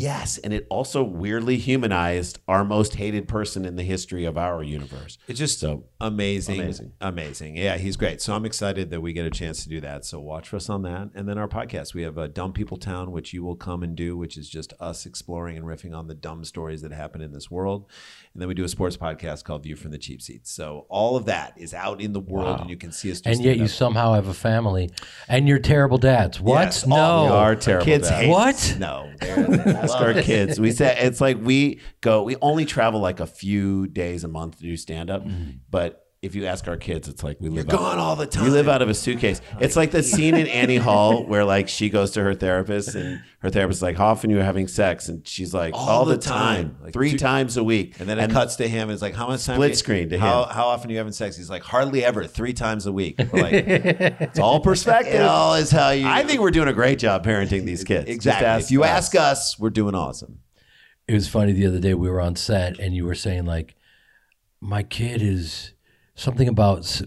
Yes. 0.00 0.38
And 0.38 0.52
it 0.52 0.66
also 0.70 1.02
weirdly 1.02 1.56
humanized 1.58 2.38
our 2.48 2.64
most 2.64 2.94
hated 2.94 3.28
person 3.28 3.64
in 3.64 3.76
the 3.76 3.82
history 3.82 4.24
of 4.24 4.38
our 4.38 4.62
universe. 4.62 5.18
It's 5.28 5.38
just 5.38 5.60
So 5.60 5.84
amazing, 6.00 6.60
Amazing. 6.60 6.92
amazing, 7.00 7.56
Yeah, 7.56 7.76
he's 7.76 7.96
great. 7.96 8.20
So 8.20 8.34
I'm 8.34 8.44
excited 8.44 8.90
that 8.90 9.00
we 9.00 9.12
get 9.12 9.26
a 9.26 9.30
chance 9.30 9.62
to 9.64 9.68
do 9.68 9.80
that. 9.82 10.04
So 10.04 10.20
watch 10.20 10.48
for 10.48 10.56
us 10.56 10.68
on 10.70 10.82
that, 10.82 11.10
and 11.14 11.28
then 11.28 11.38
our 11.38 11.48
podcast. 11.48 11.94
We 11.94 12.02
have 12.02 12.18
a 12.18 12.28
Dumb 12.28 12.52
People 12.52 12.76
Town, 12.76 13.10
which 13.12 13.32
you 13.32 13.42
will 13.42 13.56
come 13.56 13.82
and 13.82 13.94
do, 13.94 14.16
which 14.16 14.36
is 14.36 14.48
just 14.48 14.72
us 14.80 15.06
exploring 15.06 15.56
and 15.56 15.66
riffing 15.66 15.94
on 15.96 16.06
the 16.06 16.14
dumb 16.14 16.44
stories 16.44 16.82
that 16.82 16.92
happen 16.92 17.20
in 17.20 17.32
this 17.32 17.50
world. 17.50 17.86
And 18.32 18.40
then 18.40 18.48
we 18.48 18.54
do 18.54 18.62
a 18.62 18.68
sports 18.68 18.96
podcast 18.96 19.42
called 19.42 19.64
View 19.64 19.74
from 19.74 19.90
the 19.90 19.98
Cheap 19.98 20.22
Seats. 20.22 20.52
So 20.52 20.86
all 20.88 21.16
of 21.16 21.24
that 21.24 21.54
is 21.56 21.74
out 21.74 22.00
in 22.00 22.12
the 22.12 22.20
world, 22.20 22.46
Wow. 22.46 22.56
and 22.60 22.70
you 22.70 22.76
can 22.76 22.92
see 22.92 23.10
us. 23.10 23.20
And 23.24 23.40
yet 23.40 23.58
you 23.58 23.66
stand-up. 23.66 23.70
somehow 23.70 24.12
have 24.14 24.28
a 24.28 24.34
family, 24.34 24.90
and 25.28 25.48
you're 25.48 25.58
terrible 25.58 25.98
dads. 25.98 26.40
What? 26.40 26.60
Yes, 26.62 26.86
no. 26.86 26.94
all- 26.96 27.24
we 27.26 27.32
are 27.32 27.56
terrible. 27.56 27.84
kids 27.86 28.08
dads. 28.08 28.22
hate 28.22 28.30
What? 28.30 28.76
No, 28.78 29.12
ask 29.20 29.96
our 29.96 30.14
kids. 30.22 30.60
We 30.60 30.70
said 30.70 30.98
it's 31.04 31.20
like 31.20 31.38
we 31.42 31.80
go. 32.00 32.22
We 32.22 32.36
only 32.40 32.64
travel 32.66 33.00
like 33.00 33.18
a 33.18 33.26
few 33.26 33.88
days 33.88 34.22
a 34.22 34.28
month 34.28 34.58
to 34.58 34.62
do 34.62 34.76
stand 34.76 35.10
up, 35.10 35.24
mm. 35.26 35.58
but 35.68 36.06
if 36.22 36.34
you 36.34 36.44
ask 36.44 36.68
our 36.68 36.76
kids, 36.76 37.08
it's 37.08 37.22
like 37.24 37.38
we 37.40 37.48
live 37.48 37.64
You're 37.66 37.74
out- 37.76 37.80
gone 37.80 37.98
all 37.98 38.14
the 38.14 38.26
time. 38.26 38.44
We 38.44 38.50
live 38.50 38.68
out 38.68 38.82
of 38.82 38.90
a 38.90 38.94
suitcase. 38.94 39.40
It's 39.60 39.74
like 39.74 39.90
the 39.90 40.02
scene 40.02 40.34
in 40.34 40.46
Annie 40.48 40.76
Hall 40.76 41.24
where 41.26 41.46
like 41.46 41.66
she 41.68 41.88
goes 41.88 42.10
to 42.12 42.22
her 42.22 42.34
therapist 42.34 42.94
and 42.94 43.22
her 43.38 43.48
therapist 43.48 43.78
is 43.78 43.82
like, 43.82 43.96
"How 43.96 44.08
often 44.08 44.30
are 44.30 44.34
you 44.36 44.40
having 44.42 44.68
sex?" 44.68 45.08
And 45.08 45.26
she's 45.26 45.54
like, 45.54 45.72
All 45.72 45.88
"All, 45.88 46.04
the 46.04 46.16
the 46.16 46.22
time, 46.22 46.70
time. 46.72 46.76
Like, 46.82 46.92
three 46.92 47.12
two- 47.12 47.18
times 47.18 47.56
a 47.56 47.64
week." 47.64 47.98
And 48.00 48.06
then 48.08 48.18
it 48.18 48.30
cuts 48.30 48.56
to 48.56 48.68
him. 48.68 48.82
And 48.88 48.92
it's 48.92 49.00
like, 49.02 49.14
how 49.14 49.28
much 49.28 49.46
time? 49.46 49.56
Split 49.56 49.70
you- 49.70 49.76
screen 49.76 50.08
to 50.10 50.18
how, 50.18 50.44
him. 50.44 50.50
How 50.50 50.66
often 50.68 50.90
are 50.90 50.92
you 50.92 50.98
having 50.98 51.12
sex? 51.14 51.38
He's 51.38 51.48
like, 51.48 51.62
hardly 51.62 52.04
ever. 52.04 52.26
Three 52.26 52.52
times 52.52 52.84
a 52.86 52.92
week. 52.92 53.16
We're 53.32 53.40
like, 53.42 53.52
It's 53.66 54.38
all 54.38 54.60
perspective. 54.60 55.14
it 55.14 55.22
all 55.22 55.54
is 55.54 55.70
how 55.70 55.88
you. 55.90 56.06
I 56.06 56.22
think 56.24 56.40
we're 56.40 56.50
doing 56.50 56.68
a 56.68 56.74
great 56.74 56.98
job 56.98 57.24
parenting 57.24 57.64
these 57.64 57.82
kids. 57.82 58.10
Exactly. 58.10 58.46
ask 58.46 58.64
if 58.66 58.70
you 58.70 58.82
us. 58.84 58.90
ask 58.90 59.14
us, 59.14 59.58
we're 59.58 59.70
doing 59.70 59.94
awesome. 59.94 60.40
It 61.08 61.14
was 61.14 61.28
funny 61.28 61.52
the 61.52 61.66
other 61.66 61.80
day 61.80 61.94
we 61.94 62.10
were 62.10 62.20
on 62.20 62.36
set, 62.36 62.78
and 62.78 62.94
you 62.94 63.06
were 63.06 63.14
saying 63.14 63.46
like, 63.46 63.74
my 64.60 64.82
kid 64.82 65.22
is 65.22 65.72
something 66.20 66.48
about 66.48 67.00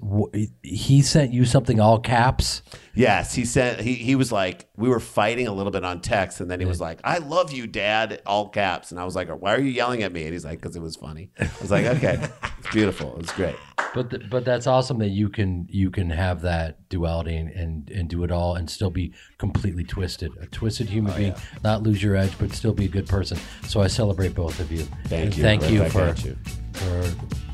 he 0.63 1.01
sent 1.03 1.31
you 1.31 1.45
something 1.45 1.79
all 1.79 1.99
caps. 1.99 2.63
Yes, 2.95 3.33
he 3.33 3.45
said 3.45 3.79
he 3.79 3.93
he 3.93 4.15
was 4.15 4.31
like 4.31 4.67
we 4.75 4.89
were 4.89 4.99
fighting 4.99 5.47
a 5.47 5.53
little 5.53 5.71
bit 5.71 5.85
on 5.85 6.01
text, 6.01 6.41
and 6.41 6.49
then 6.49 6.59
he 6.59 6.65
was 6.65 6.81
like, 6.81 6.99
"I 7.03 7.19
love 7.19 7.51
you, 7.51 7.67
Dad," 7.67 8.21
all 8.25 8.49
caps, 8.49 8.91
and 8.91 8.99
I 8.99 9.05
was 9.05 9.15
like, 9.15 9.29
"Why 9.29 9.53
are 9.53 9.59
you 9.59 9.69
yelling 9.69 10.03
at 10.03 10.11
me?" 10.11 10.23
And 10.23 10.33
he's 10.33 10.45
like, 10.45 10.61
"Because 10.61 10.75
it 10.75 10.81
was 10.81 10.95
funny." 10.95 11.31
I 11.39 11.49
was 11.61 11.71
like, 11.71 11.85
"Okay, 11.85 12.19
it's 12.59 12.69
beautiful, 12.71 13.15
it's 13.19 13.31
great." 13.31 13.55
But 13.93 14.09
th- 14.09 14.29
but 14.29 14.45
that's 14.45 14.65
awesome 14.65 14.97
that 14.99 15.09
you 15.09 15.29
can 15.29 15.67
you 15.69 15.91
can 15.91 16.09
have 16.09 16.41
that 16.41 16.89
duality 16.89 17.35
and, 17.35 17.49
and 17.49 17.89
and 17.91 18.09
do 18.09 18.23
it 18.23 18.31
all 18.31 18.55
and 18.55 18.69
still 18.69 18.91
be 18.91 19.13
completely 19.37 19.83
twisted, 19.83 20.31
a 20.41 20.47
twisted 20.47 20.89
human 20.89 21.13
oh, 21.13 21.17
being, 21.17 21.35
not 21.63 21.83
lose 21.83 22.01
your 22.01 22.15
edge, 22.15 22.37
but 22.39 22.51
still 22.51 22.73
be 22.73 22.85
a 22.85 22.89
good 22.89 23.07
person. 23.07 23.37
So 23.67 23.81
I 23.81 23.87
celebrate 23.87 24.33
both 24.33 24.59
of 24.59 24.71
you. 24.71 24.83
Thank 25.05 25.25
And 25.25 25.37
you. 25.37 25.43
Thank 25.43 25.61
Right 25.61 25.71
you 25.71 25.89
for 25.89 26.27
you. 26.27 26.37
for 26.73 27.52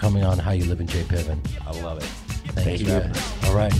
coming 0.00 0.24
on 0.24 0.38
How 0.38 0.52
You 0.52 0.64
Live 0.64 0.80
in 0.80 0.86
J 0.86 1.02
Piven. 1.02 1.38
I 1.66 1.78
love 1.82 1.98
it. 1.98 2.04
Thank, 2.54 2.66
Thank 2.66 2.80
you. 2.80 2.86
you. 2.86 3.48
All 3.48 3.54
right. 3.54 3.72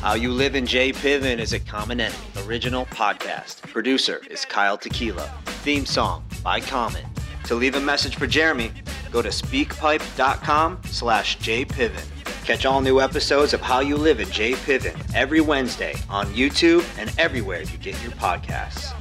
How 0.00 0.14
You 0.14 0.32
Live 0.32 0.54
in 0.54 0.64
J 0.64 0.92
Piven 0.92 1.38
is 1.38 1.52
a 1.52 1.60
Common 1.60 2.00
Enemy 2.00 2.16
original 2.46 2.86
podcast. 2.86 3.60
Producer 3.62 4.22
is 4.30 4.46
Kyle 4.46 4.78
Tequila. 4.78 5.30
Theme 5.62 5.84
song 5.84 6.24
by 6.42 6.58
Common. 6.58 7.04
To 7.44 7.54
leave 7.54 7.74
a 7.74 7.80
message 7.80 8.16
for 8.16 8.26
Jeremy, 8.26 8.72
go 9.12 9.20
to 9.20 9.28
speakpipe.com 9.28 10.80
slash 10.86 11.36
jpiven. 11.38 12.44
Catch 12.46 12.64
all 12.64 12.80
new 12.80 12.98
episodes 12.98 13.52
of 13.52 13.60
How 13.60 13.80
You 13.80 13.98
Live 13.98 14.20
in 14.20 14.30
J 14.30 14.52
Piven 14.52 14.98
every 15.14 15.42
Wednesday 15.42 15.94
on 16.08 16.26
YouTube 16.28 16.82
and 16.98 17.12
everywhere 17.18 17.60
you 17.60 17.76
get 17.76 18.02
your 18.02 18.12
podcasts. 18.12 18.94